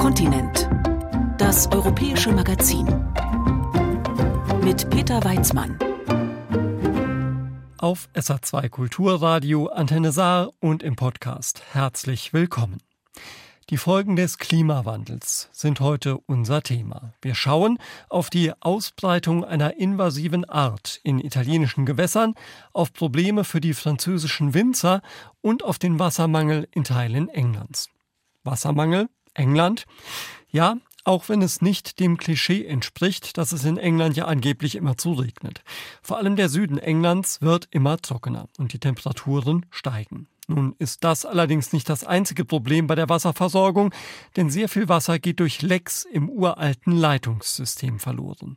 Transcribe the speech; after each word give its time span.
Kontinent. 0.00 0.66
Das 1.36 1.70
europäische 1.70 2.32
Magazin. 2.32 2.86
Mit 4.64 4.88
Peter 4.88 5.22
Weizmann. 5.22 5.78
Auf 7.76 8.08
SA2 8.14 8.70
Kulturradio, 8.70 9.66
Antenne 9.66 10.10
Saar 10.10 10.52
und 10.58 10.82
im 10.82 10.96
Podcast. 10.96 11.62
Herzlich 11.74 12.32
willkommen. 12.32 12.78
Die 13.68 13.76
Folgen 13.76 14.16
des 14.16 14.38
Klimawandels 14.38 15.50
sind 15.52 15.80
heute 15.80 16.16
unser 16.16 16.62
Thema. 16.62 17.12
Wir 17.20 17.34
schauen 17.34 17.76
auf 18.08 18.30
die 18.30 18.54
Ausbreitung 18.58 19.44
einer 19.44 19.76
invasiven 19.76 20.46
Art 20.46 20.98
in 21.04 21.18
italienischen 21.18 21.84
Gewässern, 21.84 22.32
auf 22.72 22.94
Probleme 22.94 23.44
für 23.44 23.60
die 23.60 23.74
französischen 23.74 24.54
Winzer 24.54 25.02
und 25.42 25.62
auf 25.62 25.78
den 25.78 25.98
Wassermangel 25.98 26.66
in 26.72 26.84
Teilen 26.84 27.28
Englands. 27.28 27.90
Wassermangel? 28.44 29.10
England? 29.40 29.86
Ja, 30.50 30.76
auch 31.04 31.28
wenn 31.30 31.40
es 31.40 31.62
nicht 31.62 31.98
dem 31.98 32.18
Klischee 32.18 32.66
entspricht, 32.66 33.38
dass 33.38 33.52
es 33.52 33.64
in 33.64 33.78
England 33.78 34.16
ja 34.16 34.26
angeblich 34.26 34.76
immer 34.76 34.98
zuregnet. 34.98 35.62
Vor 36.02 36.18
allem 36.18 36.36
der 36.36 36.50
Süden 36.50 36.76
Englands 36.76 37.40
wird 37.40 37.68
immer 37.70 37.96
trockener 37.96 38.48
und 38.58 38.74
die 38.74 38.78
Temperaturen 38.78 39.64
steigen. 39.70 40.28
Nun 40.50 40.74
ist 40.80 41.04
das 41.04 41.24
allerdings 41.24 41.72
nicht 41.72 41.88
das 41.88 42.02
einzige 42.02 42.44
Problem 42.44 42.88
bei 42.88 42.96
der 42.96 43.08
Wasserversorgung, 43.08 43.94
denn 44.34 44.50
sehr 44.50 44.68
viel 44.68 44.88
Wasser 44.88 45.20
geht 45.20 45.38
durch 45.38 45.62
Lecks 45.62 46.04
im 46.04 46.28
uralten 46.28 46.92
Leitungssystem 46.92 48.00
verloren. 48.00 48.56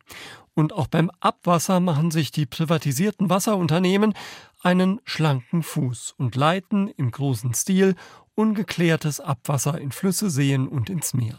Und 0.56 0.74
auch 0.74 0.88
beim 0.88 1.12
Abwasser 1.20 1.80
machen 1.80 2.10
sich 2.10 2.32
die 2.32 2.48
privatisierten 2.48 3.30
Wasserunternehmen 3.30 4.16
einen 4.64 5.02
schlanken 5.06 5.62
Fuß 5.62 6.16
und 6.18 6.36
leiten 6.36 6.88
im 6.88 7.12
großen 7.12 7.54
Stil 7.54 7.94
ungeklärtes 8.34 9.20
Abwasser 9.20 9.80
in 9.80 9.92
Flüsse, 9.92 10.32
Seen 10.32 10.68
und 10.68 10.90
ins 10.90 11.14
Meer. 11.14 11.38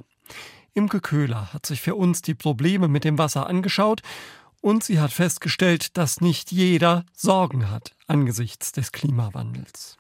Imke 0.73 1.01
Köhler 1.01 1.53
hat 1.53 1.67
sich 1.67 1.81
für 1.81 1.97
uns 1.97 2.23
die 2.23 2.35
Probleme 2.35 2.87
mit 2.87 3.03
dem 3.03 3.19
Wasser 3.19 3.49
angeschaut 3.49 4.03
und 4.61 4.85
sie 4.85 5.01
hat 5.01 5.11
festgestellt, 5.11 5.97
dass 5.97 6.21
nicht 6.21 6.53
jeder 6.53 7.05
Sorgen 7.13 7.73
hat 7.73 7.97
angesichts 8.07 8.71
des 8.71 8.93
Klimawandels. 8.93 9.99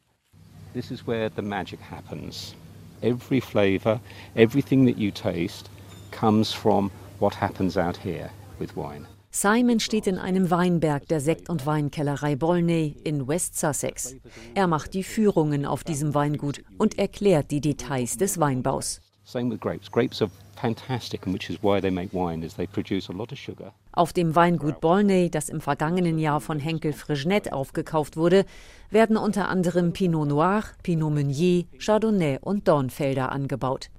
This 0.74 0.90
is 0.90 1.06
where 1.06 1.30
the 1.30 1.42
magic 1.42 1.80
happens. 1.80 2.56
Every 3.00 3.38
flavor, 3.38 4.00
everything 4.34 4.86
that 4.86 4.98
you 4.98 5.12
taste 5.12 5.70
comes 6.10 6.52
from 6.52 6.90
what 7.20 7.34
happens 7.34 7.76
out 7.76 7.96
here 7.96 8.30
with 8.58 8.76
wine. 8.76 9.06
Simon 9.30 9.78
steht 9.78 10.08
in 10.08 10.18
einem 10.18 10.50
Weinberg 10.50 11.06
der 11.06 11.20
Sekt- 11.20 11.48
und 11.48 11.64
Weinkellerei 11.64 12.34
Bolney 12.34 12.96
in 13.04 13.28
West 13.28 13.56
Sussex. 13.56 14.16
Er 14.54 14.66
macht 14.66 14.94
die 14.94 15.04
Führungen 15.04 15.64
auf 15.64 15.84
diesem 15.84 16.12
Weingut 16.14 16.62
und 16.76 16.98
erklärt 16.98 17.52
die 17.52 17.60
Details 17.60 18.16
des 18.16 18.40
Weinbaus. 18.40 19.00
Same 19.24 19.50
with 19.50 19.60
grapes. 19.60 19.90
Grapes 19.90 20.20
are 20.22 20.30
fantastic, 20.60 21.24
and 21.24 21.34
which 21.34 21.50
is 21.50 21.62
why 21.62 21.80
they 21.80 21.90
make 21.90 22.12
wine, 22.12 22.44
is 22.44 22.54
they 22.54 22.66
produce 22.66 23.08
a 23.08 23.12
lot 23.12 23.32
of 23.32 23.38
sugar. 23.38 23.72
Auf 23.96 24.12
dem 24.12 24.34
Weingut 24.34 24.80
Bolney, 24.80 25.30
das 25.30 25.48
im 25.48 25.60
vergangenen 25.60 26.18
Jahr 26.18 26.40
von 26.40 26.58
Henkel 26.58 26.92
Frigenet 26.92 27.52
aufgekauft 27.52 28.16
wurde, 28.16 28.44
werden 28.90 29.16
unter 29.16 29.48
anderem 29.48 29.92
Pinot 29.92 30.26
Noir, 30.26 30.64
Pinot 30.82 31.14
Meunier, 31.14 31.66
Chardonnay 31.78 32.38
und 32.40 32.66
Dornfelder 32.66 33.30
angebaut. 33.30 33.90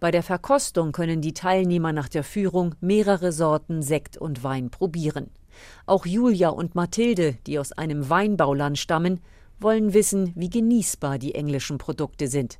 Bei 0.00 0.10
der 0.10 0.24
Verkostung 0.24 0.90
können 0.90 1.20
die 1.20 1.34
Teilnehmer 1.34 1.92
nach 1.92 2.08
der 2.08 2.24
Führung 2.24 2.74
mehrere 2.80 3.30
Sorten 3.30 3.80
Sekt 3.80 4.16
und 4.16 4.42
Wein 4.42 4.70
probieren. 4.70 5.30
Auch 5.86 6.04
Julia 6.04 6.48
und 6.48 6.74
Mathilde, 6.74 7.36
die 7.46 7.60
aus 7.60 7.70
einem 7.70 8.10
Weinbauland 8.10 8.76
stammen, 8.76 9.20
wollen 9.60 9.94
wissen, 9.94 10.32
wie 10.34 10.50
genießbar 10.50 11.20
die 11.20 11.36
englischen 11.36 11.78
Produkte 11.78 12.26
sind. 12.26 12.58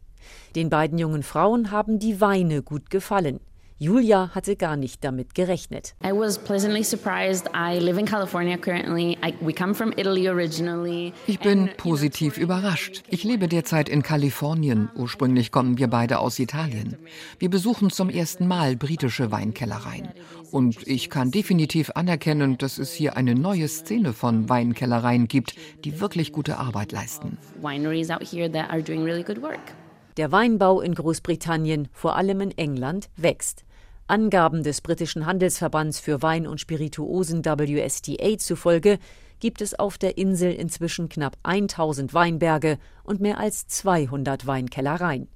Den 0.54 0.70
beiden 0.70 0.96
jungen 0.96 1.24
Frauen 1.24 1.72
haben 1.72 1.98
die 1.98 2.20
Weine 2.20 2.62
gut 2.62 2.88
gefallen. 2.88 3.40
Julia 3.82 4.30
hatte 4.32 4.54
gar 4.54 4.76
nicht 4.76 5.02
damit 5.02 5.34
gerechnet. 5.34 5.96
I 6.04 6.12
was 6.12 6.38
pleasantly 6.38 6.84
surprised. 6.84 7.48
I 7.52 7.80
live 7.80 7.98
in 7.98 8.06
California 8.06 8.56
currently. 8.56 9.18
I, 9.24 9.34
we 9.40 9.52
come 9.52 9.74
from 9.74 9.92
Italy 9.96 10.28
originally. 10.28 11.12
Ich 11.26 11.40
bin 11.40 11.68
positiv 11.78 12.38
überrascht. 12.38 13.02
Ich 13.08 13.24
lebe 13.24 13.48
derzeit 13.48 13.88
in 13.88 14.04
Kalifornien. 14.04 14.88
Ursprünglich 14.94 15.50
kommen 15.50 15.78
wir 15.78 15.88
beide 15.88 16.20
aus 16.20 16.38
Italien. 16.38 16.96
Wir 17.40 17.50
besuchen 17.50 17.90
zum 17.90 18.08
ersten 18.08 18.46
Mal 18.46 18.76
britische 18.76 19.32
Weinkellereien. 19.32 20.10
Und 20.52 20.86
ich 20.86 21.10
kann 21.10 21.32
definitiv 21.32 21.90
anerkennen, 21.96 22.58
dass 22.58 22.78
es 22.78 22.92
hier 22.92 23.16
eine 23.16 23.34
neue 23.34 23.66
Szene 23.66 24.12
von 24.12 24.48
Weinkellereien 24.48 25.26
gibt, 25.26 25.56
die 25.84 25.98
wirklich 25.98 26.30
gute 26.30 26.58
Arbeit 26.58 26.92
leisten. 26.92 27.36
Wineries 27.60 28.10
out 28.10 28.22
here 28.22 28.48
that 28.48 28.70
are 28.70 28.80
doing 28.80 29.02
really 29.02 29.24
good 29.24 29.42
work. 29.42 29.74
Der 30.18 30.30
Weinbau 30.30 30.80
in 30.80 30.94
Großbritannien, 30.94 31.88
vor 31.92 32.14
allem 32.14 32.42
in 32.42 32.56
England, 32.56 33.08
wächst. 33.16 33.64
Angaben 34.06 34.62
des 34.62 34.80
britischen 34.80 35.26
Handelsverbands 35.26 35.98
für 35.98 36.22
Wein 36.22 36.46
und 36.46 36.60
Spirituosen 36.60 37.44
WSTA 37.44 38.38
zufolge 38.38 38.98
gibt 39.40 39.60
es 39.60 39.78
auf 39.78 39.98
der 39.98 40.18
Insel 40.18 40.52
inzwischen 40.52 41.08
knapp 41.08 41.36
1000 41.42 42.14
Weinberge 42.14 42.78
und 43.04 43.20
mehr 43.20 43.38
als 43.38 43.66
200 43.66 44.46
Weinkellereien. 44.46 45.28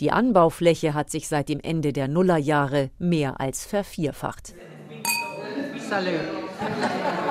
Die 0.00 0.10
Anbaufläche 0.10 0.94
hat 0.94 1.10
sich 1.10 1.28
seit 1.28 1.48
dem 1.48 1.60
Ende 1.60 1.92
der 1.92 2.08
Nullerjahre 2.08 2.90
mehr 2.98 3.40
als 3.40 3.64
vervierfacht. 3.64 4.54
Salut. 5.88 6.20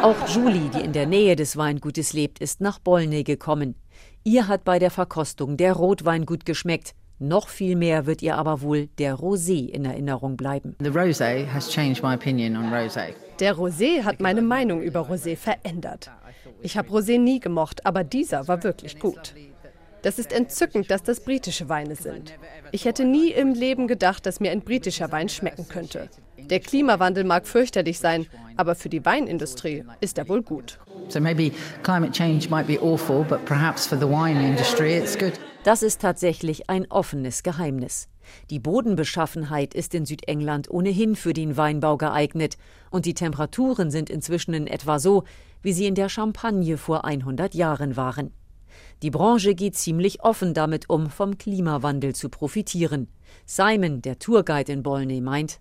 Auch 0.01 0.27
Julie, 0.27 0.69
die 0.69 0.81
in 0.81 0.93
der 0.93 1.05
Nähe 1.05 1.35
des 1.35 1.57
Weingutes 1.57 2.13
lebt, 2.13 2.39
ist 2.39 2.61
nach 2.61 2.79
Bolney 2.79 3.23
gekommen. 3.23 3.75
Ihr 4.23 4.47
hat 4.47 4.63
bei 4.63 4.79
der 4.79 4.91
Verkostung 4.91 5.57
der 5.57 5.73
Rotwein 5.73 6.25
gut 6.25 6.45
geschmeckt. 6.45 6.93
Noch 7.19 7.47
viel 7.47 7.75
mehr 7.75 8.05
wird 8.05 8.21
ihr 8.21 8.35
aber 8.37 8.61
wohl 8.61 8.87
der 8.97 9.15
Rosé 9.15 9.69
in 9.69 9.85
Erinnerung 9.85 10.35
bleiben. 10.35 10.75
Der 13.39 13.55
Rosé 13.55 14.03
hat 14.03 14.19
meine 14.19 14.41
Meinung 14.41 14.81
über 14.81 15.01
Rosé 15.01 15.35
verändert. 15.37 16.11
Ich 16.61 16.77
habe 16.77 16.89
Rosé 16.89 17.19
nie 17.19 17.39
gemocht, 17.39 17.85
aber 17.85 18.03
dieser 18.03 18.47
war 18.47 18.63
wirklich 18.63 18.99
gut. 18.99 19.33
Das 20.01 20.19
ist 20.19 20.33
entzückend, 20.33 20.91
dass 20.91 21.01
das 21.03 21.21
britische 21.21 21.69
Weine 21.69 21.95
sind. 21.95 22.33
Ich 22.71 22.83
hätte 22.85 23.05
nie 23.05 23.31
im 23.31 23.53
Leben 23.53 23.87
gedacht, 23.87 24.25
dass 24.25 24.41
mir 24.41 24.51
ein 24.51 24.61
britischer 24.61 25.11
Wein 25.11 25.29
schmecken 25.29 25.67
könnte. 25.69 26.09
Der 26.49 26.59
Klimawandel 26.59 27.23
mag 27.23 27.47
fürchterlich 27.47 27.99
sein, 27.99 28.27
aber 28.57 28.75
für 28.75 28.89
die 28.89 29.05
Weinindustrie 29.05 29.83
ist 30.01 30.17
er 30.17 30.27
wohl 30.29 30.41
gut. 30.41 30.79
Das 35.63 35.81
ist 35.81 36.01
tatsächlich 36.01 36.69
ein 36.69 36.89
offenes 36.91 37.43
Geheimnis. 37.43 38.09
Die 38.49 38.59
Bodenbeschaffenheit 38.59 39.73
ist 39.73 39.93
in 39.93 40.05
Südengland 40.05 40.69
ohnehin 40.69 41.15
für 41.15 41.33
den 41.33 41.57
Weinbau 41.57 41.97
geeignet 41.97 42.57
und 42.89 43.05
die 43.05 43.13
Temperaturen 43.13 43.91
sind 43.91 44.09
inzwischen 44.09 44.53
in 44.53 44.67
etwa 44.67 44.99
so, 44.99 45.23
wie 45.61 45.73
sie 45.73 45.85
in 45.85 45.95
der 45.95 46.09
Champagne 46.09 46.77
vor 46.77 47.05
100 47.05 47.53
Jahren 47.53 47.95
waren. 47.95 48.31
Die 49.01 49.11
Branche 49.11 49.55
geht 49.55 49.75
ziemlich 49.75 50.23
offen 50.23 50.53
damit 50.53 50.89
um, 50.89 51.09
vom 51.09 51.37
Klimawandel 51.37 52.15
zu 52.15 52.29
profitieren. 52.29 53.07
Simon, 53.45 54.01
der 54.01 54.19
Tourguide 54.19 54.71
in 54.71 54.83
Bolney, 54.83 55.21
meint, 55.21 55.59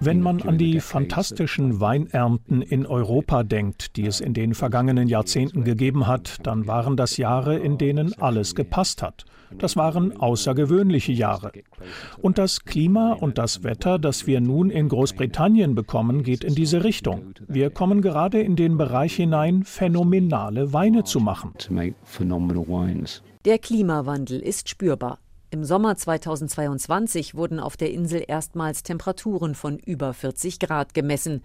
wenn 0.00 0.20
man 0.20 0.42
an 0.42 0.58
die 0.58 0.80
fantastischen 0.80 1.80
Weinernten 1.80 2.62
in 2.62 2.86
Europa 2.86 3.42
denkt, 3.42 3.96
die 3.96 4.06
es 4.06 4.20
in 4.20 4.34
den 4.34 4.54
vergangenen 4.54 5.08
Jahrzehnten 5.08 5.64
gegeben 5.64 6.06
hat, 6.06 6.38
dann 6.44 6.66
waren 6.66 6.96
das 6.96 7.16
Jahre, 7.16 7.58
in 7.58 7.78
denen 7.78 8.14
alles 8.20 8.54
gepasst 8.54 9.02
hat. 9.02 9.24
Das 9.58 9.76
waren 9.76 10.16
außergewöhnliche 10.16 11.12
Jahre. 11.12 11.52
Und 12.22 12.38
das 12.38 12.64
Klima 12.64 13.12
und 13.12 13.36
das 13.36 13.64
Wetter, 13.64 13.98
das 13.98 14.26
wir 14.26 14.40
nun 14.40 14.70
in 14.70 14.88
Großbritannien 14.88 15.74
bekommen, 15.74 16.22
geht 16.22 16.44
in 16.44 16.54
diese 16.54 16.84
Richtung. 16.84 17.34
Wir 17.48 17.70
kommen 17.70 18.00
gerade 18.00 18.40
in 18.40 18.56
den 18.56 18.76
Bereich 18.76 19.16
hinein, 19.16 19.64
phänomenale 19.64 20.72
Weine 20.72 21.04
zu 21.04 21.20
machen. 21.20 21.52
Der 23.44 23.58
Klimawandel 23.58 24.40
ist 24.40 24.68
spürbar. 24.68 25.18
Im 25.52 25.64
Sommer 25.64 25.96
2022 25.96 27.34
wurden 27.34 27.58
auf 27.58 27.76
der 27.76 27.90
Insel 27.90 28.22
erstmals 28.24 28.84
Temperaturen 28.84 29.56
von 29.56 29.80
über 29.80 30.14
40 30.14 30.60
Grad 30.60 30.94
gemessen. 30.94 31.42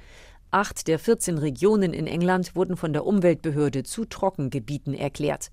Acht 0.52 0.88
der 0.88 1.00
14 1.00 1.40
Regionen 1.40 1.92
in 1.92 2.06
England 2.06 2.56
wurden 2.56 2.78
von 2.78 2.94
der 2.94 3.04
Umweltbehörde 3.04 3.82
zu 3.82 4.06
Trockengebieten 4.06 4.94
erklärt. 4.94 5.50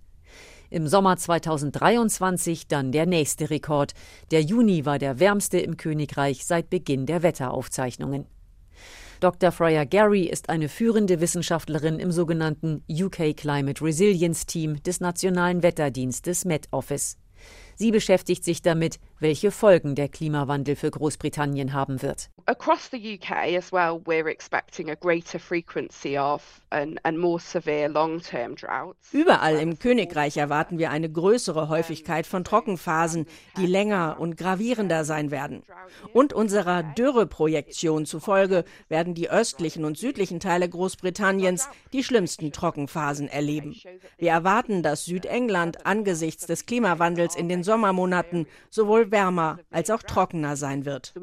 Im 0.69 0.87
Sommer 0.87 1.17
2023 1.17 2.69
dann 2.69 2.93
der 2.93 3.07
nächste 3.07 3.49
Rekord. 3.49 3.95
Der 4.31 4.43
Juni 4.43 4.85
war 4.85 4.99
der 4.99 5.19
wärmste 5.19 5.59
im 5.59 5.79
Königreich 5.79 6.45
seit 6.45 6.69
Beginn 6.69 7.07
der 7.07 7.23
Wetteraufzeichnungen. 7.23 8.27
Dr. 9.21 9.51
Freya 9.51 9.85
Gary 9.85 10.25
ist 10.25 10.51
eine 10.51 10.69
führende 10.69 11.23
Wissenschaftlerin 11.23 11.99
im 11.99 12.13
sogenannten 12.13 12.85
UK 12.91 13.35
Climate 13.35 13.83
Resilience 13.83 14.45
Team 14.45 14.83
des 14.83 15.01
Nationalen 15.01 15.63
Wetterdienstes 15.63 16.45
Met 16.45 16.69
Office. 16.71 17.17
Sie 17.83 17.91
beschäftigt 17.91 18.45
sich 18.45 18.63
damit, 18.63 19.01
welche 19.23 19.53
Folgen 19.53 19.95
der 19.95 20.09
Klimawandel 20.09 20.75
für 20.75 20.91
Großbritannien 20.91 21.73
haben 21.73 22.03
wird. 22.03 22.29
Across 22.47 22.91
the 22.91 23.15
UK 23.15 23.57
as 23.57 23.73
well, 23.73 24.01
we're 24.05 24.29
expecting 24.29 24.91
a 24.91 24.97
greater 24.97 25.39
frequency 25.39 26.19
of 26.19 26.61
and, 26.71 26.99
and 27.05 27.17
more 27.19 27.39
severe 27.39 27.89
long-term 27.89 28.57
droughts. 28.57 29.13
Überall 29.13 29.57
im 29.59 29.79
Königreich 29.79 30.37
erwarten 30.37 30.79
wir 30.79 30.91
eine 30.91 31.09
größere 31.09 31.69
Häufigkeit 31.69 32.27
von 32.27 32.43
Trockenphasen, 32.43 33.27
die 33.57 33.67
länger 33.67 34.17
und 34.19 34.37
gravierender 34.37 35.05
sein 35.05 35.31
werden. 35.31 35.63
Und 36.13 36.33
unserer 36.33 36.83
Dürreprojektion 36.83 38.07
zufolge 38.07 38.65
werden 38.89 39.15
die 39.15 39.31
östlichen 39.31 39.85
und 39.85 39.97
südlichen 39.97 40.41
Teile 40.41 40.69
Großbritanniens 40.69 41.69
die 41.93 42.03
schlimmsten 42.03 42.51
Trockenphasen 42.51 43.29
erleben. 43.29 43.77
Wir 44.19 44.33
erwarten, 44.33 44.83
dass 44.83 45.05
Südengland 45.05 45.87
angesichts 45.87 46.47
des 46.47 46.67
Klimawandels 46.67 47.37
in 47.37 47.49
den 47.49 47.63
Sommermonaten 47.63 48.47
sowohl 48.69 49.12
wärmer 49.13 49.59
als 49.71 49.91
auch 49.91 50.03
trockener 50.03 50.57
sein 50.57 50.85
wird 50.85 51.15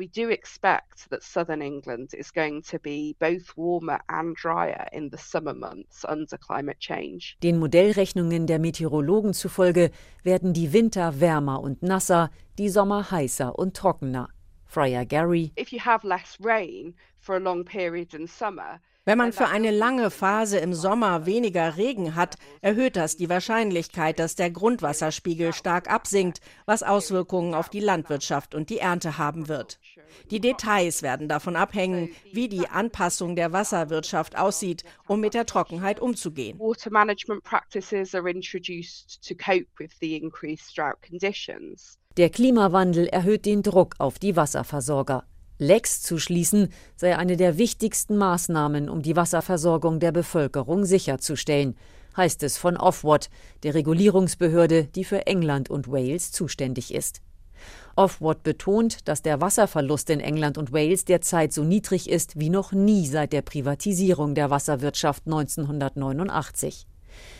that 1.09 1.23
southern 1.23 1.61
England 1.61 2.13
is 2.13 2.31
going 2.31 2.61
to 2.61 2.79
be 2.79 3.15
both 3.19 3.55
warmer 3.57 3.99
and 4.07 4.35
drier 4.35 4.87
in 4.91 5.09
the 5.11 5.17
summer 5.17 5.53
months 5.53 6.05
under 6.05 6.37
climate 6.37 6.79
change. 6.79 7.35
Den 7.43 7.59
Modellrechnungen 7.59 8.47
der 8.47 8.59
Meteorologen 8.59 9.33
zufolge 9.33 9.91
werden 10.23 10.53
die 10.53 10.73
Winter 10.73 11.19
wärmer 11.19 11.61
und 11.61 11.83
nasser, 11.83 12.29
die 12.57 12.69
Sommer 12.69 13.11
heißer 13.11 13.57
und 13.57 13.75
trockener. 13.75 14.29
Friar 14.65 15.05
Gary. 15.05 15.51
Wenn 19.09 19.17
man 19.17 19.33
für 19.33 19.47
eine 19.47 19.71
lange 19.71 20.11
Phase 20.11 20.59
im 20.59 20.75
Sommer 20.75 21.25
weniger 21.25 21.77
Regen 21.77 22.13
hat, 22.13 22.35
erhöht 22.61 22.95
das 22.95 23.17
die 23.17 23.27
Wahrscheinlichkeit, 23.27 24.19
dass 24.19 24.35
der 24.35 24.51
Grundwasserspiegel 24.51 25.51
stark 25.51 25.89
absinkt, 25.89 26.41
was 26.67 26.83
Auswirkungen 26.83 27.55
auf 27.55 27.69
die 27.69 27.79
Landwirtschaft 27.79 28.53
und 28.53 28.69
die 28.69 28.77
Ernte 28.77 29.17
haben 29.17 29.47
wird. 29.47 29.79
Die 30.29 30.39
Details 30.39 31.01
werden 31.01 31.27
davon 31.27 31.55
abhängen, 31.55 32.09
wie 32.33 32.49
die 32.49 32.69
Anpassung 32.69 33.35
der 33.35 33.51
Wasserwirtschaft 33.51 34.37
aussieht, 34.37 34.83
um 35.07 35.21
mit 35.21 35.33
der 35.33 35.47
Trockenheit 35.47 35.99
umzugehen. 35.99 36.59
Water 36.59 36.91
management 36.91 37.43
practices 37.43 38.13
are 38.13 38.29
introduced 38.29 39.27
to 39.27 39.33
cope 39.33 39.65
with 39.79 39.89
the 39.99 40.17
increased 40.17 40.77
drought 40.77 41.01
conditions. 41.01 41.97
Der 42.17 42.29
Klimawandel 42.29 43.07
erhöht 43.07 43.47
den 43.47 43.63
Druck 43.63 43.95
auf 43.97 44.19
die 44.19 44.35
Wasserversorger. 44.35 45.23
Lecks 45.61 46.01
zu 46.01 46.17
schließen 46.19 46.69
sei 46.95 47.17
eine 47.17 47.35
der 47.35 47.57
wichtigsten 47.57 48.15
Maßnahmen, 48.15 48.89
um 48.89 49.01
die 49.01 49.17
Wasserversorgung 49.17 49.99
der 49.99 50.13
Bevölkerung 50.13 50.85
sicherzustellen, 50.85 51.75
heißt 52.15 52.43
es 52.43 52.57
von 52.57 52.77
Ofwat, 52.77 53.29
der 53.63 53.73
Regulierungsbehörde, 53.73 54.85
die 54.85 55.03
für 55.03 55.27
England 55.27 55.69
und 55.69 55.91
Wales 55.91 56.31
zuständig 56.31 56.93
ist. 56.93 57.21
Ofwat 57.97 58.41
betont, 58.41 59.09
dass 59.09 59.21
der 59.21 59.41
Wasserverlust 59.41 60.09
in 60.09 60.21
England 60.21 60.57
und 60.57 60.71
Wales 60.71 61.03
derzeit 61.03 61.51
so 61.51 61.65
niedrig 61.65 62.09
ist 62.09 62.39
wie 62.39 62.49
noch 62.49 62.71
nie 62.71 63.05
seit 63.05 63.33
der 63.33 63.41
Privatisierung 63.41 64.35
der 64.35 64.49
Wasserwirtschaft 64.49 65.23
1989. 65.25 66.87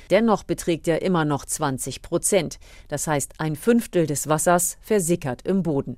Dennoch 0.09 0.43
beträgt 0.43 0.89
er 0.89 1.01
immer 1.03 1.23
noch 1.23 1.45
20 1.45 2.01
Prozent, 2.01 2.59
das 2.89 3.07
heißt 3.07 3.35
ein 3.37 3.55
Fünftel 3.55 4.07
des 4.07 4.27
Wassers 4.27 4.77
versickert 4.81 5.43
im 5.43 5.63
Boden. 5.63 5.95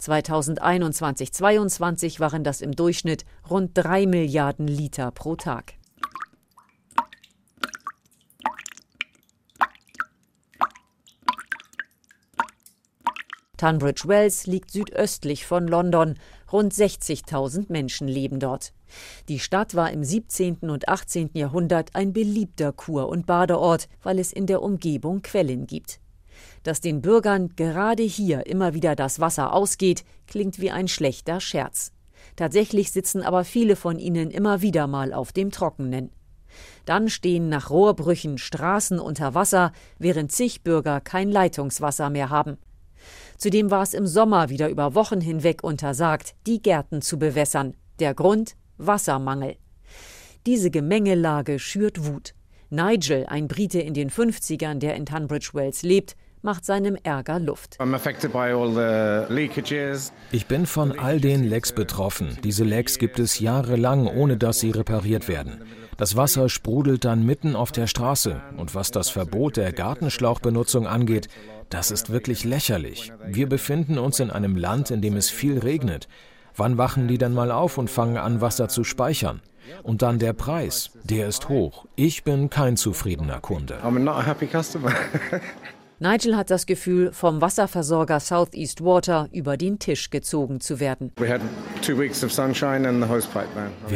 2021-22 0.00 2.20
waren 2.20 2.44
das 2.44 2.60
im 2.60 2.72
Durchschnitt 2.72 3.24
rund 3.48 3.70
3 3.74 4.06
Milliarden 4.06 4.68
Liter 4.68 5.10
pro 5.10 5.36
Tag. 5.36 5.78
Tunbridge 13.58 14.04
Wells 14.06 14.46
liegt 14.46 14.70
südöstlich 14.70 15.44
von 15.44 15.66
London. 15.66 16.14
Rund 16.52 16.72
60.000 16.72 17.66
Menschen 17.68 18.06
leben 18.06 18.38
dort. 18.38 18.72
Die 19.28 19.40
Stadt 19.40 19.74
war 19.74 19.90
im 19.90 20.04
17. 20.04 20.70
und 20.70 20.88
18. 20.88 21.30
Jahrhundert 21.34 21.94
ein 21.94 22.12
beliebter 22.12 22.72
Kur- 22.72 23.08
und 23.08 23.26
Badeort, 23.26 23.88
weil 24.02 24.20
es 24.20 24.32
in 24.32 24.46
der 24.46 24.62
Umgebung 24.62 25.22
Quellen 25.22 25.66
gibt. 25.66 25.98
Dass 26.62 26.80
den 26.80 27.00
Bürgern 27.00 27.50
gerade 27.56 28.02
hier 28.02 28.46
immer 28.46 28.74
wieder 28.74 28.96
das 28.96 29.20
Wasser 29.20 29.52
ausgeht, 29.52 30.04
klingt 30.26 30.60
wie 30.60 30.70
ein 30.70 30.88
schlechter 30.88 31.40
Scherz. 31.40 31.92
Tatsächlich 32.36 32.92
sitzen 32.92 33.22
aber 33.22 33.44
viele 33.44 33.76
von 33.76 33.98
ihnen 33.98 34.30
immer 34.30 34.62
wieder 34.62 34.86
mal 34.86 35.12
auf 35.12 35.32
dem 35.32 35.50
Trockenen. 35.50 36.10
Dann 36.84 37.08
stehen 37.08 37.48
nach 37.48 37.70
Rohrbrüchen 37.70 38.38
Straßen 38.38 38.98
unter 38.98 39.34
Wasser, 39.34 39.72
während 39.98 40.32
zig 40.32 40.62
Bürger 40.62 41.00
kein 41.00 41.30
Leitungswasser 41.30 42.10
mehr 42.10 42.30
haben. 42.30 42.58
Zudem 43.36 43.70
war 43.70 43.82
es 43.82 43.94
im 43.94 44.06
Sommer 44.06 44.48
wieder 44.48 44.68
über 44.68 44.94
Wochen 44.94 45.20
hinweg 45.20 45.62
untersagt, 45.62 46.34
die 46.46 46.60
Gärten 46.60 47.02
zu 47.02 47.18
bewässern. 47.18 47.74
Der 47.98 48.14
Grund 48.14 48.56
Wassermangel. 48.78 49.56
Diese 50.46 50.70
Gemengelage 50.70 51.58
schürt 51.58 52.06
Wut. 52.06 52.34
Nigel, 52.70 53.26
ein 53.26 53.48
Brite 53.48 53.80
in 53.80 53.94
den 53.94 54.10
50ern, 54.10 54.78
der 54.78 54.94
in 54.94 55.06
Tunbridge 55.06 55.50
Wells 55.52 55.82
lebt, 55.82 56.16
macht 56.42 56.64
seinem 56.64 56.96
Ärger 57.02 57.38
Luft. 57.38 57.76
Ich 60.32 60.46
bin 60.46 60.66
von 60.66 60.98
all 60.98 61.20
den 61.20 61.44
Lecks 61.44 61.72
betroffen. 61.72 62.38
Diese 62.44 62.64
Lecks 62.64 62.98
gibt 62.98 63.18
es 63.18 63.40
jahrelang, 63.40 64.06
ohne 64.06 64.36
dass 64.36 64.60
sie 64.60 64.70
repariert 64.70 65.28
werden. 65.28 65.62
Das 65.96 66.14
Wasser 66.14 66.48
sprudelt 66.48 67.04
dann 67.04 67.26
mitten 67.26 67.56
auf 67.56 67.72
der 67.72 67.88
Straße. 67.88 68.40
Und 68.56 68.74
was 68.74 68.90
das 68.92 69.10
Verbot 69.10 69.56
der 69.56 69.72
Gartenschlauchbenutzung 69.72 70.86
angeht, 70.86 71.28
das 71.70 71.90
ist 71.90 72.10
wirklich 72.10 72.44
lächerlich. 72.44 73.12
Wir 73.26 73.48
befinden 73.48 73.98
uns 73.98 74.20
in 74.20 74.30
einem 74.30 74.56
Land, 74.56 74.90
in 74.90 75.02
dem 75.02 75.16
es 75.16 75.28
viel 75.28 75.58
regnet. 75.58 76.08
Wann 76.56 76.78
wachen 76.78 77.08
die 77.08 77.18
denn 77.18 77.34
mal 77.34 77.50
auf 77.50 77.78
und 77.78 77.90
fangen 77.90 78.16
an, 78.16 78.40
Wasser 78.40 78.68
zu 78.68 78.84
speichern? 78.84 79.42
Und 79.82 80.02
dann 80.02 80.18
der 80.18 80.32
Preis, 80.32 80.90
der 81.04 81.28
ist 81.28 81.48
hoch. 81.48 81.86
Ich 81.94 82.24
bin 82.24 82.48
kein 82.48 82.76
zufriedener 82.76 83.40
Kunde. 83.40 83.78
Nigel 86.00 86.36
hat 86.36 86.50
das 86.50 86.66
Gefühl, 86.66 87.12
vom 87.12 87.40
Wasserversorger 87.40 88.20
Southeast 88.20 88.84
Water 88.84 89.28
über 89.32 89.56
den 89.56 89.80
Tisch 89.80 90.10
gezogen 90.10 90.60
zu 90.60 90.78
werden. 90.78 91.10
Wir 91.16 91.40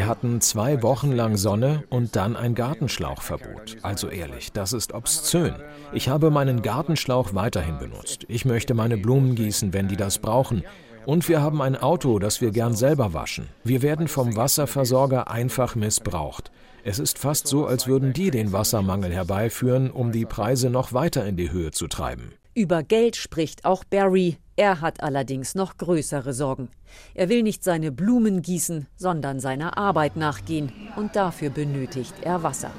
hatten 0.06 0.40
zwei 0.40 0.82
Wochen 0.82 1.12
lang 1.12 1.36
Sonne 1.36 1.84
und 1.90 2.16
dann 2.16 2.34
ein 2.34 2.56
Gartenschlauchverbot. 2.56 3.76
Also 3.82 4.08
ehrlich, 4.08 4.50
das 4.50 4.72
ist 4.72 4.92
obszön. 4.92 5.54
Ich 5.92 6.08
habe 6.08 6.32
meinen 6.32 6.62
Gartenschlauch 6.62 7.34
weiterhin 7.34 7.78
benutzt. 7.78 8.24
Ich 8.26 8.44
möchte 8.44 8.74
meine 8.74 8.96
Blumen 8.96 9.36
gießen, 9.36 9.72
wenn 9.72 9.86
die 9.86 9.96
das 9.96 10.18
brauchen. 10.18 10.64
Und 11.06 11.28
wir 11.28 11.40
haben 11.40 11.62
ein 11.62 11.76
Auto, 11.76 12.18
das 12.18 12.40
wir 12.40 12.50
gern 12.50 12.74
selber 12.74 13.14
waschen. 13.14 13.46
Wir 13.62 13.82
werden 13.82 14.08
vom 14.08 14.34
Wasserversorger 14.34 15.30
einfach 15.30 15.76
missbraucht. 15.76 16.50
Es 16.84 16.98
ist 16.98 17.16
fast 17.16 17.46
so, 17.46 17.66
als 17.66 17.86
würden 17.86 18.12
die 18.12 18.32
den 18.32 18.52
Wassermangel 18.52 19.12
herbeiführen, 19.12 19.88
um 19.88 20.10
die 20.10 20.26
Preise 20.26 20.68
noch 20.68 20.92
weiter 20.92 21.24
in 21.24 21.36
die 21.36 21.52
Höhe 21.52 21.70
zu 21.70 21.86
treiben. 21.86 22.32
Über 22.54 22.82
Geld 22.82 23.14
spricht 23.14 23.64
auch 23.64 23.84
Barry. 23.84 24.36
Er 24.56 24.80
hat 24.80 25.00
allerdings 25.00 25.54
noch 25.54 25.76
größere 25.76 26.32
Sorgen. 26.32 26.70
Er 27.14 27.28
will 27.28 27.44
nicht 27.44 27.62
seine 27.62 27.92
Blumen 27.92 28.42
gießen, 28.42 28.88
sondern 28.96 29.38
seiner 29.38 29.78
Arbeit 29.78 30.16
nachgehen. 30.16 30.72
Und 30.96 31.14
dafür 31.14 31.50
benötigt 31.50 32.14
er 32.22 32.42
Wasser. 32.42 32.72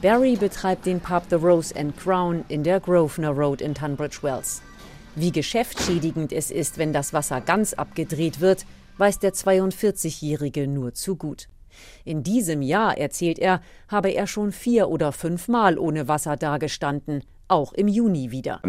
Barry 0.00 0.36
betreibt 0.36 0.86
den 0.86 1.00
Pub 1.00 1.24
The 1.28 1.36
Rose 1.36 1.76
and 1.76 1.94
Crown 1.96 2.44
in 2.48 2.64
der 2.64 2.80
Grosvenor 2.80 3.34
Road 3.34 3.60
in 3.60 3.74
Tunbridge 3.74 4.18
Wells. 4.22 4.62
Wie 5.14 5.30
geschäftsschädigend 5.30 6.32
es 6.32 6.50
ist, 6.50 6.78
wenn 6.78 6.92
das 6.92 7.12
Wasser 7.12 7.40
ganz 7.40 7.74
abgedreht 7.74 8.40
wird, 8.40 8.64
weiß 8.98 9.18
der 9.20 9.32
42-Jährige 9.32 10.66
nur 10.66 10.94
zu 10.94 11.16
gut. 11.16 11.48
In 12.04 12.22
diesem 12.22 12.62
Jahr, 12.62 12.98
erzählt 12.98 13.38
er, 13.38 13.62
habe 13.88 14.10
er 14.10 14.26
schon 14.26 14.52
vier 14.52 14.88
oder 14.88 15.12
fünfmal 15.12 15.78
ohne 15.78 16.08
Wasser 16.08 16.36
dagestanden, 16.36 17.22
auch 17.48 17.72
im 17.72 17.88
Juni 17.88 18.30
wieder. 18.30 18.60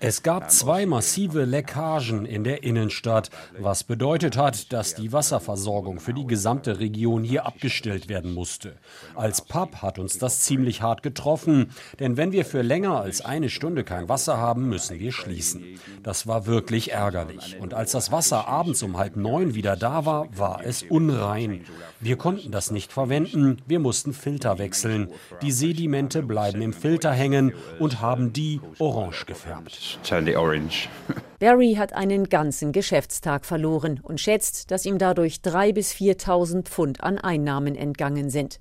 Es 0.00 0.22
gab 0.22 0.50
zwei 0.50 0.86
massive 0.86 1.44
Leckagen 1.44 2.26
in 2.26 2.44
der 2.44 2.62
Innenstadt, 2.62 3.30
was 3.58 3.84
bedeutet 3.84 4.36
hat, 4.36 4.72
dass 4.72 4.94
die 4.94 5.12
Wasserversorgung 5.12 6.00
für 6.00 6.14
die 6.14 6.26
gesamte 6.26 6.78
Region 6.78 7.24
hier 7.24 7.46
abgestellt 7.46 8.08
werden 8.08 8.32
musste. 8.34 8.76
Als 9.14 9.40
Pub 9.42 9.76
hat 9.76 9.98
uns 9.98 10.18
das 10.18 10.40
ziemlich 10.40 10.82
hart 10.82 11.02
getroffen, 11.02 11.70
denn 11.98 12.16
wenn 12.16 12.32
wir 12.32 12.44
für 12.44 12.62
länger 12.62 13.00
als 13.00 13.24
eine 13.24 13.48
Stunde 13.48 13.84
kein 13.84 14.08
Wasser 14.08 14.36
haben, 14.36 14.68
müssen 14.68 14.98
wir 14.98 15.12
schließen. 15.12 15.64
Das 16.02 16.26
war 16.26 16.46
wirklich 16.46 16.92
ärgerlich. 16.92 17.56
Und 17.60 17.74
als 17.74 17.92
das 17.92 18.12
Wasser 18.12 18.48
abends 18.48 18.82
um 18.82 18.98
halb 18.98 19.16
neun 19.16 19.54
wieder 19.54 19.76
da 19.76 20.04
war, 20.04 20.28
war 20.36 20.60
es 20.64 20.82
unrein. 20.82 21.64
Wir 22.00 22.16
konnten 22.16 22.50
das 22.50 22.70
nicht 22.70 22.92
verwenden, 22.92 23.58
wir 23.66 23.78
mussten 23.78 24.01
mussten 24.02 24.12
Filter 24.14 24.58
wechseln. 24.58 25.08
Die 25.42 25.52
Sedimente 25.52 26.22
bleiben 26.22 26.60
im 26.60 26.72
Filter 26.72 27.12
hängen 27.12 27.52
und 27.78 28.00
haben 28.00 28.32
die 28.32 28.60
orange 28.80 29.26
gefärbt. 29.26 30.00
Barry 31.38 31.74
hat 31.74 31.92
einen 31.92 32.28
ganzen 32.28 32.72
Geschäftstag 32.72 33.44
verloren 33.44 34.00
und 34.02 34.20
schätzt, 34.20 34.70
dass 34.72 34.86
ihm 34.86 34.98
dadurch 34.98 35.36
3.000 35.36 35.72
bis 35.74 35.92
4.000 35.92 36.62
Pfund 36.64 37.00
an 37.00 37.18
Einnahmen 37.18 37.76
entgangen 37.76 38.28
sind. 38.30 38.60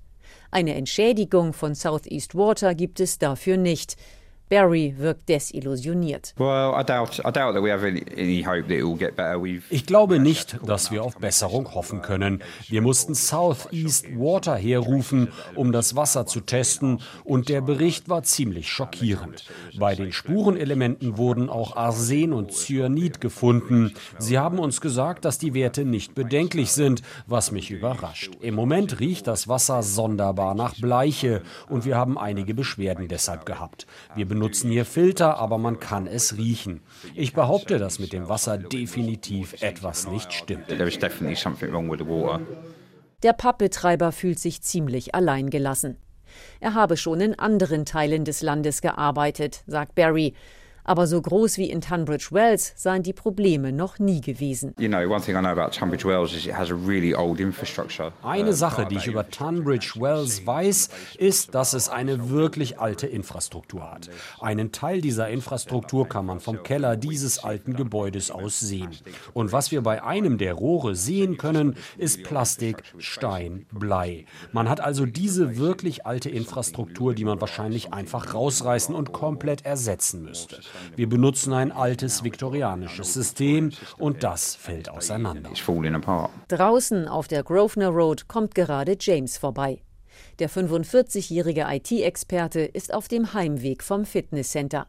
Eine 0.51 0.75
Entschädigung 0.75 1.53
von 1.53 1.73
Southeast 1.73 2.35
Water 2.35 2.75
gibt 2.75 2.99
es 2.99 3.17
dafür 3.17 3.57
nicht. 3.57 3.95
Barry 4.51 4.95
wirkt 4.97 5.29
desillusioniert. 5.29 6.33
Ich 9.69 9.85
glaube 9.85 10.19
nicht, 10.19 10.59
dass 10.65 10.91
wir 10.91 11.03
auf 11.03 11.15
Besserung 11.15 11.73
hoffen 11.73 12.01
können. 12.01 12.43
Wir 12.67 12.81
mussten 12.81 13.15
Southeast 13.15 14.07
Water 14.17 14.57
herrufen, 14.57 15.29
um 15.55 15.71
das 15.71 15.95
Wasser 15.95 16.25
zu 16.25 16.41
testen, 16.41 16.99
und 17.23 17.47
der 17.47 17.61
Bericht 17.61 18.09
war 18.09 18.23
ziemlich 18.23 18.67
schockierend. 18.67 19.45
Bei 19.79 19.95
den 19.95 20.11
Spurenelementen 20.11 21.17
wurden 21.17 21.49
auch 21.49 21.77
Arsen 21.77 22.33
und 22.33 22.51
Cyanid 22.51 23.21
gefunden. 23.21 23.93
Sie 24.17 24.37
haben 24.37 24.59
uns 24.59 24.81
gesagt, 24.81 25.23
dass 25.23 25.37
die 25.37 25.53
Werte 25.53 25.85
nicht 25.85 26.13
bedenklich 26.13 26.73
sind, 26.73 27.03
was 27.25 27.53
mich 27.53 27.71
überrascht. 27.71 28.31
Im 28.41 28.55
Moment 28.55 28.99
riecht 28.99 29.27
das 29.27 29.47
Wasser 29.47 29.81
sonderbar 29.81 30.55
nach 30.55 30.75
Bleiche 30.75 31.41
und 31.69 31.85
wir 31.85 31.95
haben 31.95 32.17
einige 32.17 32.53
Beschwerden 32.53 33.07
deshalb 33.07 33.45
gehabt. 33.45 33.87
Wir 34.13 34.40
benutzen 34.41 34.71
hier 34.71 34.85
Filter, 34.85 35.37
aber 35.37 35.59
man 35.59 35.79
kann 35.79 36.07
es 36.07 36.35
riechen. 36.35 36.81
Ich 37.13 37.33
behaupte, 37.33 37.77
dass 37.77 37.99
mit 37.99 38.11
dem 38.11 38.27
Wasser 38.27 38.57
definitiv 38.57 39.61
etwas 39.61 40.07
nicht 40.07 40.33
stimmt. 40.33 40.65
Der 43.21 43.33
Pappbetreiber 43.33 44.11
fühlt 44.11 44.39
sich 44.39 44.63
ziemlich 44.63 45.13
alleingelassen. 45.13 45.97
Er 46.59 46.73
habe 46.73 46.97
schon 46.97 47.21
in 47.21 47.37
anderen 47.37 47.85
Teilen 47.85 48.25
des 48.25 48.41
Landes 48.41 48.81
gearbeitet, 48.81 49.63
sagt 49.67 49.93
Barry. 49.93 50.33
Aber 50.83 51.07
so 51.07 51.21
groß 51.21 51.57
wie 51.57 51.69
in 51.69 51.81
Tunbridge 51.81 52.29
Wells 52.31 52.73
seien 52.75 53.03
die 53.03 53.13
Probleme 53.13 53.71
noch 53.71 53.99
nie 53.99 54.21
gewesen. 54.21 54.73
Eine 58.23 58.53
Sache, 58.53 58.87
die 58.89 58.95
ich 58.95 59.07
über 59.07 59.29
Tunbridge 59.29 59.93
Wells 59.97 60.45
weiß, 60.45 60.89
ist, 61.17 61.53
dass 61.55 61.73
es 61.73 61.89
eine 61.89 62.29
wirklich 62.29 62.79
alte 62.79 63.07
Infrastruktur 63.07 63.91
hat. 63.91 64.09
Einen 64.39 64.71
Teil 64.71 65.01
dieser 65.01 65.29
Infrastruktur 65.29 66.07
kann 66.07 66.25
man 66.25 66.39
vom 66.39 66.63
Keller 66.63 66.97
dieses 66.97 67.43
alten 67.43 67.75
Gebäudes 67.75 68.31
aus 68.31 68.59
sehen. 68.59 68.91
Und 69.33 69.51
was 69.51 69.71
wir 69.71 69.81
bei 69.81 70.03
einem 70.03 70.37
der 70.37 70.53
Rohre 70.53 70.95
sehen 70.95 71.37
können, 71.37 71.75
ist 71.97 72.23
Plastik, 72.23 72.83
Stein, 72.97 73.65
Blei. 73.71 74.25
Man 74.51 74.69
hat 74.69 74.79
also 74.81 75.05
diese 75.05 75.57
wirklich 75.57 76.05
alte 76.05 76.29
Infrastruktur, 76.29 77.13
die 77.13 77.25
man 77.25 77.39
wahrscheinlich 77.41 77.93
einfach 77.93 78.33
rausreißen 78.33 78.95
und 78.95 79.11
komplett 79.11 79.65
ersetzen 79.65 80.23
müsste. 80.23 80.59
Wir 80.95 81.07
benutzen 81.09 81.53
ein 81.53 81.71
altes 81.71 82.23
viktorianisches 82.23 83.13
System 83.13 83.71
und 83.97 84.23
das 84.23 84.55
fällt 84.55 84.89
auseinander. 84.89 85.49
Draußen 86.47 87.07
auf 87.07 87.27
der 87.27 87.43
Grosvenor 87.43 87.93
Road 87.93 88.27
kommt 88.27 88.55
gerade 88.55 88.97
James 88.99 89.37
vorbei. 89.37 89.81
Der 90.39 90.49
45-jährige 90.49 91.65
IT-Experte 91.69 92.61
ist 92.61 92.93
auf 92.93 93.07
dem 93.07 93.33
Heimweg 93.33 93.83
vom 93.83 94.05
Fitnesscenter. 94.05 94.87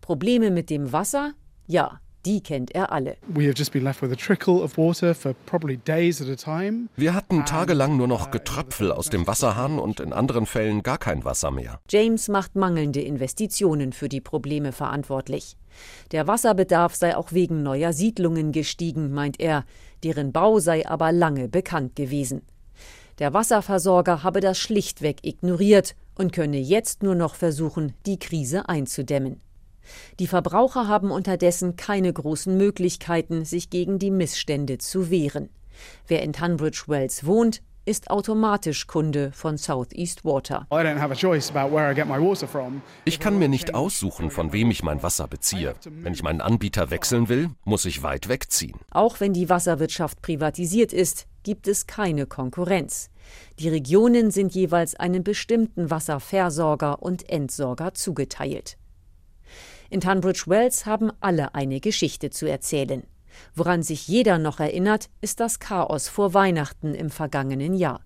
Probleme 0.00 0.50
mit 0.50 0.70
dem 0.70 0.92
Wasser? 0.92 1.32
Ja, 1.66 2.00
die 2.24 2.42
kennt 2.42 2.74
er 2.74 2.92
alle. 2.92 3.16
Wir 6.96 7.14
hatten 7.14 7.44
tagelang 7.44 7.96
nur 7.96 8.08
noch 8.08 8.30
Getröpfel 8.30 8.92
aus 8.92 9.10
dem 9.10 9.26
Wasserhahn 9.26 9.78
und 9.78 10.00
in 10.00 10.12
anderen 10.12 10.46
Fällen 10.46 10.82
gar 10.82 10.98
kein 10.98 11.24
Wasser 11.24 11.50
mehr. 11.50 11.80
James 11.90 12.28
macht 12.28 12.54
mangelnde 12.56 13.00
Investitionen 13.00 13.92
für 13.92 14.08
die 14.08 14.20
Probleme 14.20 14.72
verantwortlich. 14.72 15.56
Der 16.12 16.26
Wasserbedarf 16.26 16.94
sei 16.94 17.16
auch 17.16 17.32
wegen 17.32 17.62
neuer 17.62 17.92
Siedlungen 17.92 18.52
gestiegen, 18.52 19.12
meint 19.12 19.40
er, 19.40 19.64
deren 20.04 20.32
Bau 20.32 20.58
sei 20.58 20.86
aber 20.86 21.12
lange 21.12 21.48
bekannt 21.48 21.96
gewesen. 21.96 22.42
Der 23.18 23.34
Wasserversorger 23.34 24.22
habe 24.22 24.40
das 24.40 24.58
schlichtweg 24.58 25.18
ignoriert 25.22 25.94
und 26.14 26.32
könne 26.32 26.58
jetzt 26.58 27.02
nur 27.02 27.14
noch 27.14 27.34
versuchen, 27.34 27.94
die 28.06 28.18
Krise 28.18 28.68
einzudämmen. 28.68 29.40
Die 30.18 30.26
Verbraucher 30.26 30.88
haben 30.88 31.10
unterdessen 31.10 31.76
keine 31.76 32.12
großen 32.12 32.56
Möglichkeiten, 32.56 33.44
sich 33.44 33.70
gegen 33.70 33.98
die 33.98 34.10
Missstände 34.10 34.78
zu 34.78 35.10
wehren. 35.10 35.48
Wer 36.06 36.22
in 36.22 36.32
Tunbridge 36.32 36.84
Wells 36.86 37.26
wohnt, 37.26 37.62
ist 37.84 38.10
automatisch 38.10 38.86
Kunde 38.86 39.32
von 39.32 39.56
Southeast 39.56 40.24
Water. 40.24 40.66
Ich 43.04 43.20
kann 43.20 43.38
mir 43.38 43.48
nicht 43.48 43.74
aussuchen, 43.74 44.30
von 44.30 44.52
wem 44.52 44.70
ich 44.70 44.82
mein 44.82 45.02
Wasser 45.02 45.26
beziehe. 45.26 45.74
Wenn 45.84 46.14
ich 46.14 46.22
meinen 46.22 46.40
Anbieter 46.40 46.90
wechseln 46.90 47.28
will, 47.28 47.50
muss 47.64 47.84
ich 47.84 48.02
weit 48.02 48.28
wegziehen. 48.28 48.78
Auch 48.90 49.20
wenn 49.20 49.32
die 49.32 49.48
Wasserwirtschaft 49.48 50.22
privatisiert 50.22 50.92
ist, 50.92 51.26
gibt 51.42 51.66
es 51.66 51.88
keine 51.88 52.26
Konkurrenz. 52.26 53.10
Die 53.58 53.68
Regionen 53.68 54.30
sind 54.30 54.54
jeweils 54.54 54.94
einem 54.94 55.24
bestimmten 55.24 55.90
Wasserversorger 55.90 57.02
und 57.02 57.28
Entsorger 57.28 57.94
zugeteilt. 57.94 58.76
In 59.92 60.00
Tunbridge 60.00 60.44
Wells 60.46 60.86
haben 60.86 61.12
alle 61.20 61.54
eine 61.54 61.78
Geschichte 61.78 62.30
zu 62.30 62.48
erzählen. 62.48 63.02
Woran 63.54 63.82
sich 63.82 64.08
jeder 64.08 64.38
noch 64.38 64.58
erinnert, 64.58 65.10
ist 65.20 65.38
das 65.38 65.58
Chaos 65.58 66.08
vor 66.08 66.32
Weihnachten 66.32 66.94
im 66.94 67.10
vergangenen 67.10 67.74
Jahr. 67.74 68.00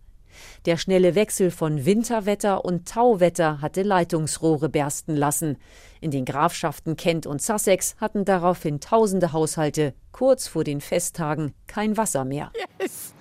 Der 0.65 0.79
schnelle 0.79 1.15
Wechsel 1.15 1.53
von 1.53 1.87
Winterwetter 1.87 2.65
und 2.65 2.89
Tauwetter 2.89 3.61
hatte 3.61 3.85
Leitungsrohre 3.85 4.69
bersten 4.69 5.15
lassen. 5.15 5.59
In 6.01 6.11
den 6.11 6.25
Grafschaften 6.25 6.97
Kent 6.97 7.25
und 7.25 7.41
Sussex 7.41 7.95
hatten 8.01 8.25
daraufhin 8.25 8.81
tausende 8.81 9.33
Haushalte 9.33 9.95
kurz 10.11 10.49
vor 10.49 10.65
den 10.65 10.81
Festtagen 10.81 11.55
kein 11.69 11.97
Wasser 11.97 12.25
mehr. 12.25 12.51
Yes. 12.81 13.15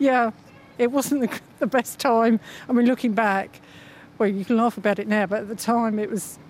Yeah, 0.00 0.32
it 0.76 0.90
wasn't 0.90 1.30
the 1.60 1.66
best 1.66 2.00
time. 2.00 2.40
I 2.68 2.72
mean, 2.72 2.86
looking 2.86 3.14
back, 3.14 3.60
well, 4.18 4.28
you 4.28 4.44
can 4.44 4.56
laugh 4.56 4.76
about 4.76 5.00
it 5.00 5.06
now, 5.06 5.24
but 5.24 5.38
at 5.38 5.48
the 5.48 5.54
time 5.54 6.02
it 6.02 6.10
was 6.10 6.40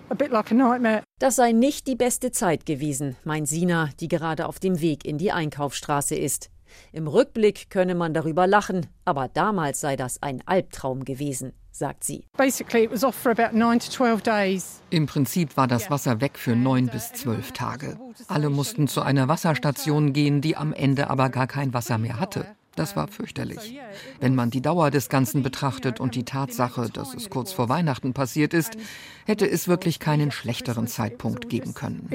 das 1.19 1.35
sei 1.35 1.51
nicht 1.51 1.87
die 1.87 1.95
beste 1.95 2.31
Zeit 2.31 2.65
gewesen, 2.65 3.15
meint 3.23 3.47
Sina, 3.47 3.89
die 3.99 4.07
gerade 4.07 4.47
auf 4.47 4.59
dem 4.59 4.81
Weg 4.81 5.05
in 5.05 5.17
die 5.17 5.31
Einkaufsstraße 5.31 6.15
ist. 6.15 6.49
Im 6.91 7.07
Rückblick 7.07 7.69
könne 7.69 7.95
man 7.95 8.13
darüber 8.13 8.47
lachen, 8.47 8.87
aber 9.05 9.27
damals 9.27 9.81
sei 9.81 9.95
das 9.95 10.21
ein 10.21 10.43
Albtraum 10.45 11.03
gewesen, 11.05 11.53
sagt 11.71 12.03
sie. 12.03 12.25
Im 14.89 15.05
Prinzip 15.05 15.57
war 15.57 15.67
das 15.67 15.89
Wasser 15.89 16.21
weg 16.21 16.37
für 16.37 16.55
neun 16.55 16.87
bis 16.87 17.13
zwölf 17.13 17.51
Tage. 17.51 17.97
Alle 18.27 18.49
mussten 18.49 18.87
zu 18.87 19.01
einer 19.01 19.27
Wasserstation 19.27 20.13
gehen, 20.13 20.41
die 20.41 20.55
am 20.57 20.73
Ende 20.73 21.09
aber 21.09 21.29
gar 21.29 21.47
kein 21.47 21.73
Wasser 21.73 21.97
mehr 21.97 22.19
hatte. 22.19 22.45
Das 22.79 22.95
war 22.95 23.09
fürchterlich. 23.09 23.77
Wenn 24.21 24.35
man 24.35 24.51
die 24.51 24.61
Dauer 24.61 24.89
des 24.89 25.09
Ganzen 25.09 25.43
betrachtet 25.43 25.99
und 25.99 26.15
die 26.15 26.23
Tatsache, 26.23 26.89
dass 26.89 27.13
es 27.13 27.29
kurz 27.29 27.51
vor 27.51 27.67
Weihnachten 27.67 28.13
passiert 28.13 28.53
ist, 28.53 28.77
hätte 29.25 29.45
es 29.45 29.67
wirklich 29.67 29.99
keinen 29.99 30.31
schlechteren 30.31 30.87
Zeitpunkt 30.87 31.49
geben 31.49 31.73
können. 31.73 32.07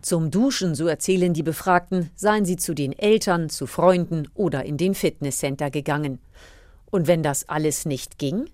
Zum 0.00 0.30
Duschen, 0.30 0.74
so 0.74 0.86
erzählen 0.86 1.34
die 1.34 1.42
Befragten, 1.42 2.08
seien 2.14 2.46
sie 2.46 2.56
zu 2.56 2.72
den 2.72 2.98
Eltern, 2.98 3.50
zu 3.50 3.66
Freunden 3.66 4.26
oder 4.32 4.64
in 4.64 4.78
den 4.78 4.94
Fitnesscenter 4.94 5.70
gegangen. 5.70 6.18
Und 6.90 7.06
wenn 7.06 7.22
das 7.22 7.46
alles 7.50 7.84
nicht 7.84 8.18
ging? 8.18 8.46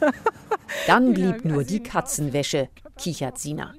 Dann 0.88 1.14
blieb 1.14 1.44
nur 1.44 1.62
die 1.62 1.84
Katzenwäsche, 1.84 2.68
kichert 2.96 3.38
Sina 3.38 3.74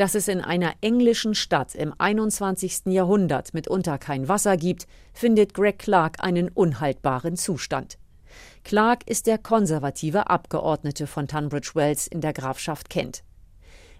dass 0.00 0.14
es 0.14 0.28
in 0.28 0.40
einer 0.40 0.72
englischen 0.80 1.34
Stadt 1.34 1.74
im 1.74 1.92
21. 1.98 2.86
Jahrhundert 2.86 3.52
mitunter 3.52 3.98
kein 3.98 4.28
Wasser 4.28 4.56
gibt, 4.56 4.86
findet 5.12 5.52
Greg 5.52 5.78
Clark 5.78 6.24
einen 6.24 6.48
unhaltbaren 6.48 7.36
Zustand. 7.36 7.98
Clark 8.64 9.06
ist 9.06 9.26
der 9.26 9.36
konservative 9.36 10.30
Abgeordnete 10.30 11.06
von 11.06 11.28
Tunbridge 11.28 11.72
Wells 11.74 12.06
in 12.06 12.22
der 12.22 12.32
Grafschaft 12.32 12.88
Kent. 12.88 13.24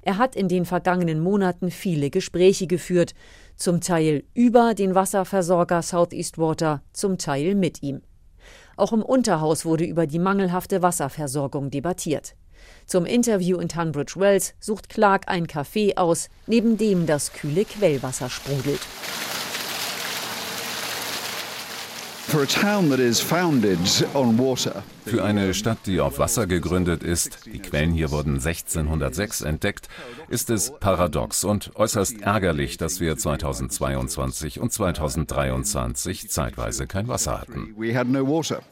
Er 0.01 0.17
hat 0.17 0.37
in 0.37 0.49
den 0.49 0.65
vergangenen 0.65 1.21
Monaten 1.21 1.71
viele 1.71 2.09
Gespräche 2.09 2.67
geführt, 2.67 3.13
zum 3.57 3.83
Teil 3.83 4.25
über 4.33 4.73
den 4.73 4.95
Wasserversorger 4.95 5.83
Southeast 5.83 6.39
Water, 6.39 6.81
zum 6.95 7.19
Teil 7.19 7.55
mit 7.55 7.83
ihm. 7.83 8.01
Auch 8.79 8.95
im 8.95 9.03
Unterhaus 9.03 9.67
wurde 9.67 9.85
über 9.85 10.07
die 10.07 10.19
mangelhafte 10.19 10.81
Wasserversorgung 10.81 11.71
debattiert. 11.71 12.37
Zum 12.91 13.07
Interview 13.07 13.59
in 13.61 13.69
Tunbridge 13.69 14.15
Wells 14.17 14.53
sucht 14.59 14.89
Clark 14.89 15.29
ein 15.29 15.47
Café 15.47 15.97
aus, 15.97 16.29
neben 16.49 16.77
dem 16.77 17.07
das 17.07 17.33
kühle 17.33 17.65
Quellwasser 17.65 18.29
sprudelt. 18.29 18.81
Für 25.05 25.25
eine 25.25 25.53
Stadt, 25.53 25.79
die 25.87 26.01
auf 26.01 26.21
Wasser 26.21 26.47
gegründet 26.47 27.03
ist, 27.03 27.47
die 27.47 27.59
Quellen 27.59 27.91
hier 27.91 28.13
wurden 28.13 28.35
1606 28.35 29.41
entdeckt, 29.41 29.89
ist 30.29 30.49
es 30.49 30.73
paradox 30.79 31.43
und 31.43 31.75
äußerst 31.75 32.21
ärgerlich, 32.23 32.77
dass 32.77 33.01
wir 33.01 33.17
2022 33.17 34.61
und 34.61 34.73
2023 34.73 36.31
zeitweise 36.31 36.87
kein 36.87 37.09
Wasser 37.09 37.41
hatten. 37.41 37.75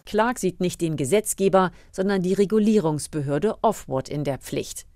Clark 0.06 0.38
sieht 0.38 0.60
nicht 0.60 0.80
den 0.80 0.96
Gesetzgeber, 0.96 1.72
sondern 1.90 2.22
die 2.22 2.34
Regulierungsbehörde 2.34 3.56
Offward 3.62 4.08
in 4.08 4.22
der 4.22 4.38
Pflicht. 4.38 4.86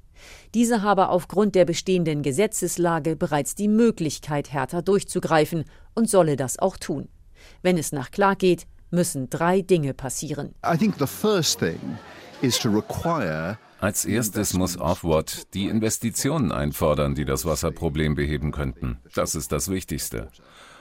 Diese 0.55 0.83
habe 0.83 1.09
aufgrund 1.09 1.57
der 1.57 1.65
bestehenden 1.65 2.23
Gesetzeslage 2.23 3.17
bereits 3.17 3.57
die 3.57 3.67
Möglichkeit, 3.67 4.53
härter 4.53 4.83
durchzugreifen 4.83 5.65
und 5.95 6.09
solle 6.09 6.37
das 6.37 6.61
auch 6.61 6.77
tun. 6.77 7.09
Wenn 7.63 7.79
es 7.79 7.93
nach 7.93 8.11
Clark 8.11 8.41
geht, 8.41 8.67
müssen 8.91 9.31
drei 9.31 9.63
Dinge 9.63 9.95
passieren. 9.95 10.55
Als 13.83 14.05
erstes 14.05 14.55
muss 14.55 14.79
Offward 14.79 15.55
die 15.55 15.67
Investitionen 15.67 16.53
einfordern, 16.53 17.17
die 17.17 17.25
das 17.25 17.45
Wasserproblem 17.45 18.15
beheben 18.15 18.53
könnten. 18.53 18.99
Das 19.13 19.35
ist 19.35 19.51
das 19.51 19.71
Wichtigste. 19.71 20.29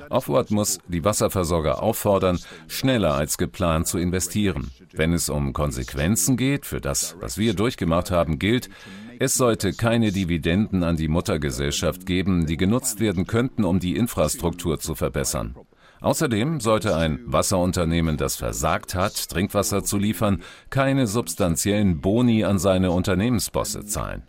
Offward 0.09 0.51
muss 0.51 0.77
die 0.87 1.03
Wasserversorger 1.03 1.81
auffordern, 1.81 2.37
schneller 2.67 3.15
als 3.15 3.39
geplant 3.39 3.87
zu 3.87 3.97
investieren. 3.97 4.69
Wenn 4.93 5.13
es 5.13 5.29
um 5.29 5.53
Konsequenzen 5.53 6.37
geht, 6.37 6.67
für 6.67 6.79
das, 6.79 7.15
was 7.19 7.39
wir 7.39 7.55
durchgemacht 7.55 8.11
haben, 8.11 8.37
gilt, 8.37 8.69
es 9.19 9.35
sollte 9.35 9.73
keine 9.73 10.11
Dividenden 10.11 10.83
an 10.83 10.95
die 10.95 11.07
Muttergesellschaft 11.07 12.05
geben, 12.05 12.45
die 12.45 12.57
genutzt 12.57 12.99
werden 12.99 13.25
könnten, 13.25 13.63
um 13.63 13.79
die 13.79 13.95
Infrastruktur 13.95 14.79
zu 14.79 14.93
verbessern. 14.93 15.55
Außerdem 16.01 16.60
sollte 16.60 16.96
ein 16.96 17.20
Wasserunternehmen, 17.25 18.17
das 18.17 18.36
versagt 18.36 18.96
hat, 18.96 19.29
Trinkwasser 19.29 19.84
zu 19.84 20.00
liefern, 20.00 20.41
keine 20.72 21.05
substanziellen 21.05 22.01
Boni 22.01 22.43
an 22.43 22.58
seine 22.58 22.89
Unternehmensbosse 22.89 23.86
zahlen. 23.86 24.24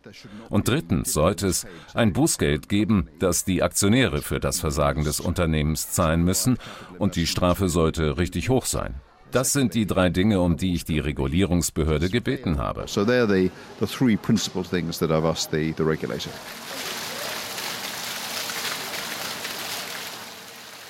Und 0.50 0.68
drittens 0.68 1.14
sollte 1.14 1.46
es 1.46 1.66
ein 1.94 2.12
Bußgeld 2.12 2.68
geben, 2.68 3.08
das 3.18 3.46
die 3.46 3.62
Aktionäre 3.62 4.20
für 4.20 4.38
das 4.38 4.60
Versagen 4.60 5.04
des 5.04 5.18
Unternehmens 5.18 5.90
zahlen 5.90 6.22
müssen, 6.22 6.58
und 6.98 7.16
die 7.16 7.26
Strafe 7.26 7.70
sollte 7.70 8.18
richtig 8.18 8.50
hoch 8.50 8.66
sein. 8.66 8.96
Das 9.30 9.54
sind 9.54 9.72
die 9.72 9.86
drei 9.86 10.10
Dinge, 10.10 10.42
um 10.42 10.58
die 10.58 10.74
ich 10.74 10.84
die 10.84 10.98
Regulierungsbehörde 10.98 12.10
gebeten 12.10 12.58
habe. 12.58 12.84
So 12.86 13.00
they're 13.00 13.26
the, 13.26 13.50
the 13.80 13.86
three 13.86 14.16
principal 14.16 14.62
things 14.62 14.98
that 14.98 15.10
I've 15.10 15.24
asked 15.24 15.50
the, 15.52 15.72
the 15.74 15.84
regulator. 15.84 16.30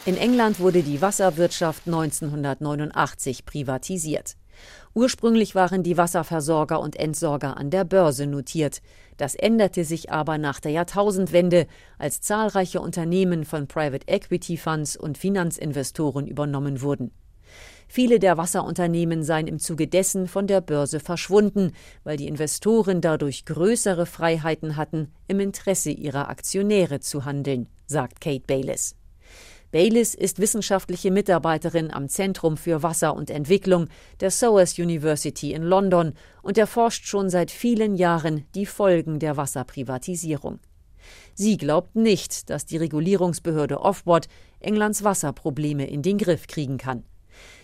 In 0.05 0.17
England 0.17 0.59
wurde 0.59 0.83
die 0.83 1.01
Wasserwirtschaft 1.01 1.87
1989 1.87 3.45
privatisiert. 3.45 4.37
Ursprünglich 4.95 5.55
waren 5.55 5.85
die 5.85 5.97
Wasserversorger 5.97 6.81
und 6.81 6.97
Entsorger 6.97 7.57
an 7.57 7.71
der 7.71 7.85
Börse 7.85 8.27
notiert. 8.27 8.83
Das 9.17 9.37
änderte 9.37 9.85
sich 9.85 10.11
aber 10.11 10.39
nach 10.39 10.59
der 10.59 10.73
Jahrtausendwende, 10.73 11.69
als 11.99 12.21
zahlreiche 12.21 12.81
Unternehmen 12.81 13.45
von 13.45 13.69
Private 13.69 14.09
Equity 14.09 14.57
Funds 14.57 14.97
und 14.97 15.19
Finanzinvestoren 15.19 16.27
übernommen 16.27 16.83
wurden. 16.83 17.13
Viele 17.87 18.19
der 18.19 18.37
Wasserunternehmen 18.37 19.23
seien 19.23 19.47
im 19.47 19.61
Zuge 19.61 19.87
dessen 19.87 20.27
von 20.27 20.49
der 20.49 20.63
Börse 20.63 20.99
verschwunden, 20.99 21.75
weil 22.03 22.17
die 22.17 22.27
Investoren 22.27 23.03
dadurch 23.03 23.45
größere 23.45 24.07
Freiheiten 24.07 24.77
hatten, 24.77 25.13
im 25.29 25.39
Interesse 25.39 25.93
ihrer 25.93 26.29
Aktionäre 26.29 26.99
zu 26.99 27.25
handeln, 27.25 27.69
sagt 27.87 28.21
Kate 28.21 28.45
Bayliss. 28.49 28.97
Bayliss 29.73 30.15
ist 30.15 30.39
wissenschaftliche 30.39 31.11
Mitarbeiterin 31.11 31.91
am 31.91 32.07
Zentrum 32.11 32.59
für 32.59 32.83
Wasser 32.83 33.17
und 33.17 33.31
Entwicklung 33.31 33.89
der 34.21 34.31
SOAS 34.31 34.79
University 34.79 35.55
in 35.55 35.63
London 35.63 36.13
und 36.43 36.59
erforscht 36.59 37.07
schon 37.07 37.31
seit 37.31 37.51
vielen 37.51 37.95
Jahren 37.95 38.45
die 38.55 38.67
Folgen 38.67 39.19
der 39.19 39.39
Wasserprivatisierung. 39.39 40.61
Sie 41.33 41.57
glaubt 41.57 41.97
nicht, 41.97 42.51
dass 42.51 42.67
die 42.67 42.77
Regulierungsbehörde 42.77 43.81
Ofwat 43.81 44.29
Englands 44.61 45.05
Wasserprobleme 45.05 45.89
in 45.89 46.03
den 46.03 46.19
Griff 46.19 46.49
kriegen 46.49 46.77
kann. 46.77 47.05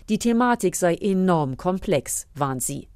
Die 0.09 0.17
Thematik 0.17 0.75
sei 0.75 0.95
enorm 0.95 1.57
komplex, 1.57 2.25
warnt 2.33 2.63
sie. 2.63 2.87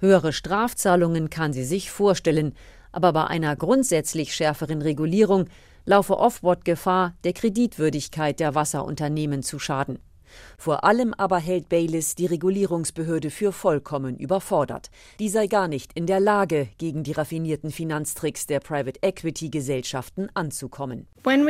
Höhere 0.00 0.32
Strafzahlungen 0.32 1.30
kann 1.30 1.52
sie 1.52 1.64
sich 1.64 1.92
vorstellen, 1.92 2.54
aber 2.90 3.12
bei 3.12 3.24
einer 3.28 3.54
grundsätzlich 3.54 4.34
schärferen 4.34 4.82
Regulierung 4.82 5.48
laufe 5.88 6.18
Offboard 6.18 6.66
Gefahr, 6.66 7.14
der 7.24 7.32
Kreditwürdigkeit 7.32 8.40
der 8.40 8.54
Wasserunternehmen 8.54 9.42
zu 9.42 9.58
schaden. 9.58 9.98
Vor 10.56 10.84
allem 10.84 11.14
aber 11.14 11.38
hält 11.38 11.68
Bayliss 11.68 12.14
die 12.14 12.26
Regulierungsbehörde 12.26 13.30
für 13.30 13.52
vollkommen 13.52 14.16
überfordert. 14.18 14.90
Die 15.18 15.28
sei 15.28 15.46
gar 15.46 15.68
nicht 15.68 15.92
in 15.94 16.06
der 16.06 16.20
Lage, 16.20 16.68
gegen 16.78 17.02
die 17.02 17.12
raffinierten 17.12 17.70
Finanztricks 17.70 18.46
der 18.46 18.60
Private 18.60 19.00
Equity 19.02 19.48
Gesellschaften 19.50 20.28
anzukommen. 20.34 21.06
Wenn 21.22 21.46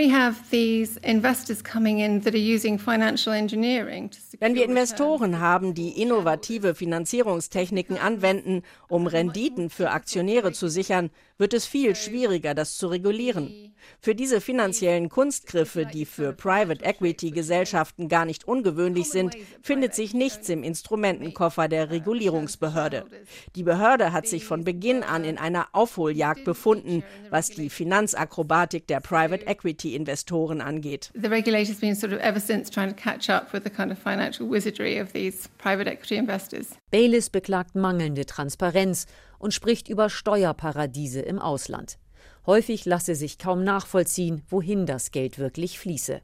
wir 4.54 4.64
Investoren 4.64 5.40
haben, 5.40 5.74
die 5.74 6.00
innovative 6.00 6.74
Finanzierungstechniken 6.74 7.98
anwenden, 7.98 8.62
um 8.88 9.06
Renditen 9.06 9.70
für 9.70 9.90
Aktionäre 9.90 10.52
zu 10.52 10.68
sichern, 10.68 11.10
wird 11.38 11.54
es 11.54 11.66
viel 11.66 11.94
schwieriger, 11.94 12.54
das 12.54 12.76
zu 12.76 12.88
regulieren. 12.88 13.74
Für 14.00 14.14
diese 14.14 14.40
finanziellen 14.40 15.08
Kunstgriffe, 15.08 15.86
die 15.86 16.04
für 16.04 16.32
Private 16.32 16.84
Equity 16.84 17.30
Gesellschaften 17.30 18.08
gar 18.08 18.24
nicht 18.24 18.46
ungewöhnlich 18.46 19.10
sind, 19.10 19.36
findet 19.62 19.94
sich 19.94 20.14
nichts 20.14 20.48
im 20.48 20.62
Instrumentenkoffer 20.62 21.68
der 21.68 21.90
Regulierungsbehörde. 21.90 23.04
Die 23.56 23.62
Behörde 23.62 24.12
hat 24.12 24.26
sich 24.26 24.44
von 24.44 24.64
Beginn 24.64 25.02
an 25.02 25.24
in 25.24 25.38
einer 25.38 25.68
Aufholjagd 25.72 26.44
befunden, 26.44 27.02
was 27.30 27.50
die 27.50 27.70
Finanzakrobatik 27.70 28.86
der 28.86 29.00
Private 29.00 29.46
Equity 29.46 29.94
Investoren 29.94 30.60
angeht. 30.60 31.10
The 31.14 31.28
regulator's 31.28 31.80
been 31.80 31.94
sort 31.94 32.12
of 32.12 32.20
ever 32.20 32.40
since 32.40 32.70
trying 32.70 32.94
to 32.94 32.96
catch 32.96 33.28
up 33.28 33.52
with 33.52 33.62
the 33.64 33.70
kind 33.70 33.90
of 33.90 33.98
financial 33.98 34.48
wizardry 34.48 35.00
of 35.00 35.12
these 35.12 35.48
private 35.58 35.90
equity 35.90 36.16
investors. 36.16 36.68
Bayliss 36.90 37.30
beklagt 37.30 37.74
mangelnde 37.74 38.26
Transparenz 38.26 39.06
und 39.38 39.54
spricht 39.54 39.88
über 39.88 40.10
Steuerparadiese 40.10 41.20
im 41.20 41.38
Ausland. 41.38 41.98
Häufig 42.48 42.86
lasse 42.86 43.14
sich 43.14 43.36
kaum 43.36 43.62
nachvollziehen, 43.62 44.40
wohin 44.48 44.86
das 44.86 45.10
Geld 45.10 45.38
wirklich 45.38 45.78
fließe. 45.78 46.22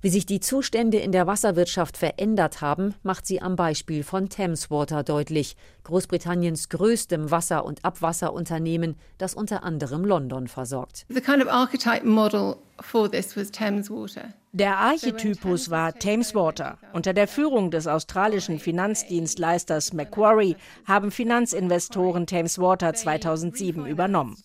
Wie 0.00 0.10
sich 0.10 0.26
die 0.26 0.38
Zustände 0.38 0.98
in 0.98 1.10
der 1.10 1.26
Wasserwirtschaft 1.26 1.96
verändert 1.96 2.60
haben, 2.60 2.94
macht 3.02 3.26
sie 3.26 3.42
am 3.42 3.56
Beispiel 3.56 4.04
von 4.04 4.28
Thameswater 4.28 5.02
deutlich, 5.02 5.56
Großbritanniens 5.82 6.68
größtem 6.68 7.32
Wasser- 7.32 7.64
und 7.64 7.84
Abwasserunternehmen, 7.84 8.94
das 9.18 9.34
unter 9.34 9.64
anderem 9.64 10.04
London 10.04 10.46
versorgt. 10.46 11.04
Der 14.52 14.76
Archetypus 14.76 15.68
war 15.68 15.98
Thameswater. 15.98 16.78
Unter 16.92 17.12
der 17.12 17.26
Führung 17.26 17.72
des 17.72 17.88
australischen 17.88 18.60
Finanzdienstleisters 18.60 19.92
Macquarie 19.94 20.54
haben 20.86 21.10
Finanzinvestoren 21.10 22.28
Thameswater 22.28 22.94
2007 22.94 23.84
übernommen. 23.84 24.36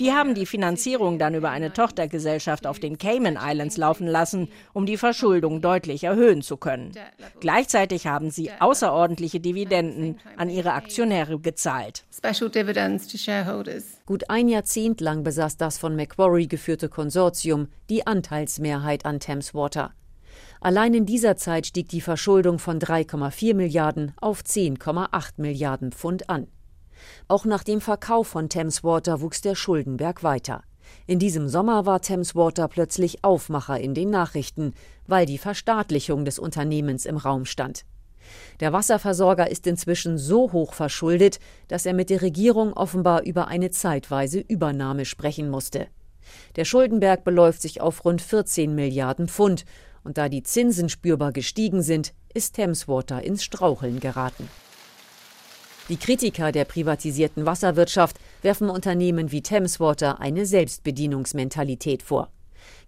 Die 0.00 0.12
haben 0.12 0.34
die 0.34 0.46
Finanzierung 0.46 1.18
dann 1.18 1.34
über 1.34 1.50
eine 1.50 1.72
Tochtergesellschaft 1.72 2.66
auf 2.66 2.78
den 2.80 2.98
Cayman 2.98 3.38
Islands 3.40 3.76
laufen 3.76 4.06
lassen, 4.06 4.48
um 4.72 4.86
die 4.86 4.96
Verschuldung 4.96 5.60
deutlich 5.60 6.04
erhöhen 6.04 6.42
zu 6.42 6.56
können. 6.56 6.92
Gleichzeitig 7.40 8.06
haben 8.06 8.30
sie 8.30 8.50
außerordentliche 8.58 9.40
Dividenden 9.40 10.18
an 10.36 10.50
ihre 10.50 10.72
Aktionäre 10.72 11.38
gezahlt. 11.38 12.04
Gut 14.06 14.30
ein 14.30 14.48
Jahrzehnt 14.48 15.00
lang 15.00 15.22
besaß 15.22 15.56
das 15.56 15.78
von 15.78 15.94
Macquarie 15.94 16.48
geführte 16.48 16.88
Konsortium 16.88 17.68
die 17.88 18.06
Anteilsmehrheit 18.06 19.06
an 19.06 19.20
Thames 19.20 19.54
Water. 19.54 19.92
Allein 20.60 20.94
in 20.94 21.06
dieser 21.06 21.36
Zeit 21.36 21.66
stieg 21.66 21.88
die 21.88 22.00
Verschuldung 22.00 22.58
von 22.58 22.80
3,4 22.80 23.54
Milliarden 23.54 24.12
auf 24.20 24.40
10,8 24.40 25.34
Milliarden 25.36 25.92
Pfund 25.92 26.28
an. 26.30 26.48
Auch 27.28 27.44
nach 27.44 27.64
dem 27.64 27.80
Verkauf 27.80 28.28
von 28.28 28.48
Thameswater 28.48 29.20
wuchs 29.20 29.40
der 29.40 29.54
Schuldenberg 29.54 30.22
weiter. 30.22 30.62
In 31.06 31.18
diesem 31.18 31.48
Sommer 31.48 31.86
war 31.86 32.00
Thameswater 32.00 32.68
plötzlich 32.68 33.24
Aufmacher 33.24 33.80
in 33.80 33.94
den 33.94 34.10
Nachrichten, 34.10 34.74
weil 35.06 35.26
die 35.26 35.38
Verstaatlichung 35.38 36.24
des 36.24 36.38
Unternehmens 36.38 37.06
im 37.06 37.16
Raum 37.16 37.44
stand. 37.44 37.84
Der 38.60 38.72
Wasserversorger 38.72 39.50
ist 39.50 39.66
inzwischen 39.66 40.18
so 40.18 40.52
hoch 40.52 40.72
verschuldet, 40.72 41.38
dass 41.68 41.86
er 41.86 41.94
mit 41.94 42.10
der 42.10 42.22
Regierung 42.22 42.72
offenbar 42.72 43.22
über 43.22 43.48
eine 43.48 43.70
zeitweise 43.70 44.40
Übernahme 44.40 45.04
sprechen 45.04 45.50
musste. 45.50 45.88
Der 46.56 46.64
Schuldenberg 46.64 47.24
beläuft 47.24 47.60
sich 47.60 47.80
auf 47.80 48.04
rund 48.04 48.22
14 48.22 48.74
Milliarden 48.74 49.28
Pfund, 49.28 49.64
und 50.04 50.18
da 50.18 50.28
die 50.28 50.42
Zinsen 50.42 50.90
spürbar 50.90 51.32
gestiegen 51.32 51.82
sind, 51.82 52.12
ist 52.34 52.56
Thameswater 52.56 53.22
ins 53.22 53.42
Straucheln 53.42 54.00
geraten. 54.00 54.48
Die 55.90 55.98
Kritiker 55.98 56.50
der 56.50 56.64
privatisierten 56.64 57.44
Wasserwirtschaft 57.44 58.16
werfen 58.40 58.70
Unternehmen 58.70 59.30
wie 59.32 59.42
Thameswater 59.42 60.18
eine 60.18 60.46
Selbstbedienungsmentalität 60.46 62.02
vor. 62.02 62.30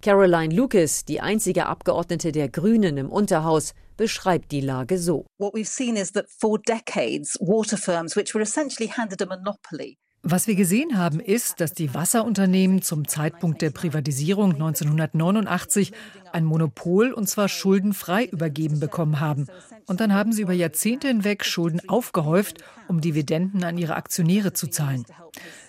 Caroline 0.01 0.55
Lucas, 0.55 1.05
die 1.05 1.21
einzige 1.21 1.67
Abgeordnete 1.67 2.33
der 2.33 2.49
Grünen 2.49 2.97
im 2.97 3.11
Unterhaus, 3.11 3.75
beschreibt 3.99 4.51
die 4.51 4.63
Lage 4.63 4.97
so. 4.97 5.27
What 5.39 5.53
we've 5.53 5.67
seen 5.67 5.97
is 5.97 6.13
that 6.13 6.25
for 6.41 6.59
decades 6.59 7.37
water 7.39 7.77
firms 7.77 8.17
which 8.17 8.35
were 8.35 8.43
essentially 8.43 8.89
handed 8.89 9.21
a 9.21 9.27
monopoly 9.27 9.99
was 10.29 10.49
wir 10.49 10.57
gesehen 10.57 10.99
haben, 10.99 11.21
ist, 11.21 11.61
dass 11.61 11.73
die 11.73 11.95
Wasserunternehmen 11.95 12.83
zum 12.83 13.07
Zeitpunkt 13.07 13.63
der 13.63 13.71
Privatisierung 13.71 14.55
1989 14.55 15.93
ein 16.33 16.45
Monopol 16.45 17.13
und 17.13 17.29
zwar 17.29 17.49
schuldenfrei 17.49 18.25
übergeben 18.25 18.81
bekommen 18.81 19.21
haben 19.21 19.47
Und 19.87 20.01
dann 20.01 20.13
haben 20.13 20.33
sie 20.33 20.43
über 20.43 20.53
Jahrzehnte 20.53 21.07
hinweg 21.07 21.45
Schulden 21.45 21.89
aufgehäuft, 21.89 22.59
um 22.89 23.01
Dividenden 23.01 23.63
an 23.63 23.79
ihre 23.79 23.95
Aktionäre 23.95 24.53
zu 24.53 24.67
zahlen. 24.67 25.05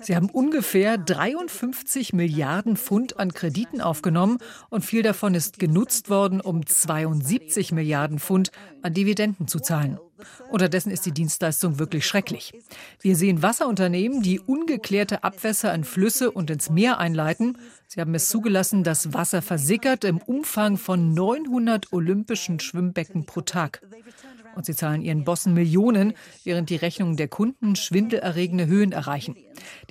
Sie 0.01 0.15
haben 0.15 0.29
ungefähr 0.29 0.97
53 0.97 2.13
Milliarden 2.13 2.77
Pfund 2.77 3.19
an 3.19 3.33
Krediten 3.33 3.81
aufgenommen 3.81 4.37
und 4.69 4.85
viel 4.85 5.03
davon 5.03 5.35
ist 5.35 5.59
genutzt 5.59 6.09
worden, 6.09 6.41
um 6.41 6.65
72 6.65 7.71
Milliarden 7.71 8.19
Pfund 8.19 8.51
an 8.81 8.93
Dividenden 8.93 9.47
zu 9.47 9.59
zahlen. 9.59 9.99
Unterdessen 10.49 10.91
ist 10.91 11.05
die 11.05 11.11
Dienstleistung 11.11 11.77
wirklich 11.79 12.07
schrecklich. 12.07 12.53
Wir 13.01 13.15
sehen 13.15 13.43
Wasserunternehmen, 13.43 14.21
die 14.21 14.39
ungeklärte 14.39 15.23
Abwässer 15.23 15.73
in 15.73 15.83
Flüsse 15.83 16.31
und 16.31 16.49
ins 16.49 16.69
Meer 16.69 16.97
einleiten. 16.97 17.57
Sie 17.87 18.01
haben 18.01 18.15
es 18.15 18.29
zugelassen, 18.29 18.83
dass 18.83 19.13
Wasser 19.13 19.41
versickert 19.41 20.03
im 20.03 20.17
Umfang 20.17 20.77
von 20.77 21.13
900 21.13 21.93
olympischen 21.93 22.59
Schwimmbecken 22.59 23.25
pro 23.25 23.41
Tag. 23.41 23.81
Und 24.57 24.65
sie 24.65 24.73
zahlen 24.73 25.03
ihren 25.03 25.23
Bossen 25.23 25.53
Millionen, 25.53 26.13
während 26.43 26.71
die 26.71 26.77
Rechnungen 26.77 27.15
der 27.15 27.27
Kunden 27.27 27.75
schwindelerregende 27.75 28.65
Höhen 28.65 28.91
erreichen. 28.91 29.35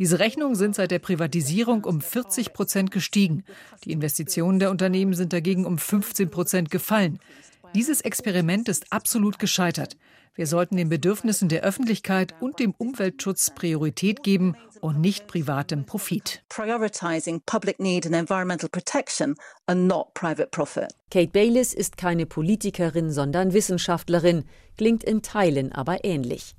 Diese 0.00 0.18
Rechnungen 0.18 0.56
sind 0.56 0.74
seit 0.74 0.90
der 0.90 0.98
Privatisierung 0.98 1.84
um 1.84 2.00
40 2.00 2.52
Prozent 2.52 2.90
gestiegen. 2.90 3.44
Die 3.84 3.92
Investitionen 3.92 4.58
der 4.58 4.72
Unternehmen 4.72 5.14
sind 5.14 5.32
dagegen 5.32 5.66
um 5.66 5.78
15 5.78 6.30
Prozent 6.30 6.72
gefallen. 6.72 7.20
Dieses 7.76 8.00
Experiment 8.00 8.68
ist 8.68 8.92
absolut 8.92 9.38
gescheitert. 9.38 9.96
Wir 10.36 10.46
sollten 10.46 10.76
den 10.76 10.90
Bedürfnissen 10.90 11.48
der 11.48 11.62
Öffentlichkeit 11.62 12.34
und 12.40 12.58
dem 12.58 12.74
Umweltschutz 12.76 13.50
Priorität 13.54 14.22
geben 14.22 14.54
und 14.82 15.00
nicht 15.00 15.26
privatem 15.26 15.86
Profit. 15.86 16.42
Prioritizing 16.50 17.40
public 17.46 17.80
need 17.80 18.04
and 18.04 18.14
environmental 18.14 18.68
protection 18.68 19.36
and 19.64 19.86
not 19.86 20.12
private 20.12 20.48
profit. 20.50 20.88
Kate 21.10 21.30
Bayliss 21.32 21.72
ist 21.72 21.96
keine 21.96 22.26
Politikerin, 22.26 23.10
sondern 23.10 23.54
Wissenschaftlerin, 23.54 24.44
klingt 24.76 25.04
in 25.04 25.22
Teilen 25.22 25.72
aber 25.72 26.04
ähnlich. 26.04 26.54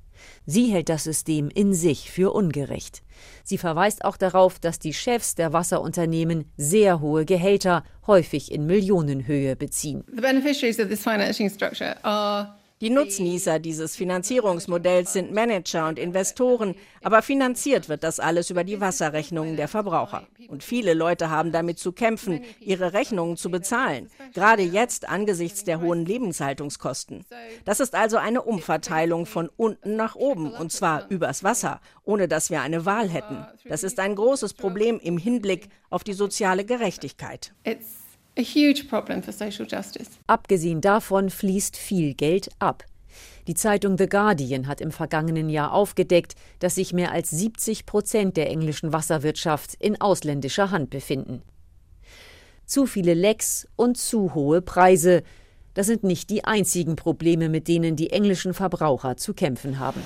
Sie 0.47 0.71
hält 0.71 0.89
das 0.89 1.03
System 1.03 1.49
in 1.53 1.75
sich 1.75 2.09
für 2.09 2.33
ungerecht. 2.33 3.03
Sie 3.43 3.59
verweist 3.59 4.03
auch 4.03 4.17
darauf, 4.17 4.57
dass 4.57 4.79
die 4.79 4.93
Chefs 4.93 5.35
der 5.35 5.53
Wasserunternehmen 5.53 6.51
sehr 6.57 6.99
hohe 6.99 7.25
Gehälter, 7.25 7.83
häufig 8.07 8.51
in 8.51 8.65
Millionenhöhe, 8.65 9.55
beziehen. 9.55 10.03
The 10.07 10.21
beneficiaries 10.21 10.79
of 10.79 10.87
this 10.87 11.03
financing 11.03 11.51
structure 11.51 12.03
are 12.03 12.56
die 12.79 12.91
Nutznießer 12.91 13.57
dieses 13.57 13.95
Finanzierungsmodells 13.95 15.11
sind 15.11 15.33
Manager 15.33 15.87
und 15.87 15.97
Investoren, 15.97 16.75
aber 17.01 17.23
finanziert 17.23 17.89
wird 17.89 18.03
das 18.03 18.19
alles 18.19 18.51
über 18.51 18.63
die 18.63 18.79
Wasserrechnungen 18.79 19.57
der 19.57 19.67
Verbraucher. 19.67 20.27
Und 20.47 20.63
viele 20.63 20.93
Leute 20.93 21.31
haben 21.31 21.51
damit 21.51 21.79
zu 21.79 21.91
kämpfen, 21.91 22.41
ihre 22.59 22.93
Rechnungen 22.93 23.35
zu 23.35 23.49
bezahlen, 23.49 24.11
gerade 24.35 24.61
jetzt 24.61 25.09
angesichts 25.09 25.63
der 25.63 25.81
hohen 25.81 26.05
Lebenshaltungskosten. 26.05 27.25
Das 27.65 27.79
ist 27.79 27.95
also 27.95 28.17
eine 28.17 28.43
Umverteilung 28.43 29.25
von 29.25 29.49
unten 29.57 29.95
nach 29.95 30.15
oben, 30.15 30.51
und 30.51 30.71
zwar 30.71 31.09
übers 31.09 31.43
Wasser, 31.43 31.81
ohne 32.03 32.27
dass 32.27 32.51
wir 32.51 32.61
eine 32.61 32.85
Wahl 32.85 33.09
hätten. 33.09 33.43
Das 33.65 33.83
ist 33.83 33.99
ein 33.99 34.15
großes 34.15 34.53
Problem 34.53 34.99
im 34.99 35.17
Hinblick 35.17 35.69
auf 35.89 36.03
die 36.03 36.13
soziale 36.13 36.63
Gerechtigkeit. 36.63 37.53
It's 37.63 37.96
a 38.37 38.41
huge 38.41 38.87
problem 38.87 39.23
for 39.23 39.33
social 39.33 39.67
justice. 39.69 40.09
Abgesehen 40.27 40.81
davon 40.81 41.29
fließt 41.29 41.75
viel 41.75 42.13
Geld 42.13 42.49
ab. 42.59 42.83
Die 43.47 43.53
Zeitung 43.53 43.97
The 43.97 44.07
Guardian 44.07 44.67
hat 44.67 44.81
im 44.81 44.91
vergangenen 44.91 45.49
Jahr 45.49 45.73
aufgedeckt, 45.73 46.35
dass 46.59 46.75
sich 46.75 46.93
mehr 46.93 47.11
als 47.11 47.29
70 47.29 47.85
Prozent 47.85 48.37
der 48.37 48.49
englischen 48.49 48.91
Wasserwirtschaft 48.91 49.75
in 49.75 49.99
ausländischer 49.99 50.71
Hand 50.71 50.89
befinden. 50.89 51.41
Zu 52.65 52.85
viele 52.85 53.13
Lecks 53.13 53.67
und 53.77 53.97
zu 53.97 54.35
hohe 54.35 54.61
Preise. 54.61 55.23
Das 55.73 55.87
sind 55.87 56.03
nicht 56.03 56.29
die 56.29 56.43
einzigen 56.43 56.97
Probleme, 56.97 57.47
mit 57.47 57.69
denen 57.69 57.95
die 57.95 58.09
englischen 58.09 58.53
Verbraucher 58.53 59.15
zu 59.15 59.33
kämpfen 59.33 59.79
haben. 59.79 60.01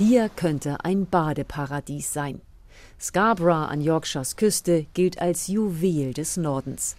Hier 0.00 0.30
könnte 0.30 0.82
ein 0.82 1.04
Badeparadies 1.04 2.10
sein. 2.10 2.40
Scarborough 2.98 3.68
an 3.68 3.82
Yorkshires 3.82 4.34
Küste 4.34 4.86
gilt 4.94 5.20
als 5.20 5.46
Juwel 5.46 6.14
des 6.14 6.38
Nordens. 6.38 6.96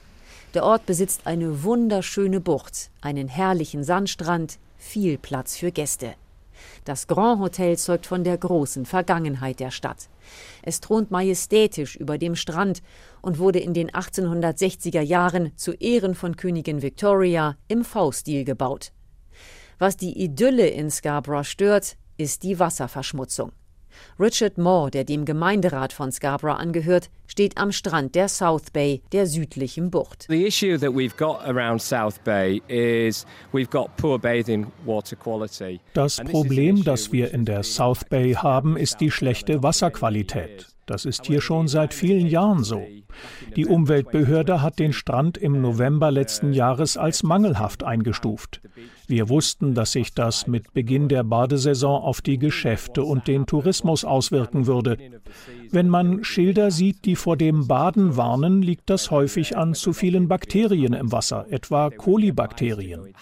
Der 0.54 0.64
Ort 0.64 0.86
besitzt 0.86 1.22
eine 1.26 1.64
wunderschöne 1.64 2.40
Bucht, 2.40 2.92
einen 3.02 3.28
herrlichen 3.28 3.84
Sandstrand, 3.84 4.60
viel 4.78 5.18
Platz 5.18 5.58
für 5.58 5.72
Gäste. 5.72 6.14
Das 6.86 7.08
Grand 7.08 7.42
Hotel 7.42 7.76
zeugt 7.76 8.06
von 8.06 8.24
der 8.24 8.38
großen 8.38 8.86
Vergangenheit 8.86 9.60
der 9.60 9.72
Stadt. 9.72 10.08
Es 10.62 10.80
thront 10.80 11.10
majestätisch 11.10 11.96
über 11.96 12.20
dem 12.20 12.36
Strand 12.36 12.84
und 13.24 13.40
wurde 13.40 13.58
in 13.58 13.74
den 13.74 13.90
1860er 13.90 15.02
Jahren 15.02 15.54
zu 15.58 15.72
Ehren 15.72 16.14
von 16.14 16.36
Königin 16.38 16.84
Victoria 16.84 17.58
im 17.68 17.84
V-Stil 17.84 18.44
gebaut. 18.44 18.92
Was 19.80 19.98
die 19.98 20.24
Idylle 20.24 20.68
in 20.68 20.92
Scarborough 20.92 21.48
stört, 21.48 21.98
ist 22.22 22.44
die 22.44 22.60
Wasserverschmutzung. 22.60 23.52
Richard 24.20 24.58
Moore, 24.58 24.92
der 24.92 25.04
dem 25.04 25.26
Gemeinderat 25.26 25.94
von 25.94 26.12
Scarborough 26.12 26.58
angehört, 26.58 27.10
steht 27.28 27.58
am 27.58 27.72
Strand 27.72 28.16
der 28.16 28.30
South 28.30 28.72
Bay, 28.72 29.02
der 29.12 29.28
südlichen 29.28 29.92
Bucht. 29.92 30.28
The 30.30 30.46
issue 30.46 30.78
that 30.78 30.92
we've 30.92 31.18
got 31.18 31.44
around 31.46 31.82
South 31.82 32.20
Bay 32.24 32.62
is 32.68 33.26
we've 33.54 33.70
got 33.70 33.96
poor 33.98 34.18
bathing 34.18 34.68
water 34.86 35.16
quality. 35.16 35.80
Das 35.94 36.18
Problem, 36.18 36.84
das 36.84 37.12
wir 37.12 37.34
in 37.34 37.46
der 37.46 37.64
South 37.64 38.06
Bay 38.10 38.34
haben, 38.34 38.78
ist 38.78 39.02
die 39.02 39.12
schlechte 39.12 39.64
Wasserqualität. 39.64 40.71
Das 40.86 41.06
ist 41.06 41.26
hier 41.26 41.42
schon 41.42 41.68
seit 41.68 41.94
vielen 41.94 42.28
Jahren 42.28 42.64
so. 42.64 42.82
Die 43.56 43.66
Umweltbehörde 43.66 44.62
hat 44.62 44.80
den 44.80 44.94
Strand 44.94 45.38
im 45.38 45.62
November 45.62 46.12
letzten 46.12 46.54
Jahres 46.54 46.98
als 46.98 47.24
mangelhaft 47.24 47.84
eingestuft. 47.84 48.62
Wir 49.08 49.28
wussten, 49.28 49.74
dass 49.74 49.92
sich 49.92 50.14
das 50.14 50.48
mit 50.48 50.74
Beginn 50.74 51.10
der 51.10 51.24
Badesaison 51.24 52.02
auf 52.02 52.22
die 52.22 52.38
Geschäfte 52.38 53.04
und 53.04 53.28
den 53.28 53.46
Tourismus 53.46 54.06
auswirken 54.06 54.68
würde. 54.68 54.98
Wenn 55.70 55.90
man 55.90 56.24
Schilder 56.24 56.72
sieht, 56.72 57.04
die 57.06 57.18
vor 57.18 57.36
dem 57.36 57.68
Baden 57.68 58.16
warnen, 58.16 58.62
liegt 58.62 58.90
das 58.90 59.12
häufig 59.12 59.58
an 59.58 59.74
zu 59.74 59.92
vielen 59.92 60.28
Bakterien 60.30 60.94
im 60.94 61.12
Wasser, 61.12 61.46
etwa 61.50 61.90
Kolibakterien. 61.90 63.08
E. 63.08 63.14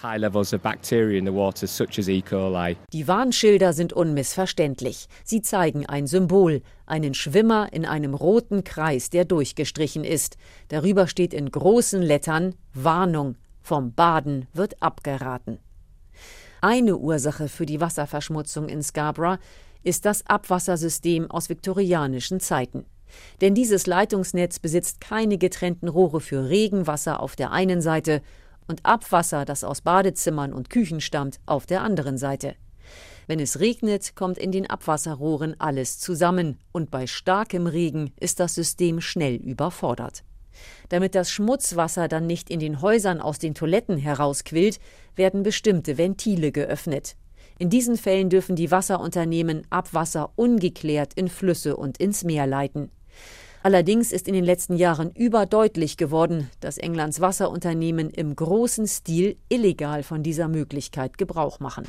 Die 2.93 3.08
Warnschilder 3.08 3.74
sind 3.74 3.93
unmissverständlich. 3.93 5.08
Sie 5.24 5.41
zeigen 5.41 5.86
ein 5.88 6.06
Symbol, 6.06 6.62
einen 6.89 7.13
Schwimmer 7.13 7.71
in 7.71 7.86
einem 7.86 8.13
roten 8.13 8.63
Kreis, 8.63 9.10
der 9.10 9.25
durchgestrichen 9.25 10.04
ist. 10.04 10.38
Darüber 10.69 11.08
steht 11.08 11.34
in 11.34 11.49
großen 11.52 12.02
Lettern 12.02 12.56
Warnung, 12.73 13.36
vom 13.62 13.93
Baden 13.93 14.47
wird 14.54 14.82
abgeraten. 14.82 15.60
Eine 16.62 16.97
Ursache 16.97 17.47
für 17.47 17.65
die 17.65 17.80
Wasserverschmutzung 17.80 18.67
in 18.67 18.84
Scarborough 18.84 19.39
ist 19.84 20.06
das 20.06 20.25
Abwassersystem 20.28 21.32
aus 21.32 21.49
viktorianischen 21.49 22.39
Zeiten. 22.39 22.86
Denn 23.41 23.56
dieses 23.56 23.88
Leitungsnetz 23.88 24.60
besitzt 24.60 25.02
keine 25.02 25.38
getrennten 25.38 25.88
Rohre 25.88 26.19
für 26.19 26.49
Regenwasser 26.49 27.21
auf 27.21 27.36
der 27.36 27.52
einen 27.52 27.82
Seite 27.82 28.21
und 28.67 28.86
Abwasser, 28.86 29.45
das 29.45 29.63
aus 29.63 29.82
Badezimmern 29.82 30.54
und 30.54 30.69
Küchen 30.69 31.02
stammt, 31.02 31.39
auf 31.45 31.65
der 31.65 31.82
anderen 31.82 32.17
Seite. 32.17 32.56
Wenn 33.30 33.39
es 33.39 33.60
regnet, 33.60 34.15
kommt 34.15 34.39
in 34.39 34.52
den 34.52 34.68
Abwasserrohren 34.68 35.54
alles 35.60 36.00
zusammen, 36.00 36.58
und 36.72 36.89
bei 36.89 37.06
starkem 37.06 37.68
Regen 37.68 38.12
ist 38.20 38.39
das 38.39 38.56
System 38.56 39.02
schnell 39.02 39.36
überfordert. 39.36 40.24
Damit 40.89 41.13
das 41.13 41.30
Schmutzwasser 41.30 42.08
dann 42.08 42.26
nicht 42.26 42.50
in 42.50 42.60
den 42.60 42.82
Häusern 42.82 43.22
aus 43.22 43.38
den 43.38 43.54
Toiletten 43.54 43.98
herausquillt, 43.98 44.80
werden 45.15 45.44
bestimmte 45.44 46.00
Ventile 46.00 46.52
geöffnet. 46.52 47.18
In 47.60 47.70
diesen 47.70 47.98
Fällen 47.98 48.32
dürfen 48.32 48.56
die 48.56 48.72
Wasserunternehmen 48.72 49.62
Abwasser 49.70 50.32
ungeklärt 50.36 51.13
in 51.13 51.28
Flüsse 51.28 51.78
und 51.78 52.00
ins 52.00 52.24
Meer 52.24 52.48
leiten. 52.48 52.89
Allerdings 53.62 54.12
ist 54.12 54.28
in 54.28 54.34
den 54.34 54.46
letzten 54.46 54.76
Jahren 54.76 55.12
überdeutlich 55.12 55.98
geworden, 55.98 56.50
dass 56.62 56.80
Englands 56.80 57.22
Wasserunternehmen 57.22 58.10
im 58.10 58.36
großen 58.36 58.88
Stil 58.88 59.38
illegal 59.50 60.02
von 60.02 60.24
dieser 60.24 60.48
Möglichkeit 60.48 61.20
Gebrauch 61.20 61.60
machen. 61.60 61.86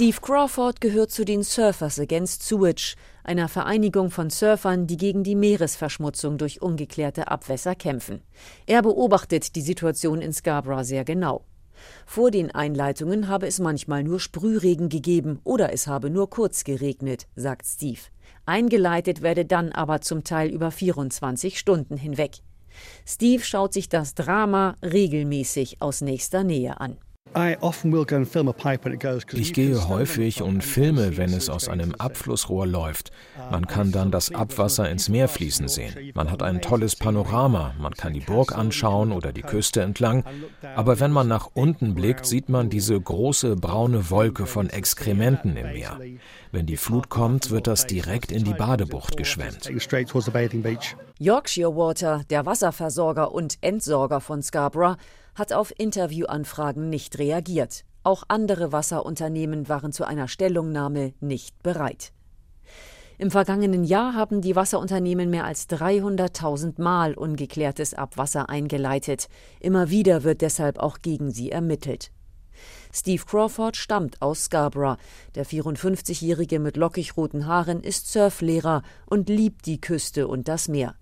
Steve 0.00 0.16
Crawford 0.22 0.80
gehört 0.80 1.10
zu 1.10 1.26
den 1.26 1.42
Surfers 1.42 2.00
Against 2.00 2.42
Sewage, 2.42 2.96
einer 3.22 3.48
Vereinigung 3.48 4.10
von 4.10 4.30
Surfern, 4.30 4.86
die 4.86 4.96
gegen 4.96 5.24
die 5.24 5.34
Meeresverschmutzung 5.34 6.38
durch 6.38 6.62
ungeklärte 6.62 7.28
Abwässer 7.28 7.74
kämpfen. 7.74 8.22
Er 8.64 8.80
beobachtet 8.80 9.54
die 9.56 9.60
Situation 9.60 10.22
in 10.22 10.32
Scarborough 10.32 10.86
sehr 10.86 11.04
genau. 11.04 11.44
Vor 12.06 12.30
den 12.30 12.50
Einleitungen 12.50 13.28
habe 13.28 13.46
es 13.46 13.58
manchmal 13.58 14.02
nur 14.02 14.20
Sprühregen 14.20 14.88
gegeben 14.88 15.38
oder 15.44 15.70
es 15.70 15.86
habe 15.86 16.08
nur 16.08 16.30
kurz 16.30 16.64
geregnet, 16.64 17.26
sagt 17.36 17.66
Steve. 17.66 18.00
Eingeleitet 18.46 19.20
werde 19.20 19.44
dann 19.44 19.70
aber 19.70 20.00
zum 20.00 20.24
Teil 20.24 20.48
über 20.48 20.70
24 20.70 21.58
Stunden 21.58 21.98
hinweg. 21.98 22.38
Steve 23.04 23.44
schaut 23.44 23.74
sich 23.74 23.90
das 23.90 24.14
Drama 24.14 24.76
regelmäßig 24.82 25.82
aus 25.82 26.00
nächster 26.00 26.42
Nähe 26.42 26.80
an. 26.80 26.96
Ich 29.32 29.52
gehe 29.52 29.88
häufig 29.88 30.42
und 30.42 30.64
filme, 30.64 31.16
wenn 31.16 31.32
es 31.32 31.48
aus 31.48 31.68
einem 31.68 31.94
Abflussrohr 31.94 32.66
läuft. 32.66 33.12
Man 33.52 33.68
kann 33.68 33.92
dann 33.92 34.10
das 34.10 34.34
Abwasser 34.34 34.90
ins 34.90 35.08
Meer 35.08 35.28
fließen 35.28 35.68
sehen. 35.68 36.12
Man 36.14 36.30
hat 36.30 36.42
ein 36.42 36.60
tolles 36.60 36.96
Panorama, 36.96 37.74
man 37.78 37.94
kann 37.94 38.14
die 38.14 38.20
Burg 38.20 38.56
anschauen 38.56 39.12
oder 39.12 39.32
die 39.32 39.42
Küste 39.42 39.82
entlang. 39.82 40.24
Aber 40.74 40.98
wenn 40.98 41.12
man 41.12 41.28
nach 41.28 41.50
unten 41.54 41.94
blickt, 41.94 42.26
sieht 42.26 42.48
man 42.48 42.68
diese 42.68 43.00
große 43.00 43.54
braune 43.54 44.10
Wolke 44.10 44.46
von 44.46 44.68
Exkrementen 44.68 45.56
im 45.56 45.72
Meer. 45.72 46.00
Wenn 46.50 46.66
die 46.66 46.76
Flut 46.76 47.10
kommt, 47.10 47.50
wird 47.50 47.68
das 47.68 47.86
direkt 47.86 48.32
in 48.32 48.42
die 48.42 48.54
Badebucht 48.54 49.16
geschwemmt. 49.16 49.70
Yorkshire 51.20 51.76
Water, 51.76 52.22
der 52.28 52.44
Wasserversorger 52.44 53.32
und 53.32 53.58
Entsorger 53.60 54.20
von 54.20 54.42
Scarborough, 54.42 54.96
hat 55.40 55.52
auf 55.52 55.72
Interviewanfragen 55.76 56.88
nicht 56.88 57.18
reagiert. 57.18 57.84
Auch 58.04 58.22
andere 58.28 58.70
Wasserunternehmen 58.70 59.68
waren 59.68 59.90
zu 59.90 60.04
einer 60.04 60.28
Stellungnahme 60.28 61.14
nicht 61.20 61.60
bereit. 61.62 62.12
Im 63.18 63.30
vergangenen 63.30 63.82
Jahr 63.84 64.14
haben 64.14 64.42
die 64.42 64.54
Wasserunternehmen 64.54 65.30
mehr 65.30 65.44
als 65.44 65.68
300.000 65.68 66.80
Mal 66.80 67.14
ungeklärtes 67.14 67.94
Abwasser 67.94 68.48
eingeleitet. 68.48 69.28
Immer 69.60 69.90
wieder 69.90 70.24
wird 70.24 70.42
deshalb 70.42 70.78
auch 70.78 70.98
gegen 71.02 71.30
sie 71.30 71.50
ermittelt. 71.50 72.12
Steve 72.92 73.24
Crawford 73.24 73.76
stammt 73.76 74.20
aus 74.20 74.44
Scarborough. 74.44 74.98
Der 75.34 75.46
54-Jährige 75.46 76.60
mit 76.60 76.76
lockig 76.76 77.16
roten 77.16 77.46
Haaren 77.46 77.82
ist 77.82 78.12
Surflehrer 78.12 78.82
und 79.06 79.28
liebt 79.28 79.66
die 79.66 79.80
Küste 79.80 80.28
und 80.28 80.48
das 80.48 80.68
Meer. 80.68 80.96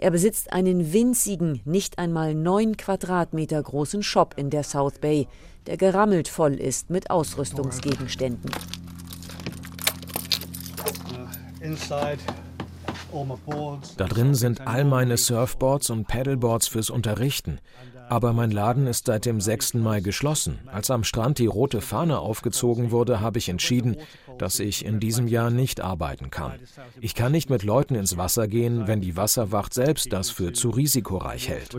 Er 0.00 0.12
besitzt 0.12 0.52
einen 0.52 0.92
winzigen, 0.92 1.60
nicht 1.64 1.98
einmal 1.98 2.32
neun 2.32 2.76
Quadratmeter 2.76 3.60
großen 3.60 4.04
Shop 4.04 4.34
in 4.36 4.48
der 4.48 4.62
South 4.62 5.00
Bay, 5.00 5.26
der 5.66 5.76
gerammelt 5.76 6.28
voll 6.28 6.54
ist 6.54 6.88
mit 6.88 7.10
Ausrüstungsgegenständen. 7.10 8.50
Da 13.96 14.06
drin 14.06 14.34
sind 14.34 14.66
all 14.66 14.84
meine 14.84 15.16
Surfboards 15.16 15.90
und 15.90 16.06
Paddleboards 16.06 16.68
fürs 16.68 16.90
Unterrichten. 16.90 17.58
Aber 18.08 18.32
mein 18.32 18.50
Laden 18.50 18.86
ist 18.86 19.06
seit 19.06 19.26
dem 19.26 19.40
6. 19.40 19.74
Mai 19.74 20.00
geschlossen. 20.00 20.58
Als 20.66 20.90
am 20.90 21.04
Strand 21.04 21.38
die 21.38 21.46
rote 21.46 21.80
Fahne 21.80 22.18
aufgezogen 22.18 22.90
wurde, 22.90 23.20
habe 23.20 23.38
ich 23.38 23.48
entschieden, 23.48 23.96
dass 24.38 24.60
ich 24.60 24.84
in 24.84 24.98
diesem 24.98 25.28
Jahr 25.28 25.50
nicht 25.50 25.80
arbeiten 25.82 26.30
kann. 26.30 26.52
Ich 27.00 27.14
kann 27.14 27.32
nicht 27.32 27.50
mit 27.50 27.64
Leuten 27.64 27.94
ins 27.94 28.16
Wasser 28.16 28.48
gehen, 28.48 28.86
wenn 28.86 29.00
die 29.00 29.16
Wasserwacht 29.16 29.74
selbst 29.74 30.12
das 30.12 30.30
für 30.30 30.52
zu 30.52 30.70
risikoreich 30.70 31.48
hält. 31.48 31.74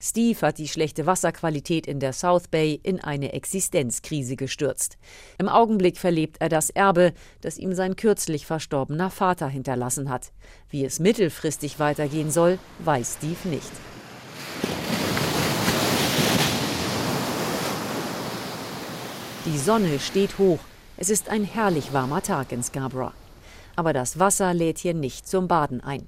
Steve 0.00 0.40
hat 0.42 0.58
die 0.58 0.68
schlechte 0.68 1.06
Wasserqualität 1.06 1.88
in 1.88 1.98
der 1.98 2.12
South 2.12 2.46
Bay 2.48 2.78
in 2.82 3.00
eine 3.00 3.32
Existenzkrise 3.32 4.36
gestürzt. 4.36 4.96
Im 5.38 5.48
Augenblick 5.48 5.98
verlebt 5.98 6.36
er 6.40 6.48
das 6.48 6.70
Erbe, 6.70 7.12
das 7.40 7.58
ihm 7.58 7.72
sein 7.72 7.96
kürzlich 7.96 8.46
verstorbener 8.46 9.10
Vater 9.10 9.48
hinterlassen 9.48 10.08
hat. 10.08 10.30
Wie 10.70 10.84
es 10.84 11.00
mittelfristig 11.00 11.80
weitergehen 11.80 12.30
soll, 12.30 12.60
weiß 12.78 13.16
Steve 13.18 13.48
nicht. 13.48 13.72
Die 19.46 19.58
Sonne 19.58 19.98
steht 19.98 20.38
hoch. 20.38 20.60
Es 20.96 21.10
ist 21.10 21.28
ein 21.28 21.42
herrlich 21.42 21.92
warmer 21.92 22.22
Tag 22.22 22.52
in 22.52 22.62
Scarborough. 22.62 23.14
Aber 23.74 23.92
das 23.92 24.18
Wasser 24.18 24.54
lädt 24.54 24.78
hier 24.78 24.94
nicht 24.94 25.26
zum 25.26 25.48
Baden 25.48 25.80
ein. 25.80 26.06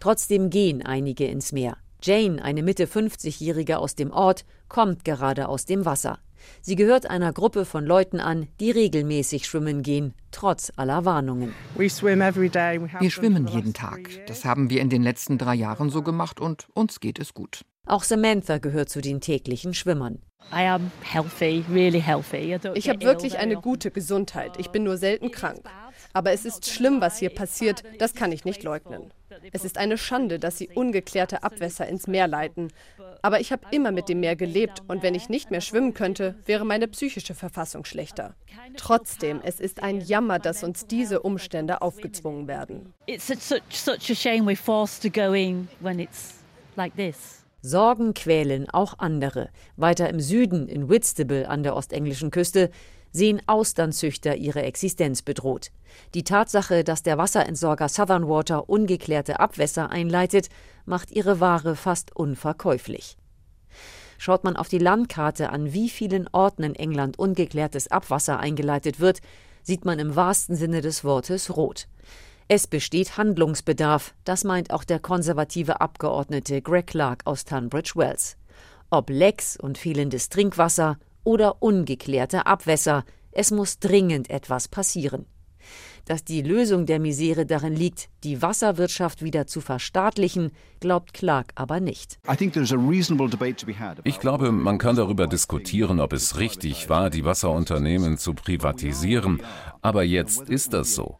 Trotzdem 0.00 0.50
gehen 0.50 0.84
einige 0.84 1.26
ins 1.26 1.52
Meer. 1.52 1.76
Jane, 2.02 2.42
eine 2.42 2.64
Mitte 2.64 2.86
50-Jährige 2.86 3.78
aus 3.78 3.94
dem 3.94 4.10
Ort, 4.10 4.44
kommt 4.68 5.04
gerade 5.04 5.48
aus 5.48 5.66
dem 5.66 5.84
Wasser. 5.84 6.18
Sie 6.60 6.74
gehört 6.74 7.08
einer 7.08 7.32
Gruppe 7.32 7.64
von 7.64 7.86
Leuten 7.86 8.18
an, 8.18 8.48
die 8.58 8.72
regelmäßig 8.72 9.46
schwimmen 9.46 9.84
gehen, 9.84 10.12
trotz 10.32 10.72
aller 10.74 11.04
Warnungen. 11.04 11.54
Wir 11.76 11.88
schwimmen 11.88 13.46
jeden 13.46 13.72
Tag. 13.72 14.10
Das 14.26 14.44
haben 14.44 14.68
wir 14.68 14.80
in 14.80 14.90
den 14.90 15.04
letzten 15.04 15.38
drei 15.38 15.54
Jahren 15.54 15.90
so 15.90 16.02
gemacht 16.02 16.40
und 16.40 16.66
uns 16.74 16.98
geht 16.98 17.20
es 17.20 17.34
gut. 17.34 17.60
Auch 17.86 18.02
Samantha 18.02 18.58
gehört 18.58 18.88
zu 18.88 19.00
den 19.00 19.20
täglichen 19.20 19.72
Schwimmern. 19.72 20.18
Ich 20.50 20.56
habe 22.88 23.00
wirklich 23.00 23.38
eine 23.38 23.56
gute 23.56 23.92
Gesundheit. 23.92 24.58
Ich 24.58 24.70
bin 24.70 24.82
nur 24.82 24.96
selten 24.96 25.30
krank. 25.30 25.60
Aber 26.12 26.32
es 26.32 26.44
ist 26.44 26.68
schlimm, 26.68 27.00
was 27.00 27.18
hier 27.18 27.30
passiert. 27.30 27.84
Das 27.98 28.14
kann 28.14 28.32
ich 28.32 28.44
nicht 28.44 28.64
leugnen. 28.64 29.12
Es 29.52 29.64
ist 29.64 29.78
eine 29.78 29.98
Schande, 29.98 30.38
dass 30.38 30.58
sie 30.58 30.68
ungeklärte 30.68 31.42
Abwässer 31.42 31.86
ins 31.86 32.06
Meer 32.06 32.28
leiten. 32.28 32.68
Aber 33.22 33.40
ich 33.40 33.52
habe 33.52 33.66
immer 33.70 33.92
mit 33.92 34.08
dem 34.08 34.20
Meer 34.20 34.36
gelebt 34.36 34.82
und 34.88 35.02
wenn 35.02 35.14
ich 35.14 35.28
nicht 35.28 35.50
mehr 35.50 35.60
schwimmen 35.60 35.94
könnte, 35.94 36.34
wäre 36.44 36.64
meine 36.64 36.88
psychische 36.88 37.34
Verfassung 37.34 37.84
schlechter. 37.84 38.34
Trotzdem, 38.76 39.40
es 39.42 39.60
ist 39.60 39.82
ein 39.82 40.00
Jammer, 40.00 40.38
dass 40.38 40.64
uns 40.64 40.86
diese 40.86 41.20
Umstände 41.22 41.82
aufgezwungen 41.82 42.48
werden. 42.48 42.92
Sorgen 47.64 48.12
quälen 48.14 48.68
auch 48.70 48.98
andere. 48.98 49.50
Weiter 49.76 50.10
im 50.10 50.18
Süden, 50.18 50.68
in 50.68 50.88
Whitstable 50.88 51.48
an 51.48 51.62
der 51.62 51.76
ostenglischen 51.76 52.32
Küste, 52.32 52.70
sehen 53.12 53.40
Austernzüchter 53.46 54.36
ihre 54.36 54.62
Existenz 54.62 55.22
bedroht. 55.22 55.70
Die 56.14 56.24
Tatsache, 56.24 56.84
dass 56.84 57.02
der 57.02 57.18
Wasserentsorger 57.18 57.88
Southern 57.88 58.28
Water 58.28 58.68
ungeklärte 58.68 59.40
Abwässer 59.40 59.90
einleitet, 59.90 60.48
macht 60.86 61.10
ihre 61.10 61.40
Ware 61.40 61.76
fast 61.76 62.16
unverkäuflich. 62.16 63.16
Schaut 64.18 64.44
man 64.44 64.56
auf 64.56 64.68
die 64.68 64.78
Landkarte 64.78 65.50
an, 65.50 65.72
wie 65.72 65.88
vielen 65.88 66.28
Orten 66.32 66.62
in 66.62 66.74
England 66.74 67.18
ungeklärtes 67.18 67.88
Abwasser 67.90 68.38
eingeleitet 68.38 69.00
wird, 69.00 69.20
sieht 69.62 69.84
man 69.84 69.98
im 69.98 70.16
wahrsten 70.16 70.56
Sinne 70.56 70.80
des 70.80 71.04
Wortes 71.04 71.56
rot. 71.56 71.88
Es 72.48 72.66
besteht 72.66 73.16
Handlungsbedarf, 73.16 74.14
das 74.24 74.44
meint 74.44 74.72
auch 74.72 74.84
der 74.84 74.98
konservative 74.98 75.80
Abgeordnete 75.80 76.60
Greg 76.60 76.88
Clark 76.88 77.22
aus 77.24 77.44
Tunbridge 77.44 77.92
Wells. 77.94 78.36
Ob 78.90 79.08
Lecks 79.10 79.56
und 79.56 79.78
fehlendes 79.78 80.28
Trinkwasser 80.28 80.98
oder 81.24 81.62
ungeklärte 81.62 82.46
Abwässer. 82.46 83.04
Es 83.30 83.50
muss 83.50 83.78
dringend 83.78 84.30
etwas 84.30 84.68
passieren. 84.68 85.26
Dass 86.04 86.24
die 86.24 86.42
Lösung 86.42 86.86
der 86.86 86.98
Misere 86.98 87.46
darin 87.46 87.74
liegt, 87.74 88.08
die 88.24 88.42
Wasserwirtschaft 88.42 89.22
wieder 89.22 89.46
zu 89.46 89.60
verstaatlichen, 89.60 90.52
glaubt 90.80 91.14
Clark 91.14 91.52
aber 91.54 91.80
nicht. 91.80 92.18
Ich 94.04 94.20
glaube, 94.20 94.52
man 94.52 94.78
kann 94.78 94.96
darüber 94.96 95.26
diskutieren, 95.26 96.00
ob 96.00 96.12
es 96.12 96.38
richtig 96.38 96.88
war, 96.88 97.10
die 97.10 97.24
Wasserunternehmen 97.24 98.18
zu 98.18 98.34
privatisieren. 98.34 99.40
Aber 99.80 100.04
jetzt 100.04 100.48
ist 100.48 100.72
das 100.74 100.94
so. 100.94 101.16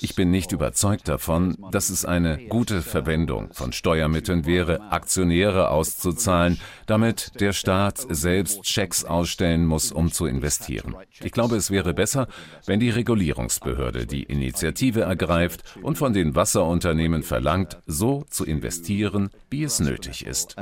Ich 0.00 0.14
bin 0.14 0.30
nicht 0.30 0.52
überzeugt 0.52 1.08
davon, 1.08 1.56
dass 1.72 1.90
es 1.90 2.04
eine 2.04 2.38
gute 2.48 2.82
Verwendung 2.82 3.52
von 3.52 3.72
Steuermitteln 3.72 4.46
wäre, 4.46 4.92
Aktionäre 4.92 5.70
auszuzahlen, 5.70 6.60
damit 6.86 7.40
der 7.40 7.52
Staat 7.52 8.06
selbst 8.08 8.68
Schecks 8.68 9.04
ausstellen 9.04 9.66
muss, 9.66 9.90
um 9.90 10.12
zu 10.12 10.26
investieren. 10.26 10.94
Ich 11.22 11.32
glaube, 11.32 11.56
es 11.56 11.70
wäre 11.70 11.94
besser, 11.94 12.28
wenn 12.66 12.78
die 12.78 12.90
Regulierungsbehörde 12.90 14.06
die 14.06 14.24
Initiative 14.34 15.02
ergreift 15.02 15.62
und 15.82 15.96
von 15.96 16.12
den 16.12 16.34
Wasserunternehmen 16.34 17.22
verlangt, 17.22 17.78
so 17.86 18.24
zu 18.28 18.44
investieren, 18.44 19.30
wie 19.50 19.64
es 19.64 19.80
nötig 19.80 20.26
ist. 20.26 20.56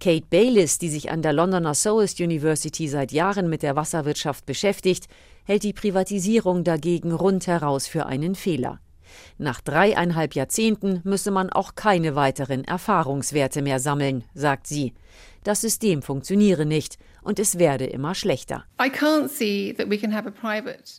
Kate 0.00 0.26
Bayliss, 0.30 0.78
die 0.78 0.88
sich 0.88 1.10
an 1.10 1.22
der 1.22 1.32
Londoner 1.32 1.74
Southwest 1.74 2.20
University 2.20 2.88
seit 2.88 3.12
Jahren 3.12 3.48
mit 3.48 3.62
der 3.62 3.76
Wasserwirtschaft 3.76 4.46
beschäftigt, 4.46 5.06
hält 5.44 5.64
die 5.64 5.72
Privatisierung 5.72 6.64
dagegen 6.64 7.12
rundheraus 7.12 7.86
für 7.86 8.06
einen 8.06 8.34
Fehler. 8.34 8.80
Nach 9.38 9.60
dreieinhalb 9.60 10.34
Jahrzehnten 10.34 11.00
müsse 11.04 11.30
man 11.30 11.50
auch 11.50 11.74
keine 11.74 12.14
weiteren 12.14 12.64
Erfahrungswerte 12.64 13.60
mehr 13.60 13.80
sammeln, 13.80 14.24
sagt 14.34 14.66
sie. 14.66 14.94
Das 15.44 15.60
System 15.60 16.02
funktioniere 16.02 16.64
nicht 16.64 16.98
und 17.22 17.38
es 17.38 17.58
werde 17.58 17.86
immer 17.86 18.14
schlechter. 18.14 18.64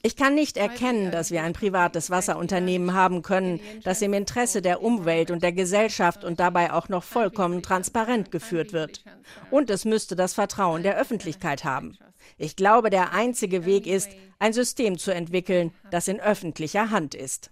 Ich 0.04 0.16
kann 0.16 0.36
nicht 0.36 0.58
erkennen, 0.58 1.12
dass 1.12 1.32
wir 1.32 1.44
ein 1.44 1.54
privates 1.54 2.10
Wasserunternehmen 2.10 2.94
haben 2.94 3.22
können, 3.22 3.60
das 3.84 4.02
im 4.02 4.14
Interesse 4.14 4.62
der 4.62 4.82
Umwelt 4.82 5.32
und 5.32 5.44
der 5.44 5.52
Gesellschaft 5.52 6.24
und 6.24 6.40
dabei 6.40 6.72
auch 6.72 6.90
noch 6.90 7.04
vollkommen 7.04 7.62
transparent 7.62 8.32
geführt 8.32 8.74
wird. 8.74 9.04
Und 9.52 9.70
es 9.70 9.86
müsste 9.86 10.16
das 10.16 10.34
Vertrauen 10.34 10.84
der 10.84 10.98
Öffentlichkeit 10.98 11.64
haben. 11.64 11.98
Ich 12.38 12.56
glaube, 12.56 12.90
der 12.90 13.14
einzige 13.14 13.66
Weg 13.66 13.86
ist, 13.86 14.10
ein 14.40 14.54
System 14.54 14.98
zu 14.98 15.14
entwickeln, 15.14 15.72
das 15.92 16.08
in 16.08 16.20
öffentlicher 16.20 16.90
Hand 16.90 17.16
ist. 17.16 17.50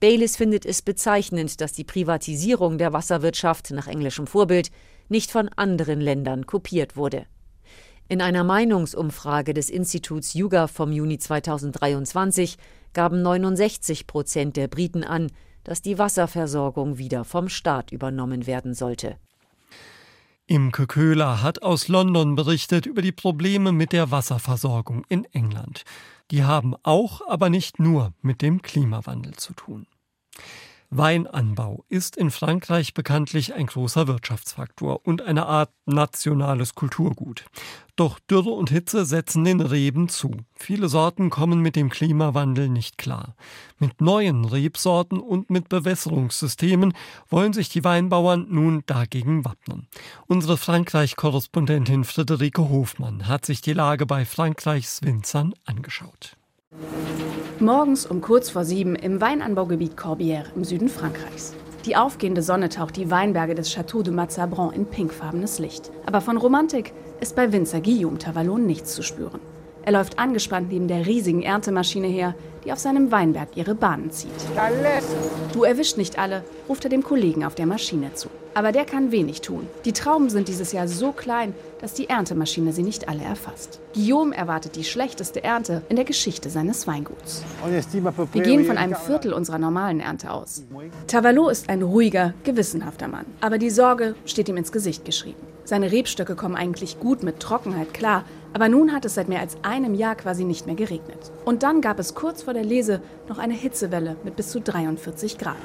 Bayliss 0.00 0.36
findet 0.36 0.64
es 0.64 0.82
bezeichnend, 0.82 1.60
dass 1.60 1.72
die 1.72 1.84
Privatisierung 1.84 2.78
der 2.78 2.92
Wasserwirtschaft 2.92 3.70
nach 3.72 3.88
englischem 3.88 4.26
Vorbild 4.26 4.70
nicht 5.08 5.30
von 5.30 5.48
anderen 5.50 6.00
Ländern 6.00 6.46
kopiert 6.46 6.96
wurde. 6.96 7.26
In 8.08 8.20
einer 8.20 8.44
Meinungsumfrage 8.44 9.54
des 9.54 9.70
Instituts 9.70 10.34
Yuga 10.34 10.66
vom 10.66 10.92
Juni 10.92 11.18
2023 11.18 12.58
gaben 12.92 13.22
69 13.22 14.06
Prozent 14.06 14.56
der 14.56 14.68
Briten 14.68 15.04
an, 15.04 15.30
dass 15.64 15.80
die 15.80 15.98
Wasserversorgung 15.98 16.98
wieder 16.98 17.24
vom 17.24 17.48
Staat 17.48 17.92
übernommen 17.92 18.46
werden 18.46 18.74
sollte. 18.74 19.16
Imke 20.46 20.86
Köhler 20.86 21.42
hat 21.42 21.62
aus 21.62 21.88
London 21.88 22.34
berichtet 22.34 22.84
über 22.84 23.00
die 23.00 23.12
Probleme 23.12 23.72
mit 23.72 23.92
der 23.92 24.10
Wasserversorgung 24.10 25.06
in 25.08 25.24
England. 25.32 25.84
Die 26.30 26.44
haben 26.44 26.74
auch, 26.82 27.22
aber 27.26 27.48
nicht 27.48 27.78
nur 27.78 28.12
mit 28.20 28.42
dem 28.42 28.60
Klimawandel 28.60 29.32
zu 29.36 29.54
tun. 29.54 29.86
Weinanbau 30.90 31.84
ist 31.88 32.16
in 32.16 32.30
Frankreich 32.30 32.94
bekanntlich 32.94 33.54
ein 33.54 33.66
großer 33.66 34.06
Wirtschaftsfaktor 34.06 35.00
und 35.04 35.22
eine 35.22 35.46
Art 35.46 35.70
nationales 35.86 36.74
Kulturgut. 36.74 37.44
Doch 37.96 38.18
Dürre 38.18 38.50
und 38.50 38.70
Hitze 38.70 39.04
setzen 39.04 39.44
den 39.44 39.60
Reben 39.60 40.08
zu. 40.08 40.32
Viele 40.54 40.88
Sorten 40.88 41.30
kommen 41.30 41.60
mit 41.60 41.76
dem 41.76 41.90
Klimawandel 41.90 42.68
nicht 42.68 42.98
klar. 42.98 43.36
Mit 43.78 44.00
neuen 44.00 44.44
Rebsorten 44.44 45.20
und 45.20 45.50
mit 45.50 45.68
Bewässerungssystemen 45.68 46.92
wollen 47.28 47.52
sich 47.52 47.68
die 47.68 47.84
Weinbauern 47.84 48.46
nun 48.50 48.82
dagegen 48.86 49.44
wappnen. 49.44 49.86
Unsere 50.26 50.56
Frankreich-Korrespondentin 50.56 52.04
Friederike 52.04 52.68
Hofmann 52.68 53.28
hat 53.28 53.46
sich 53.46 53.60
die 53.60 53.72
Lage 53.74 54.06
bei 54.06 54.24
Frankreichs 54.24 55.02
Winzern 55.02 55.54
angeschaut. 55.64 56.36
Morgens 57.60 58.04
um 58.04 58.20
kurz 58.20 58.50
vor 58.50 58.64
sieben 58.64 58.96
im 58.96 59.20
Weinanbaugebiet 59.20 59.96
Corbière 59.96 60.44
im 60.56 60.64
Süden 60.64 60.88
Frankreichs. 60.88 61.54
Die 61.86 61.96
aufgehende 61.96 62.42
Sonne 62.42 62.68
taucht 62.68 62.96
die 62.96 63.10
Weinberge 63.10 63.54
des 63.54 63.70
Château 63.70 64.02
de 64.02 64.12
Mazabran 64.12 64.72
in 64.72 64.86
pinkfarbenes 64.86 65.58
Licht. 65.60 65.90
Aber 66.04 66.20
von 66.20 66.36
Romantik 66.36 66.92
ist 67.20 67.36
bei 67.36 67.52
Winzer 67.52 67.80
Guillaume 67.80 68.18
Tavalon 68.18 68.66
nichts 68.66 68.94
zu 68.94 69.02
spüren. 69.02 69.40
Er 69.86 69.92
läuft 69.92 70.18
angespannt 70.18 70.72
neben 70.72 70.88
der 70.88 71.06
riesigen 71.06 71.42
Erntemaschine 71.42 72.06
her, 72.06 72.34
die 72.64 72.72
auf 72.72 72.78
seinem 72.78 73.10
Weinberg 73.10 73.50
ihre 73.54 73.74
Bahnen 73.74 74.10
zieht. 74.10 74.30
Du 75.52 75.64
erwischt 75.64 75.98
nicht 75.98 76.18
alle, 76.18 76.42
ruft 76.68 76.84
er 76.84 76.90
dem 76.90 77.02
Kollegen 77.02 77.44
auf 77.44 77.54
der 77.54 77.66
Maschine 77.66 78.14
zu. 78.14 78.28
Aber 78.54 78.72
der 78.72 78.86
kann 78.86 79.12
wenig 79.12 79.42
tun. 79.42 79.66
Die 79.84 79.92
Trauben 79.92 80.30
sind 80.30 80.48
dieses 80.48 80.72
Jahr 80.72 80.88
so 80.88 81.12
klein, 81.12 81.54
dass 81.80 81.92
die 81.92 82.08
Erntemaschine 82.08 82.72
sie 82.72 82.84
nicht 82.84 83.08
alle 83.08 83.22
erfasst. 83.22 83.80
Guillaume 83.92 84.34
erwartet 84.34 84.76
die 84.76 84.84
schlechteste 84.84 85.44
Ernte 85.44 85.82
in 85.90 85.96
der 85.96 86.06
Geschichte 86.06 86.48
seines 86.48 86.86
Weinguts. 86.86 87.42
Wir 88.32 88.42
gehen 88.42 88.64
von 88.64 88.78
einem 88.78 88.94
Viertel 88.94 89.34
unserer 89.34 89.58
normalen 89.58 90.00
Ernte 90.00 90.30
aus. 90.30 90.62
Tavalot 91.08 91.52
ist 91.52 91.68
ein 91.68 91.82
ruhiger, 91.82 92.32
gewissenhafter 92.44 93.08
Mann. 93.08 93.26
Aber 93.42 93.58
die 93.58 93.70
Sorge 93.70 94.14
steht 94.24 94.48
ihm 94.48 94.56
ins 94.56 94.72
Gesicht 94.72 95.04
geschrieben. 95.04 95.42
Seine 95.64 95.90
Rebstöcke 95.90 96.36
kommen 96.36 96.56
eigentlich 96.56 97.00
gut 97.00 97.22
mit 97.22 97.40
Trockenheit 97.40 97.92
klar, 97.92 98.24
aber 98.54 98.68
nun 98.68 98.92
hat 98.92 99.04
es 99.04 99.14
seit 99.14 99.28
mehr 99.28 99.40
als 99.40 99.56
einem 99.62 99.94
Jahr 99.94 100.14
quasi 100.14 100.44
nicht 100.44 100.64
mehr 100.66 100.76
geregnet. 100.76 101.32
Und 101.44 101.64
dann 101.64 101.80
gab 101.80 101.98
es 101.98 102.14
kurz 102.14 102.42
vor 102.44 102.54
der 102.54 102.64
Lese 102.64 103.02
noch 103.28 103.38
eine 103.38 103.52
Hitzewelle 103.52 104.16
mit 104.22 104.36
bis 104.36 104.50
zu 104.50 104.60
43 104.60 105.38
Grad. 105.38 105.56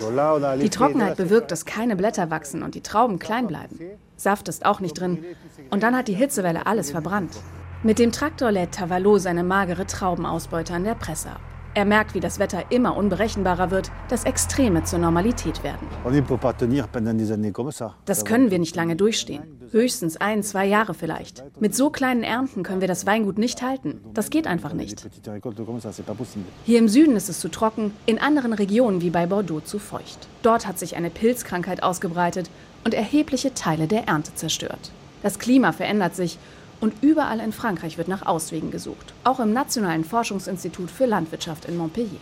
Die 0.59 0.69
Trockenheit 0.69 1.15
bewirkt, 1.15 1.51
dass 1.51 1.65
keine 1.65 1.95
Blätter 1.95 2.31
wachsen 2.31 2.63
und 2.63 2.73
die 2.73 2.81
Trauben 2.81 3.19
klein 3.19 3.45
bleiben. 3.47 3.79
Saft 4.17 4.49
ist 4.49 4.65
auch 4.65 4.79
nicht 4.79 4.99
drin. 4.99 5.23
Und 5.69 5.83
dann 5.83 5.95
hat 5.95 6.07
die 6.07 6.13
Hitzewelle 6.13 6.65
alles 6.65 6.91
verbrannt. 6.91 7.37
Mit 7.83 7.99
dem 7.99 8.11
Traktor 8.11 8.51
lädt 8.51 8.73
Tavalot 8.73 9.21
seine 9.21 9.43
magere 9.43 9.85
Traubenausbeute 9.85 10.73
an 10.73 10.83
der 10.83 10.95
Presse 10.95 11.29
ab. 11.29 11.41
Er 11.75 11.85
merkt, 11.85 12.15
wie 12.15 12.19
das 12.19 12.39
Wetter 12.39 12.71
immer 12.71 12.97
unberechenbarer 12.97 13.69
wird, 13.69 13.91
dass 14.07 14.23
Extreme 14.23 14.83
zur 14.83 14.99
Normalität 14.99 15.63
werden. 15.63 15.87
Das 18.05 18.25
können 18.25 18.51
wir 18.51 18.59
nicht 18.59 18.75
lange 18.75 18.95
durchstehen. 18.95 19.59
Höchstens 19.71 20.17
ein, 20.17 20.41
zwei 20.41 20.65
Jahre 20.65 20.95
vielleicht. 20.95 21.43
Mit 21.59 21.75
so 21.75 21.91
kleinen 21.91 22.23
Ernten 22.23 22.63
können 22.63 22.81
wir 22.81 22.87
das 22.87 23.05
Weingut 23.05 23.37
nicht 23.37 23.61
halten. 23.61 24.01
Das 24.15 24.31
geht 24.31 24.47
einfach 24.47 24.73
nicht. 24.73 25.07
Hier 26.65 26.79
im 26.79 26.87
Süden 26.89 27.15
ist 27.15 27.29
es 27.29 27.39
zu 27.39 27.49
trocken, 27.49 27.93
in 28.07 28.17
anderen 28.17 28.53
Regionen 28.53 29.01
wie 29.01 29.11
bei 29.11 29.27
Bordeaux 29.27 29.63
zu 29.63 29.77
feucht. 29.77 30.27
Dort 30.41 30.65
hat 30.65 30.79
sich 30.79 30.95
eine 30.95 31.11
Pilzkrankheit 31.11 31.83
ausgebreitet 31.83 32.49
und 32.83 32.95
erhebliche 32.95 33.53
Teile 33.53 33.85
der 33.85 34.07
Ernte 34.07 34.33
zerstört. 34.33 34.91
Das 35.21 35.37
Klima 35.37 35.71
verändert 35.71 36.15
sich 36.15 36.39
und 36.81 36.93
überall 37.01 37.39
in 37.39 37.51
Frankreich 37.51 37.97
wird 37.97 38.07
nach 38.07 38.25
Auswegen 38.25 38.71
gesucht, 38.71 39.13
auch 39.23 39.39
im 39.39 39.53
Nationalen 39.53 40.03
Forschungsinstitut 40.03 40.91
für 40.91 41.05
Landwirtschaft 41.05 41.65
in 41.65 41.77
Montpellier. 41.77 42.19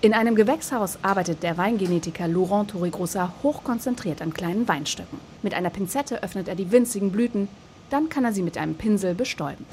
In 0.00 0.14
einem 0.14 0.36
Gewächshaus 0.36 0.98
arbeitet 1.02 1.42
der 1.42 1.58
Weingenetiker 1.58 2.28
Laurent 2.28 2.70
Torregrossa 2.70 3.32
hochkonzentriert 3.42 4.22
an 4.22 4.32
kleinen 4.32 4.68
Weinstöcken. 4.68 5.18
Mit 5.42 5.54
einer 5.54 5.70
Pinzette 5.70 6.22
öffnet 6.22 6.46
er 6.46 6.54
die 6.54 6.70
winzigen 6.70 7.10
Blüten, 7.10 7.48
dann 7.90 8.08
kann 8.08 8.24
er 8.24 8.32
sie 8.32 8.42
mit 8.42 8.58
einem 8.58 8.74
Pinsel 8.74 9.14
bestäuben. 9.14 9.66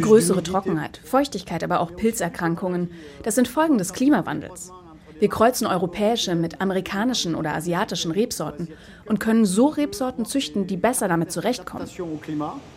Größere 0.00 0.42
Trockenheit, 0.42 1.00
Feuchtigkeit, 1.04 1.64
aber 1.64 1.80
auch 1.80 1.96
Pilzerkrankungen, 1.96 2.90
das 3.22 3.36
sind 3.36 3.48
Folgen 3.48 3.78
des 3.78 3.92
Klimawandels. 3.92 4.70
Wir 5.18 5.30
kreuzen 5.30 5.66
europäische 5.66 6.34
mit 6.34 6.60
amerikanischen 6.60 7.34
oder 7.34 7.54
asiatischen 7.54 8.10
Rebsorten 8.10 8.68
und 9.06 9.18
können 9.18 9.46
so 9.46 9.68
Rebsorten 9.68 10.26
züchten, 10.26 10.66
die 10.66 10.76
besser 10.76 11.08
damit 11.08 11.32
zurechtkommen. 11.32 11.88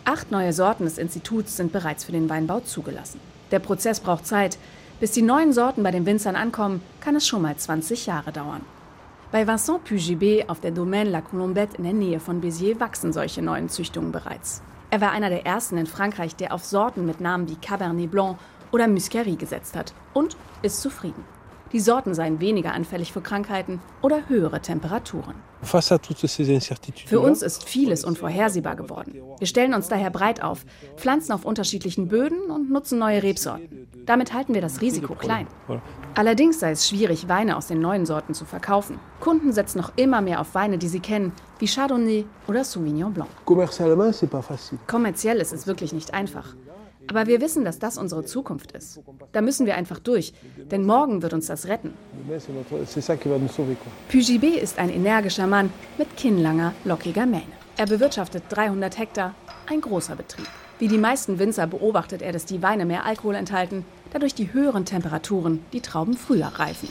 Acht 0.06 0.30
neue 0.30 0.52
Sorten 0.54 0.84
des 0.84 0.96
Instituts 0.96 1.58
sind 1.58 1.70
bereits 1.70 2.04
für 2.04 2.12
den 2.12 2.30
Weinbau 2.30 2.60
zugelassen. 2.60 3.20
Der 3.50 3.58
Prozess 3.58 4.00
braucht 4.00 4.26
Zeit. 4.26 4.58
Bis 5.00 5.12
die 5.12 5.22
neuen 5.22 5.52
Sorten 5.52 5.82
bei 5.82 5.90
den 5.90 6.06
Winzern 6.06 6.36
ankommen, 6.36 6.82
kann 7.00 7.16
es 7.16 7.26
schon 7.26 7.42
mal 7.42 7.56
20 7.56 8.06
Jahre 8.06 8.32
dauern. 8.32 8.60
Bei 9.32 9.46
Vincent 9.46 9.86
Pugibé 9.86 10.48
auf 10.48 10.60
der 10.60 10.72
Domaine 10.72 11.10
La 11.10 11.20
Colombette 11.20 11.76
in 11.76 11.84
der 11.84 11.92
Nähe 11.92 12.20
von 12.20 12.42
Béziers 12.42 12.80
wachsen 12.80 13.12
solche 13.12 13.42
neuen 13.42 13.68
Züchtungen 13.68 14.12
bereits. 14.12 14.62
Er 14.90 15.00
war 15.00 15.12
einer 15.12 15.30
der 15.30 15.46
ersten 15.46 15.78
in 15.78 15.86
Frankreich, 15.86 16.36
der 16.36 16.52
auf 16.52 16.64
Sorten 16.64 17.06
mit 17.06 17.20
Namen 17.20 17.48
wie 17.48 17.56
Cabernet 17.56 18.10
Blanc 18.10 18.38
oder 18.72 18.88
Muscari 18.88 19.36
gesetzt 19.36 19.76
hat 19.76 19.94
und 20.14 20.36
ist 20.62 20.82
zufrieden. 20.82 21.24
Die 21.72 21.80
Sorten 21.80 22.14
seien 22.14 22.40
weniger 22.40 22.72
anfällig 22.74 23.12
für 23.12 23.20
Krankheiten 23.20 23.80
oder 24.02 24.28
höhere 24.28 24.60
Temperaturen. 24.60 25.34
Für 27.06 27.20
uns 27.20 27.42
ist 27.42 27.68
vieles 27.68 28.04
unvorhersehbar 28.04 28.74
geworden. 28.76 29.14
Wir 29.38 29.46
stellen 29.46 29.74
uns 29.74 29.88
daher 29.88 30.10
breit 30.10 30.42
auf, 30.42 30.64
pflanzen 30.96 31.32
auf 31.32 31.44
unterschiedlichen 31.44 32.08
Böden 32.08 32.50
und 32.50 32.70
nutzen 32.70 32.98
neue 32.98 33.22
Rebsorten. 33.22 33.86
Damit 34.06 34.32
halten 34.32 34.54
wir 34.54 34.62
das 34.62 34.80
Risiko 34.80 35.14
klein. 35.14 35.46
Allerdings 36.14 36.58
sei 36.58 36.72
es 36.72 36.88
schwierig, 36.88 37.28
Weine 37.28 37.56
aus 37.56 37.68
den 37.68 37.80
neuen 37.80 38.04
Sorten 38.04 38.34
zu 38.34 38.44
verkaufen. 38.44 38.98
Kunden 39.20 39.52
setzen 39.52 39.78
noch 39.78 39.92
immer 39.96 40.22
mehr 40.22 40.40
auf 40.40 40.54
Weine, 40.54 40.78
die 40.78 40.88
sie 40.88 41.00
kennen, 41.00 41.32
wie 41.60 41.66
Chardonnay 41.66 42.24
oder 42.48 42.64
Sauvignon 42.64 43.12
Blanc. 43.12 43.30
Kommerziell 44.88 45.36
ist 45.38 45.52
es 45.52 45.66
wirklich 45.66 45.92
nicht 45.92 46.14
einfach. 46.14 46.54
Aber 47.10 47.26
wir 47.26 47.40
wissen, 47.40 47.64
dass 47.64 47.80
das 47.80 47.98
unsere 47.98 48.24
Zukunft 48.24 48.70
ist. 48.70 49.00
Da 49.32 49.40
müssen 49.40 49.66
wir 49.66 49.74
einfach 49.74 49.98
durch, 49.98 50.32
denn 50.70 50.86
morgen 50.86 51.22
wird 51.22 51.32
uns 51.32 51.48
das 51.48 51.66
retten. 51.66 51.92
Pugibé 54.12 54.54
ist 54.54 54.78
ein 54.78 54.90
energischer 54.90 55.48
Mann 55.48 55.72
mit 55.98 56.16
kinnlanger, 56.16 56.72
lockiger 56.84 57.26
Mähne. 57.26 57.42
Er 57.76 57.86
bewirtschaftet 57.86 58.44
300 58.50 58.96
Hektar, 58.96 59.34
ein 59.68 59.80
großer 59.80 60.14
Betrieb. 60.14 60.46
Wie 60.78 60.86
die 60.86 60.98
meisten 60.98 61.40
Winzer 61.40 61.66
beobachtet 61.66 62.22
er, 62.22 62.30
dass 62.30 62.44
die 62.44 62.62
Weine 62.62 62.86
mehr 62.86 63.04
Alkohol 63.04 63.34
enthalten, 63.34 63.84
dadurch 64.12 64.34
die 64.34 64.52
höheren 64.52 64.84
Temperaturen 64.84 65.64
die 65.72 65.80
Trauben 65.80 66.14
früher 66.14 66.46
reifen. 66.46 66.88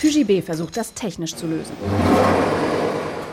Pugibé 0.00 0.42
versucht 0.42 0.76
das 0.76 0.94
technisch 0.94 1.36
zu 1.36 1.46
lösen 1.46 1.76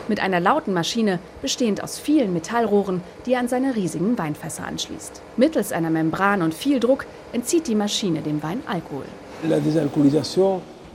mit 0.08 0.20
einer 0.20 0.40
lauten 0.40 0.72
Maschine, 0.72 1.18
bestehend 1.42 1.82
aus 1.82 1.98
vielen 1.98 2.32
Metallrohren, 2.32 3.00
die 3.24 3.32
er 3.34 3.40
an 3.40 3.48
seine 3.48 3.74
riesigen 3.76 4.16
Weinfässer 4.18 4.66
anschließt. 4.66 5.22
Mittels 5.36 5.72
einer 5.72 5.90
Membran 5.90 6.42
und 6.42 6.54
viel 6.54 6.80
Druck 6.80 7.06
entzieht 7.32 7.66
die 7.66 7.74
Maschine 7.74 8.22
dem 8.22 8.42
Wein 8.42 8.62
Alkohol. 8.66 9.04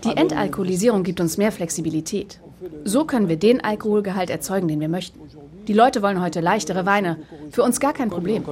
Die 0.03 0.17
Entalkoholisierung 0.17 1.03
gibt 1.03 1.21
uns 1.21 1.37
mehr 1.37 1.51
Flexibilität. 1.51 2.39
So 2.83 3.05
können 3.05 3.29
wir 3.29 3.37
den 3.37 3.63
Alkoholgehalt 3.63 4.29
erzeugen, 4.29 4.67
den 4.67 4.79
wir 4.79 4.89
möchten. 4.89 5.19
Die 5.67 5.73
Leute 5.73 6.01
wollen 6.01 6.21
heute 6.21 6.41
leichtere 6.41 6.85
Weine. 6.85 7.17
Für 7.51 7.63
uns 7.63 7.79
gar 7.79 7.93
kein 7.93 8.09
Problem. 8.09 8.43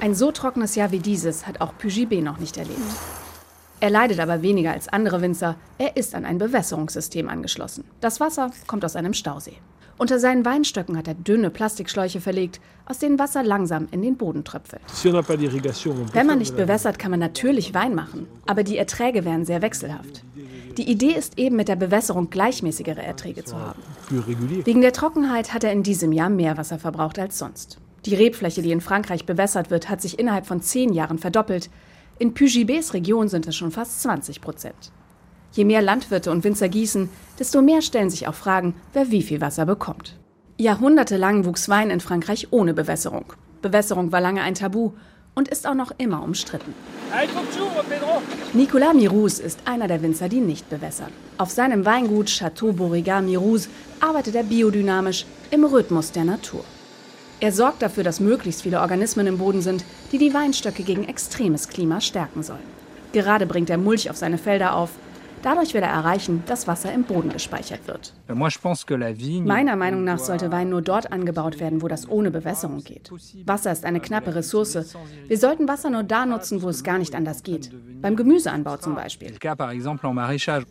Ein 0.00 0.14
so 0.14 0.30
trockenes 0.30 0.74
Jahr 0.76 0.92
wie 0.92 1.00
dieses 1.00 1.46
hat 1.46 1.60
auch 1.60 1.72
Pugibé 1.80 2.22
noch 2.22 2.38
nicht 2.38 2.56
erlebt. 2.56 2.78
Er 3.80 3.90
leidet 3.90 4.20
aber 4.20 4.42
weniger 4.42 4.72
als 4.72 4.88
andere 4.88 5.22
Winzer. 5.22 5.56
Er 5.78 5.96
ist 5.96 6.14
an 6.14 6.26
ein 6.26 6.36
Bewässerungssystem 6.36 7.28
angeschlossen. 7.28 7.84
Das 8.00 8.20
Wasser 8.20 8.50
kommt 8.66 8.84
aus 8.84 8.94
einem 8.94 9.14
Stausee. 9.14 9.56
Unter 9.96 10.18
seinen 10.18 10.44
Weinstöcken 10.44 10.96
hat 10.96 11.08
er 11.08 11.14
dünne 11.14 11.50
Plastikschläuche 11.50 12.20
verlegt, 12.20 12.60
aus 12.86 12.98
denen 12.98 13.18
Wasser 13.18 13.42
langsam 13.42 13.88
in 13.90 14.00
den 14.00 14.16
Boden 14.16 14.44
tröpfelt. 14.44 14.82
Wenn 15.02 16.26
man 16.26 16.38
nicht 16.38 16.56
bewässert, 16.56 16.98
kann 16.98 17.10
man 17.10 17.20
natürlich 17.20 17.74
Wein 17.74 17.94
machen, 17.94 18.26
aber 18.46 18.62
die 18.62 18.78
Erträge 18.78 19.24
wären 19.24 19.44
sehr 19.44 19.60
wechselhaft. 19.60 20.24
Die 20.78 20.90
Idee 20.90 21.12
ist 21.12 21.38
eben, 21.38 21.56
mit 21.56 21.68
der 21.68 21.76
Bewässerung 21.76 22.30
gleichmäßigere 22.30 23.02
Erträge 23.02 23.44
zu 23.44 23.56
haben. 23.56 23.82
Wegen 24.64 24.80
der 24.80 24.92
Trockenheit 24.92 25.52
hat 25.52 25.64
er 25.64 25.72
in 25.72 25.82
diesem 25.82 26.12
Jahr 26.12 26.30
mehr 26.30 26.56
Wasser 26.56 26.78
verbraucht 26.78 27.18
als 27.18 27.38
sonst. 27.38 27.78
Die 28.06 28.14
Rebfläche, 28.14 28.62
die 28.62 28.72
in 28.72 28.80
Frankreich 28.80 29.26
bewässert 29.26 29.70
wird, 29.70 29.90
hat 29.90 30.00
sich 30.00 30.18
innerhalb 30.18 30.46
von 30.46 30.62
zehn 30.62 30.94
Jahren 30.94 31.18
verdoppelt. 31.18 31.68
In 32.20 32.34
Pugibés 32.34 32.92
Region 32.92 33.30
sind 33.30 33.48
es 33.48 33.56
schon 33.56 33.70
fast 33.70 34.02
20 34.02 34.42
Prozent. 34.42 34.92
Je 35.52 35.64
mehr 35.64 35.80
Landwirte 35.80 36.30
und 36.30 36.44
Winzer 36.44 36.68
gießen, 36.68 37.08
desto 37.38 37.62
mehr 37.62 37.80
stellen 37.80 38.10
sich 38.10 38.28
auch 38.28 38.34
Fragen, 38.34 38.74
wer 38.92 39.10
wie 39.10 39.22
viel 39.22 39.40
Wasser 39.40 39.64
bekommt. 39.64 40.18
Jahrhundertelang 40.58 41.46
wuchs 41.46 41.70
Wein 41.70 41.88
in 41.88 42.00
Frankreich 42.00 42.48
ohne 42.50 42.74
Bewässerung. 42.74 43.24
Bewässerung 43.62 44.12
war 44.12 44.20
lange 44.20 44.42
ein 44.42 44.54
Tabu. 44.54 44.92
und 45.34 45.48
ist 45.48 45.66
auch 45.66 45.74
noch 45.74 45.92
immer 45.96 46.22
umstritten. 46.22 46.74
Nicolas 48.52 48.94
Mirous 48.94 49.38
ist 49.38 49.60
einer 49.64 49.88
der 49.88 50.02
Winzer, 50.02 50.28
die 50.28 50.40
nicht 50.40 50.68
bewässern. 50.68 51.12
Auf 51.38 51.50
seinem 51.50 51.86
Weingut 51.86 52.26
Chateau 52.26 52.72
Beauregard 52.72 53.24
Mirous 53.24 53.68
arbeitet 54.00 54.34
er 54.34 54.42
biodynamisch 54.42 55.24
im 55.50 55.64
Rhythmus 55.64 56.12
der 56.12 56.24
Natur. 56.24 56.64
Er 57.42 57.52
sorgt 57.52 57.80
dafür, 57.80 58.04
dass 58.04 58.20
möglichst 58.20 58.62
viele 58.62 58.80
Organismen 58.80 59.26
im 59.26 59.38
Boden 59.38 59.62
sind, 59.62 59.82
die 60.12 60.18
die 60.18 60.34
Weinstöcke 60.34 60.82
gegen 60.82 61.04
extremes 61.04 61.68
Klima 61.68 62.02
stärken 62.02 62.42
sollen. 62.42 62.60
Gerade 63.12 63.46
bringt 63.46 63.70
er 63.70 63.78
Mulch 63.78 64.10
auf 64.10 64.16
seine 64.16 64.36
Felder 64.36 64.76
auf. 64.76 64.90
Dadurch 65.42 65.72
will 65.72 65.80
er 65.80 65.88
erreichen, 65.88 66.42
dass 66.46 66.68
Wasser 66.68 66.92
im 66.92 67.04
Boden 67.04 67.30
gespeichert 67.30 67.86
wird. 67.86 68.12
Meiner 68.28 69.74
Meinung 69.74 70.04
nach 70.04 70.18
sollte 70.18 70.52
Wein 70.52 70.68
nur 70.68 70.82
dort 70.82 71.12
angebaut 71.12 71.58
werden, 71.60 71.80
wo 71.80 71.88
das 71.88 72.06
ohne 72.10 72.30
Bewässerung 72.30 72.84
geht. 72.84 73.10
Wasser 73.46 73.72
ist 73.72 73.86
eine 73.86 74.00
knappe 74.00 74.34
Ressource. 74.34 74.94
Wir 75.26 75.38
sollten 75.38 75.66
Wasser 75.66 75.88
nur 75.88 76.02
da 76.02 76.26
nutzen, 76.26 76.60
wo 76.60 76.68
es 76.68 76.84
gar 76.84 76.98
nicht 76.98 77.14
anders 77.14 77.42
geht. 77.42 77.70
Beim 78.02 78.16
Gemüseanbau 78.16 78.76
zum 78.76 78.94
Beispiel. 78.94 79.32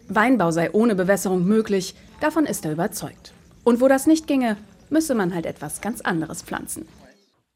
Weinbau 0.07 0.51
sei 0.51 0.72
ohne 0.72 0.93
Bewässerung 0.93 1.45
möglich, 1.45 1.95
davon 2.22 2.45
ist 2.45 2.63
er 2.63 2.74
überzeugt. 2.74 3.34
Und 3.63 3.82
wo 3.82 3.88
das 3.88 4.05
nicht 4.05 4.28
ginge, 4.28 4.55
müsse 4.89 5.15
man 5.15 5.33
halt 5.33 5.45
etwas 5.45 5.81
ganz 5.81 6.01
anderes 6.01 6.41
pflanzen. 6.41 6.85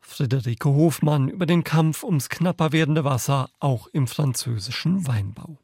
Friederike 0.02 0.70
Hofmann 0.70 1.30
über 1.30 1.46
den 1.46 1.64
Kampf 1.64 2.04
ums 2.04 2.30
knapper 2.30 2.72
werdende 2.72 3.04
Wasser 3.04 3.50
auch 3.60 3.88
im 3.88 4.08
französischen 4.08 5.08
Weinbau. 5.08 5.58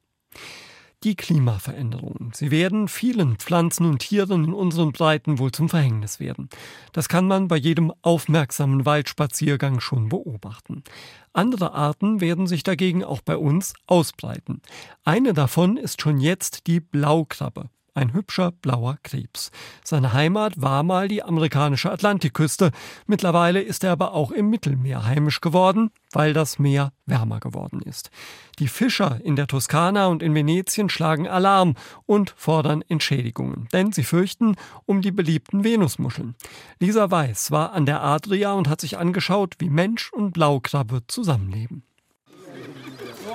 Die 1.03 1.15
Klimaveränderungen. 1.15 2.31
Sie 2.33 2.51
werden 2.51 2.89
vielen 2.89 3.37
Pflanzen 3.37 3.85
und 3.85 3.99
Tieren 3.99 4.43
in 4.43 4.53
unseren 4.53 4.91
Breiten 4.91 5.39
wohl 5.39 5.51
zum 5.51 5.69
Verhängnis 5.69 6.19
werden. 6.19 6.49
Das 6.91 7.07
kann 7.07 7.25
man 7.25 7.47
bei 7.47 7.55
jedem 7.55 7.93
aufmerksamen 8.01 8.85
Waldspaziergang 8.85 9.79
schon 9.79 10.09
beobachten. 10.09 10.83
Andere 11.31 11.73
Arten 11.73 12.19
werden 12.19 12.47
sich 12.47 12.63
dagegen 12.63 13.05
auch 13.05 13.21
bei 13.21 13.37
uns 13.37 13.73
ausbreiten. 13.87 14.61
Eine 15.05 15.33
davon 15.33 15.77
ist 15.77 16.01
schon 16.01 16.19
jetzt 16.19 16.67
die 16.67 16.81
Blaukrabbe 16.81 17.69
ein 17.99 18.13
hübscher 18.13 18.51
blauer 18.51 18.97
Krebs. 19.03 19.51
Seine 19.83 20.13
Heimat 20.13 20.61
war 20.61 20.83
mal 20.83 21.07
die 21.07 21.21
amerikanische 21.21 21.91
Atlantikküste. 21.91 22.71
Mittlerweile 23.05 23.61
ist 23.61 23.83
er 23.83 23.91
aber 23.91 24.13
auch 24.13 24.31
im 24.31 24.49
Mittelmeer 24.49 25.05
heimisch 25.05 25.41
geworden, 25.41 25.91
weil 26.11 26.33
das 26.33 26.57
Meer 26.57 26.93
wärmer 27.05 27.39
geworden 27.39 27.81
ist. 27.81 28.09
Die 28.57 28.67
Fischer 28.67 29.19
in 29.23 29.35
der 29.35 29.47
Toskana 29.47 30.07
und 30.07 30.23
in 30.23 30.33
Venetien 30.33 30.89
schlagen 30.89 31.27
Alarm 31.27 31.75
und 32.05 32.33
fordern 32.35 32.83
Entschädigungen, 32.87 33.67
denn 33.73 33.91
sie 33.91 34.03
fürchten 34.03 34.55
um 34.85 35.01
die 35.01 35.11
beliebten 35.11 35.63
Venusmuscheln. 35.63 36.35
Lisa 36.79 37.11
Weiß 37.11 37.51
war 37.51 37.73
an 37.73 37.85
der 37.85 38.01
Adria 38.01 38.53
und 38.53 38.69
hat 38.69 38.81
sich 38.81 38.97
angeschaut, 38.97 39.55
wie 39.59 39.69
Mensch 39.69 40.11
und 40.13 40.31
Blaukrabbe 40.31 41.01
zusammenleben. 41.07 41.83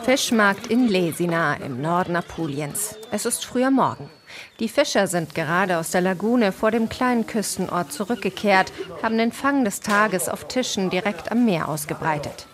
Fischmarkt 0.05 0.67
in 0.67 0.87
Lesina 0.87 1.55
im 1.55 1.81
Norden 1.81 2.15
Apuliens. 2.15 2.99
Es 3.11 3.25
ist 3.25 3.47
früher 3.47 3.71
Morgen. 3.71 4.11
Die 4.61 4.69
Fischer 4.69 5.07
sind 5.07 5.35
gerade 5.35 5.79
aus 5.79 5.93
der 5.93 6.03
Lagune 6.03 6.53
vor 6.53 6.71
dem 6.71 6.91
kleinen 6.91 7.27
Küstenort 7.27 7.91
zurückgekehrt, 7.91 8.71
haben 9.03 9.17
den 9.17 9.33
Fang 9.33 9.65
des 9.65 9.81
Tages 9.81 10.29
auf 10.29 10.47
Tischen 10.47 10.91
direkt 10.91 11.33
am 11.33 11.47
Meer 11.47 11.71
ausgebreitet. 11.71 12.47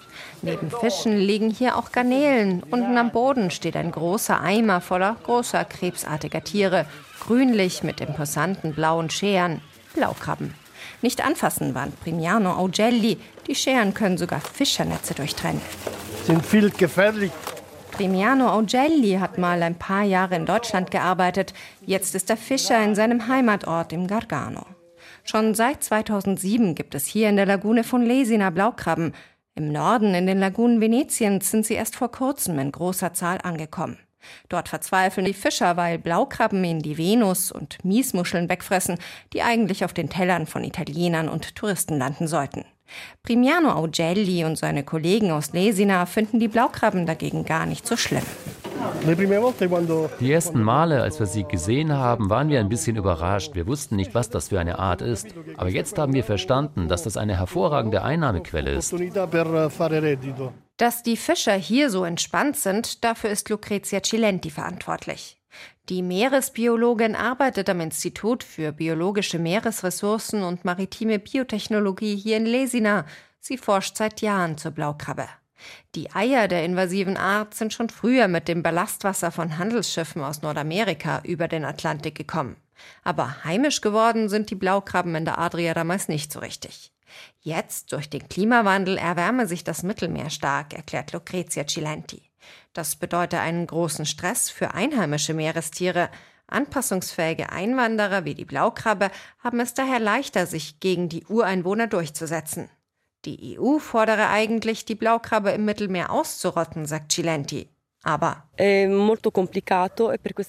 Neben 0.42 0.70
Fischen 0.70 1.18
liegen 1.18 1.50
hier 1.50 1.76
auch 1.76 1.90
Garnelen. 1.90 2.62
Unten 2.70 2.96
am 2.96 3.10
Boden 3.10 3.50
steht 3.50 3.74
ein 3.74 3.90
großer 3.90 4.40
Eimer 4.40 4.80
voller 4.80 5.16
großer 5.24 5.64
krebsartiger 5.64 6.44
Tiere, 6.44 6.86
grünlich 7.18 7.82
mit 7.82 8.00
imposanten 8.00 8.74
blauen 8.74 9.10
Scheren, 9.10 9.60
Blaukrabben. 9.94 10.54
Nicht 11.02 11.24
anfassen 11.24 11.74
waren 11.74 11.92
Primiano 12.04 12.52
Augelli. 12.52 13.18
Die 13.48 13.56
Scheren 13.56 13.92
können 13.92 14.18
sogar 14.18 14.40
Fischernetze 14.40 15.14
durchtrennen. 15.14 15.60
Sind 16.30 16.46
viel 16.46 16.70
gefährlich. 16.70 17.32
Primiano 17.90 18.50
Augelli 18.50 19.14
hat 19.18 19.36
mal 19.36 19.60
ein 19.64 19.74
paar 19.74 20.04
Jahre 20.04 20.36
in 20.36 20.46
Deutschland 20.46 20.92
gearbeitet. 20.92 21.52
Jetzt 21.84 22.14
ist 22.14 22.30
er 22.30 22.36
Fischer 22.36 22.80
in 22.84 22.94
seinem 22.94 23.26
Heimatort 23.26 23.92
im 23.92 24.06
Gargano. 24.06 24.64
Schon 25.24 25.56
seit 25.56 25.82
2007 25.82 26.76
gibt 26.76 26.94
es 26.94 27.06
hier 27.06 27.28
in 27.30 27.34
der 27.34 27.46
Lagune 27.46 27.82
von 27.82 28.06
Lesina 28.06 28.50
Blaukrabben. 28.50 29.12
Im 29.56 29.72
Norden, 29.72 30.14
in 30.14 30.28
den 30.28 30.38
Lagunen 30.38 30.80
Venetiens, 30.80 31.50
sind 31.50 31.66
sie 31.66 31.74
erst 31.74 31.96
vor 31.96 32.12
kurzem 32.12 32.60
in 32.60 32.70
großer 32.70 33.12
Zahl 33.12 33.38
angekommen. 33.42 33.98
Dort 34.48 34.68
verzweifeln 34.68 35.26
die 35.26 35.34
Fischer, 35.34 35.76
weil 35.76 35.98
Blaukrabben 35.98 36.62
ihnen 36.62 36.82
die 36.82 36.96
Venus 36.96 37.50
und 37.50 37.84
Miesmuscheln 37.84 38.48
wegfressen, 38.48 38.98
die 39.32 39.42
eigentlich 39.42 39.84
auf 39.84 39.94
den 39.94 40.08
Tellern 40.08 40.46
von 40.46 40.62
Italienern 40.62 41.28
und 41.28 41.56
Touristen 41.56 41.98
landen 41.98 42.28
sollten. 42.28 42.64
Primiano 43.22 43.72
Augelli 43.72 44.44
und 44.44 44.56
seine 44.56 44.84
Kollegen 44.84 45.30
aus 45.30 45.52
Lesina 45.52 46.06
finden 46.06 46.40
die 46.40 46.48
Blaukrabben 46.48 47.06
dagegen 47.06 47.44
gar 47.44 47.66
nicht 47.66 47.86
so 47.86 47.96
schlimm. 47.96 48.22
Die 50.20 50.32
ersten 50.32 50.62
Male, 50.62 51.02
als 51.02 51.18
wir 51.18 51.26
sie 51.26 51.44
gesehen 51.44 51.92
haben, 51.92 52.30
waren 52.30 52.48
wir 52.48 52.60
ein 52.60 52.68
bisschen 52.68 52.96
überrascht. 52.96 53.54
Wir 53.54 53.66
wussten 53.66 53.96
nicht, 53.96 54.14
was 54.14 54.30
das 54.30 54.48
für 54.48 54.60
eine 54.60 54.78
Art 54.78 55.02
ist. 55.02 55.28
Aber 55.56 55.68
jetzt 55.68 55.98
haben 55.98 56.12
wir 56.12 56.24
verstanden, 56.24 56.88
dass 56.88 57.02
das 57.02 57.16
eine 57.16 57.36
hervorragende 57.36 58.02
Einnahmequelle 58.02 58.72
ist. 58.72 58.94
Dass 60.76 61.02
die 61.02 61.16
Fischer 61.16 61.54
hier 61.54 61.90
so 61.90 62.04
entspannt 62.04 62.56
sind, 62.56 63.04
dafür 63.04 63.30
ist 63.30 63.48
Lucrezia 63.50 64.02
Cilenti 64.02 64.50
verantwortlich. 64.50 65.39
Die 65.88 66.02
Meeresbiologin 66.02 67.16
arbeitet 67.16 67.68
am 67.68 67.80
Institut 67.80 68.44
für 68.44 68.72
biologische 68.72 69.38
Meeresressourcen 69.38 70.42
und 70.42 70.64
maritime 70.64 71.18
Biotechnologie 71.18 72.16
hier 72.16 72.36
in 72.36 72.46
Lesina. 72.46 73.06
Sie 73.40 73.58
forscht 73.58 73.96
seit 73.96 74.20
Jahren 74.20 74.56
zur 74.56 74.70
Blaukrabbe. 74.70 75.26
Die 75.94 76.10
Eier 76.12 76.48
der 76.48 76.64
invasiven 76.64 77.16
Art 77.16 77.54
sind 77.54 77.72
schon 77.72 77.90
früher 77.90 78.28
mit 78.28 78.48
dem 78.48 78.62
Ballastwasser 78.62 79.30
von 79.30 79.58
Handelsschiffen 79.58 80.22
aus 80.22 80.42
Nordamerika 80.42 81.20
über 81.24 81.48
den 81.48 81.64
Atlantik 81.64 82.14
gekommen. 82.14 82.56
Aber 83.02 83.44
heimisch 83.44 83.80
geworden 83.80 84.28
sind 84.28 84.50
die 84.50 84.54
Blaukrabben 84.54 85.14
in 85.14 85.24
der 85.24 85.38
Adria 85.38 85.74
damals 85.74 86.08
nicht 86.08 86.32
so 86.32 86.38
richtig. 86.38 86.92
Jetzt, 87.40 87.92
durch 87.92 88.08
den 88.08 88.28
Klimawandel, 88.28 88.96
erwärme 88.96 89.46
sich 89.46 89.64
das 89.64 89.82
Mittelmeer 89.82 90.30
stark, 90.30 90.72
erklärt 90.74 91.12
Lucrezia 91.12 91.66
Cilenti. 91.66 92.29
Das 92.72 92.96
bedeutet 92.96 93.40
einen 93.40 93.66
großen 93.66 94.06
Stress 94.06 94.50
für 94.50 94.74
einheimische 94.74 95.34
Meerestiere. 95.34 96.10
Anpassungsfähige 96.46 97.50
Einwanderer 97.50 98.24
wie 98.24 98.34
die 98.34 98.44
Blaukrabbe 98.44 99.10
haben 99.38 99.60
es 99.60 99.74
daher 99.74 100.00
leichter, 100.00 100.46
sich 100.46 100.80
gegen 100.80 101.08
die 101.08 101.24
Ureinwohner 101.26 101.86
durchzusetzen. 101.86 102.68
Die 103.24 103.58
EU 103.58 103.78
fordere 103.78 104.28
eigentlich, 104.28 104.84
die 104.84 104.94
Blaukrabbe 104.94 105.50
im 105.50 105.64
Mittelmeer 105.64 106.10
auszurotten, 106.10 106.86
sagt 106.86 107.12
Cilenti. 107.12 107.68
Aber 108.02 108.44
e 108.56 108.86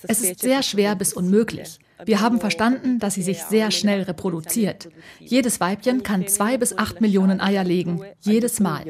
es 0.07 0.21
ist 0.21 0.39
sehr 0.39 0.63
schwer 0.63 0.95
bis 0.95 1.13
unmöglich. 1.13 1.79
Wir 2.05 2.21
haben 2.21 2.39
verstanden, 2.39 2.99
dass 2.99 3.15
sie 3.15 3.21
sich 3.21 3.43
sehr 3.43 3.71
schnell 3.71 4.03
reproduziert. 4.03 4.89
Jedes 5.19 5.59
Weibchen 5.59 6.01
kann 6.01 6.27
zwei 6.27 6.57
bis 6.57 6.77
acht 6.77 7.01
Millionen 7.01 7.41
Eier 7.41 7.65
legen, 7.65 8.01
jedes 8.21 8.61
Mal. 8.61 8.85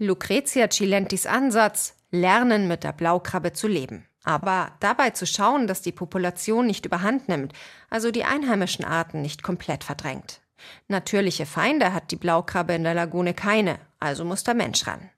Lucrezia 0.00 0.68
Cilentis 0.70 1.26
Ansatz, 1.26 1.94
lernen 2.10 2.66
mit 2.66 2.82
der 2.82 2.92
Blaukrabbe 2.92 3.52
zu 3.52 3.68
leben. 3.68 4.06
Aber 4.24 4.72
dabei 4.80 5.10
zu 5.10 5.26
schauen, 5.26 5.66
dass 5.66 5.82
die 5.82 5.92
Population 5.92 6.66
nicht 6.66 6.86
überhand 6.86 7.28
nimmt, 7.28 7.52
also 7.90 8.10
die 8.10 8.24
einheimischen 8.24 8.84
Arten 8.84 9.20
nicht 9.20 9.42
komplett 9.42 9.84
verdrängt. 9.84 10.40
Natürliche 10.88 11.44
Feinde 11.44 11.92
hat 11.92 12.10
die 12.10 12.16
Blaukrabbe 12.16 12.74
in 12.74 12.84
der 12.84 12.94
Lagune 12.94 13.34
keine, 13.34 13.78
also 13.98 14.24
muss 14.24 14.44
der 14.44 14.54
Mensch 14.54 14.86
ran. 14.86 15.10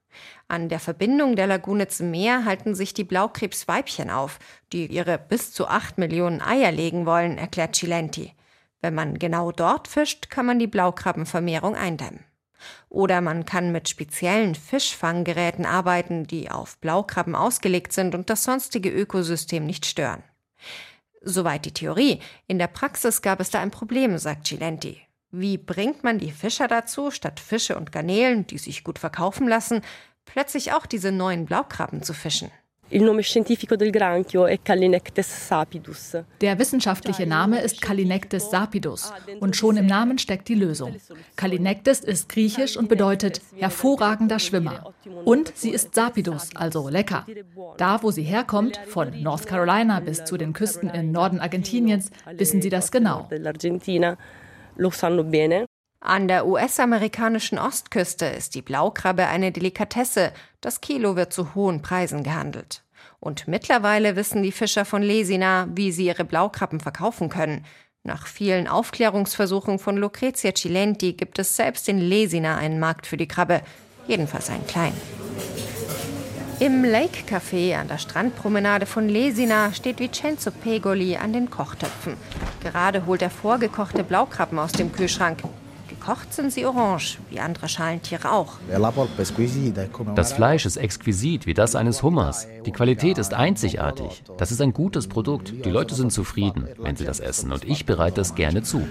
An 0.48 0.68
der 0.68 0.80
Verbindung 0.80 1.36
der 1.36 1.46
Lagune 1.46 1.88
zum 1.88 2.10
Meer 2.10 2.44
halten 2.44 2.74
sich 2.74 2.94
die 2.94 3.04
Blaukrebsweibchen 3.04 4.10
auf, 4.10 4.38
die 4.72 4.86
ihre 4.86 5.18
bis 5.18 5.52
zu 5.52 5.66
acht 5.66 5.98
Millionen 5.98 6.40
Eier 6.40 6.72
legen 6.72 7.06
wollen, 7.06 7.38
erklärt 7.38 7.76
Cilenti. 7.76 8.32
Wenn 8.80 8.94
man 8.94 9.18
genau 9.18 9.52
dort 9.52 9.88
fischt, 9.88 10.30
kann 10.30 10.46
man 10.46 10.58
die 10.58 10.66
Blaukrabbenvermehrung 10.66 11.74
eindämmen. 11.74 12.24
Oder 12.88 13.20
man 13.20 13.44
kann 13.44 13.72
mit 13.72 13.88
speziellen 13.88 14.54
Fischfanggeräten 14.54 15.66
arbeiten, 15.66 16.26
die 16.26 16.50
auf 16.50 16.78
Blaukrabben 16.78 17.34
ausgelegt 17.34 17.92
sind 17.92 18.14
und 18.14 18.30
das 18.30 18.44
sonstige 18.44 18.90
Ökosystem 18.90 19.66
nicht 19.66 19.86
stören. 19.86 20.22
Soweit 21.22 21.64
die 21.64 21.72
Theorie. 21.72 22.20
In 22.46 22.58
der 22.58 22.66
Praxis 22.66 23.22
gab 23.22 23.40
es 23.40 23.50
da 23.50 23.60
ein 23.60 23.70
Problem, 23.70 24.18
sagt 24.18 24.46
Cilenti. 24.46 25.00
Wie 25.30 25.58
bringt 25.58 26.04
man 26.04 26.18
die 26.18 26.30
Fischer 26.30 26.68
dazu, 26.68 27.10
statt 27.10 27.40
Fische 27.40 27.76
und 27.76 27.90
Garnelen, 27.90 28.46
die 28.46 28.58
sich 28.58 28.84
gut 28.84 28.98
verkaufen 28.98 29.48
lassen, 29.48 29.80
plötzlich 30.26 30.72
auch 30.72 30.86
diese 30.86 31.10
neuen 31.10 31.46
Blaukrabben 31.46 32.02
zu 32.02 32.14
fischen? 32.14 32.52
Der 36.40 36.58
wissenschaftliche 36.58 37.26
Name 37.26 37.60
ist 37.60 37.80
Calinectes 37.80 38.50
sapidus 38.50 39.12
und 39.40 39.56
schon 39.56 39.76
im 39.76 39.86
Namen 39.86 40.18
steckt 40.18 40.48
die 40.48 40.54
Lösung. 40.54 40.94
Calinectes 41.34 42.00
ist 42.00 42.28
griechisch 42.28 42.76
und 42.76 42.88
bedeutet 42.88 43.40
hervorragender 43.56 44.38
Schwimmer. 44.38 44.92
Und 45.24 45.52
sie 45.56 45.70
ist 45.70 45.94
sapidus, 45.94 46.50
also 46.54 46.88
lecker. 46.88 47.26
Da, 47.78 48.02
wo 48.02 48.10
sie 48.10 48.22
herkommt, 48.22 48.78
von 48.86 49.22
North 49.22 49.46
Carolina 49.46 50.00
bis 50.00 50.24
zu 50.24 50.36
den 50.36 50.52
Küsten 50.52 50.90
im 50.90 51.10
Norden 51.10 51.40
Argentiniens, 51.40 52.10
wissen 52.36 52.60
sie 52.60 52.70
das 52.70 52.92
genau. 52.92 53.28
An 56.06 56.28
der 56.28 56.46
US-amerikanischen 56.46 57.58
Ostküste 57.58 58.26
ist 58.26 58.54
die 58.54 58.60
Blaukrabbe 58.60 59.26
eine 59.26 59.52
Delikatesse. 59.52 60.34
Das 60.60 60.82
Kilo 60.82 61.16
wird 61.16 61.32
zu 61.32 61.54
hohen 61.54 61.80
Preisen 61.80 62.22
gehandelt. 62.22 62.82
Und 63.20 63.48
mittlerweile 63.48 64.14
wissen 64.14 64.42
die 64.42 64.52
Fischer 64.52 64.84
von 64.84 65.00
Lesina, 65.00 65.66
wie 65.74 65.92
sie 65.92 66.04
ihre 66.04 66.26
Blaukrabben 66.26 66.78
verkaufen 66.78 67.30
können. 67.30 67.64
Nach 68.02 68.26
vielen 68.26 68.68
Aufklärungsversuchen 68.68 69.78
von 69.78 69.96
Lucrezia 69.96 70.54
Cilenti 70.54 71.14
gibt 71.14 71.38
es 71.38 71.56
selbst 71.56 71.88
in 71.88 72.00
Lesina 72.00 72.58
einen 72.58 72.78
Markt 72.78 73.06
für 73.06 73.16
die 73.16 73.26
Krabbe, 73.26 73.62
jedenfalls 74.06 74.50
einen 74.50 74.66
kleinen. 74.66 75.00
Im 76.60 76.84
Lake 76.84 77.24
Café 77.26 77.76
an 77.76 77.88
der 77.88 77.96
Strandpromenade 77.96 78.84
von 78.84 79.08
Lesina 79.08 79.72
steht 79.72 80.00
Vincenzo 80.00 80.50
Pegoli 80.50 81.16
an 81.16 81.32
den 81.32 81.48
Kochtöpfen. 81.48 82.18
Gerade 82.62 83.06
holt 83.06 83.22
er 83.22 83.30
vorgekochte 83.30 84.04
Blaukrabben 84.04 84.58
aus 84.58 84.72
dem 84.72 84.92
Kühlschrank. 84.92 85.38
Gekocht 86.04 86.34
sind 86.34 86.52
sie 86.52 86.66
orange, 86.66 87.16
wie 87.30 87.40
andere 87.40 87.66
Schalentiere 87.66 88.30
auch. 88.30 88.58
Das 90.14 90.32
Fleisch 90.34 90.66
ist 90.66 90.76
exquisit, 90.76 91.46
wie 91.46 91.54
das 91.54 91.74
eines 91.74 92.02
Hummers. 92.02 92.46
Die 92.66 92.72
Qualität 92.72 93.16
ist 93.16 93.32
einzigartig. 93.32 94.22
Das 94.36 94.52
ist 94.52 94.60
ein 94.60 94.74
gutes 94.74 95.08
Produkt. 95.08 95.64
Die 95.64 95.70
Leute 95.70 95.94
sind 95.94 96.12
zufrieden, 96.12 96.68
wenn 96.76 96.96
sie 96.96 97.06
das 97.06 97.20
essen. 97.20 97.52
Und 97.52 97.64
ich 97.64 97.86
bereite 97.86 98.16
das 98.16 98.34
gerne 98.34 98.62
zu. 98.62 98.86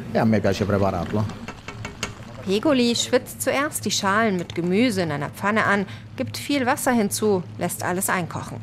Pegoli 2.45 2.95
schwitzt 2.95 3.43
zuerst 3.43 3.86
die 3.86 3.91
Schalen 3.91 4.38
mit 4.38 4.55
Gemüse 4.55 5.03
in 5.03 5.11
einer 5.11 5.30
Pfanne 5.30 5.66
an, 5.66 5.86
gibt 6.18 6.36
viel 6.36 6.66
Wasser 6.66 6.93
hinzu, 6.93 7.43
lässt 7.59 7.84
alles 7.84 8.09
einkochen. 8.09 8.57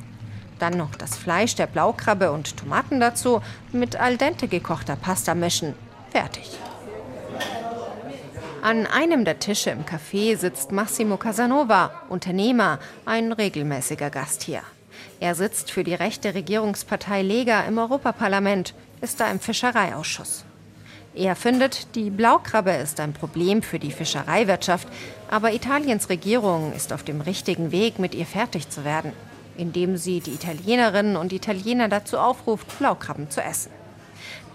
Dann 0.58 0.76
noch 0.76 0.96
das 0.96 1.16
Fleisch 1.16 1.54
der 1.54 1.68
Blaukrabbe 1.68 2.32
und 2.32 2.56
Tomaten 2.56 2.98
dazu, 2.98 3.42
mit 3.70 3.94
al 3.94 4.16
dente 4.16 4.48
gekochter 4.48 4.96
Pasta 4.96 5.36
mischen. 5.36 5.74
Fertig. 6.10 6.50
An 8.62 8.86
einem 8.86 9.24
der 9.24 9.38
Tische 9.38 9.70
im 9.70 9.86
Café 9.86 10.36
sitzt 10.36 10.70
Massimo 10.70 11.16
Casanova, 11.16 12.02
Unternehmer, 12.10 12.78
ein 13.06 13.32
regelmäßiger 13.32 14.10
Gast 14.10 14.42
hier. 14.42 14.60
Er 15.18 15.34
sitzt 15.34 15.70
für 15.70 15.82
die 15.82 15.94
rechte 15.94 16.34
Regierungspartei 16.34 17.22
Lega 17.22 17.62
im 17.62 17.78
Europaparlament, 17.78 18.74
ist 19.00 19.18
da 19.18 19.30
im 19.30 19.40
Fischereiausschuss. 19.40 20.44
Er 21.14 21.36
findet, 21.36 21.94
die 21.94 22.10
Blaukrabbe 22.10 22.72
ist 22.72 23.00
ein 23.00 23.14
Problem 23.14 23.62
für 23.62 23.78
die 23.78 23.92
Fischereiwirtschaft, 23.92 24.86
aber 25.30 25.54
Italiens 25.54 26.10
Regierung 26.10 26.74
ist 26.74 26.92
auf 26.92 27.02
dem 27.02 27.22
richtigen 27.22 27.72
Weg, 27.72 27.98
mit 27.98 28.14
ihr 28.14 28.26
fertig 28.26 28.68
zu 28.68 28.84
werden, 28.84 29.14
indem 29.56 29.96
sie 29.96 30.20
die 30.20 30.34
Italienerinnen 30.34 31.16
und 31.16 31.32
Italiener 31.32 31.88
dazu 31.88 32.18
aufruft, 32.18 32.78
Blaukrabben 32.78 33.30
zu 33.30 33.42
essen. 33.42 33.79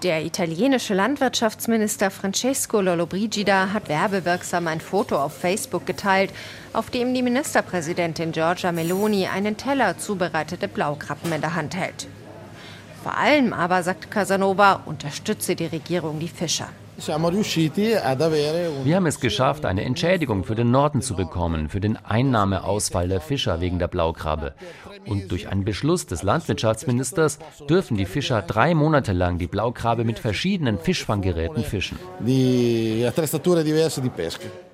Der 0.03 0.25
italienische 0.25 0.93
Landwirtschaftsminister 0.93 2.11
Francesco 2.11 2.81
Lollobrigida 2.81 3.69
hat 3.73 3.87
werbewirksam 3.87 4.67
ein 4.67 4.81
Foto 4.81 5.15
auf 5.15 5.37
Facebook 5.37 5.85
geteilt, 5.85 6.31
auf 6.73 6.89
dem 6.89 7.13
die 7.13 7.21
Ministerpräsidentin 7.21 8.33
Giorgia 8.33 8.73
Meloni 8.73 9.27
einen 9.27 9.55
Teller 9.55 9.97
zubereitete 9.97 10.67
Blaukrabben 10.67 11.31
in 11.31 11.41
der 11.41 11.55
Hand 11.55 11.75
hält. 11.75 12.07
Vor 13.03 13.17
allem 13.17 13.53
aber, 13.53 13.83
sagt 13.83 14.11
Casanova, 14.11 14.81
unterstütze 14.85 15.55
die 15.55 15.67
Regierung 15.67 16.19
die 16.19 16.27
Fischer. 16.27 16.67
Wir 16.97 18.95
haben 18.95 19.05
es 19.05 19.19
geschafft, 19.19 19.65
eine 19.65 19.83
Entschädigung 19.83 20.45
für 20.45 20.55
den 20.55 20.71
Norden 20.71 21.01
zu 21.01 21.13
bekommen, 21.15 21.67
für 21.67 21.81
den 21.81 21.97
Einnahmeausfall 21.97 23.09
der 23.09 23.19
Fischer 23.19 23.59
wegen 23.59 23.79
der 23.79 23.89
Blaukrabbe. 23.89 24.53
Und 25.05 25.31
durch 25.31 25.47
einen 25.47 25.65
Beschluss 25.65 26.05
des 26.05 26.23
Landwirtschaftsministers 26.23 27.39
dürfen 27.69 27.97
die 27.97 28.05
Fischer 28.05 28.41
drei 28.41 28.73
Monate 28.73 29.13
lang 29.13 29.37
die 29.37 29.47
Blaukrabbe 29.47 30.03
mit 30.03 30.19
verschiedenen 30.19 30.79
Fischfanggeräten 30.79 31.63
fischen. 31.63 31.99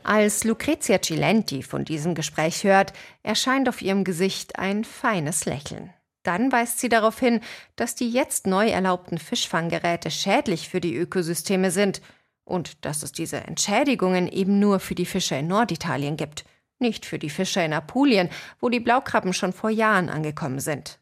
Als 0.03 0.43
Lucrezia 0.43 1.01
Cilenti 1.01 1.63
von 1.63 1.85
diesem 1.85 2.15
Gespräch 2.15 2.63
hört, 2.63 2.93
erscheint 3.23 3.69
auf 3.69 3.81
ihrem 3.81 4.03
Gesicht 4.03 4.57
ein 4.57 4.83
feines 4.83 5.45
Lächeln. 5.45 5.91
Dann 6.23 6.51
weist 6.51 6.79
sie 6.79 6.89
darauf 6.89 7.19
hin, 7.19 7.39
dass 7.75 7.95
die 7.95 8.09
jetzt 8.09 8.45
neu 8.45 8.69
erlaubten 8.69 9.17
Fischfanggeräte 9.17 10.11
schädlich 10.11 10.69
für 10.69 10.79
die 10.79 10.95
Ökosysteme 10.95 11.71
sind 11.71 12.01
und 12.43 12.85
dass 12.85 13.01
es 13.03 13.11
diese 13.11 13.37
Entschädigungen 13.37 14.27
eben 14.27 14.59
nur 14.59 14.79
für 14.79 14.95
die 14.95 15.05
Fischer 15.05 15.39
in 15.39 15.47
Norditalien 15.47 16.17
gibt, 16.17 16.45
nicht 16.81 17.05
für 17.05 17.19
die 17.19 17.29
Fischer 17.29 17.63
in 17.63 17.73
Apulien, 17.73 18.29
wo 18.59 18.69
die 18.69 18.79
Blaukrabben 18.79 19.33
schon 19.33 19.53
vor 19.53 19.69
Jahren 19.69 20.09
angekommen 20.09 20.59
sind. 20.59 20.99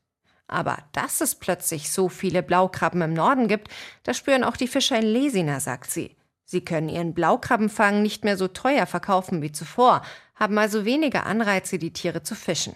Aber 0.47 0.79
dass 0.93 1.21
es 1.21 1.35
plötzlich 1.35 1.91
so 1.91 2.09
viele 2.09 2.43
Blaukrabben 2.43 3.01
im 3.01 3.13
Norden 3.13 3.47
gibt, 3.47 3.69
das 4.03 4.17
spüren 4.17 4.43
auch 4.43 4.57
die 4.57 4.67
Fischer 4.67 4.97
in 4.97 5.05
Lesina, 5.05 5.59
sagt 5.59 5.91
sie. 5.91 6.15
Sie 6.43 6.61
können 6.61 6.89
ihren 6.89 7.13
Blaukrabbenfang 7.13 8.01
nicht 8.01 8.23
mehr 8.23 8.35
so 8.35 8.47
teuer 8.47 8.87
verkaufen 8.87 9.43
wie 9.43 9.51
zuvor, 9.51 10.01
haben 10.33 10.57
also 10.57 10.83
weniger 10.85 11.27
Anreize, 11.27 11.77
die 11.77 11.93
Tiere 11.93 12.23
zu 12.23 12.33
fischen. 12.33 12.75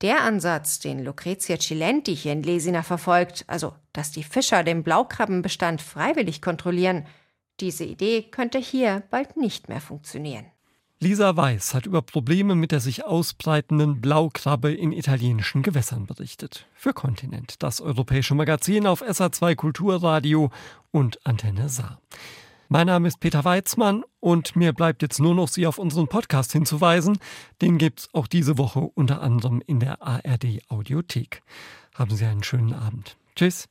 Der 0.00 0.22
Ansatz, 0.22 0.78
den 0.78 1.04
Lucrezia 1.04 1.58
Cilenti 1.58 2.16
hier 2.16 2.32
in 2.32 2.42
Lesina 2.42 2.82
verfolgt, 2.82 3.44
also 3.48 3.74
dass 3.92 4.12
die 4.12 4.22
Fischer 4.22 4.62
den 4.62 4.84
Blaukrabbenbestand 4.84 5.82
freiwillig 5.82 6.40
kontrollieren, 6.40 7.06
diese 7.60 7.84
Idee 7.84 8.22
könnte 8.22 8.58
hier 8.58 9.02
bald 9.10 9.36
nicht 9.36 9.68
mehr 9.68 9.80
funktionieren. 9.80 10.46
Lisa 11.00 11.36
Weiß 11.36 11.74
hat 11.74 11.86
über 11.86 12.02
Probleme 12.02 12.56
mit 12.56 12.72
der 12.72 12.80
sich 12.80 13.04
ausbreitenden 13.04 14.00
Blaukrabbe 14.00 14.72
in 14.72 14.90
italienischen 14.90 15.62
Gewässern 15.62 16.06
berichtet. 16.06 16.66
Für 16.74 16.92
Kontinent, 16.92 17.62
das 17.62 17.80
europäische 17.80 18.34
Magazin 18.34 18.84
auf 18.84 19.02
SA2 19.02 19.54
Kulturradio 19.54 20.50
und 20.90 21.24
Antenne 21.24 21.68
Saar. 21.68 22.00
Mein 22.68 22.88
Name 22.88 23.06
ist 23.06 23.20
Peter 23.20 23.44
Weizmann 23.44 24.02
und 24.18 24.56
mir 24.56 24.72
bleibt 24.72 25.02
jetzt 25.02 25.20
nur 25.20 25.36
noch 25.36 25.46
Sie 25.46 25.68
auf 25.68 25.78
unseren 25.78 26.08
Podcast 26.08 26.50
hinzuweisen. 26.50 27.18
Den 27.62 27.78
gibt's 27.78 28.08
auch 28.12 28.26
diese 28.26 28.58
Woche 28.58 28.80
unter 28.80 29.22
anderem 29.22 29.62
in 29.66 29.78
der 29.78 30.02
ARD 30.02 30.60
Audiothek. 30.68 31.42
Haben 31.94 32.16
Sie 32.16 32.24
einen 32.26 32.42
schönen 32.42 32.74
Abend. 32.74 33.16
Tschüss. 33.36 33.66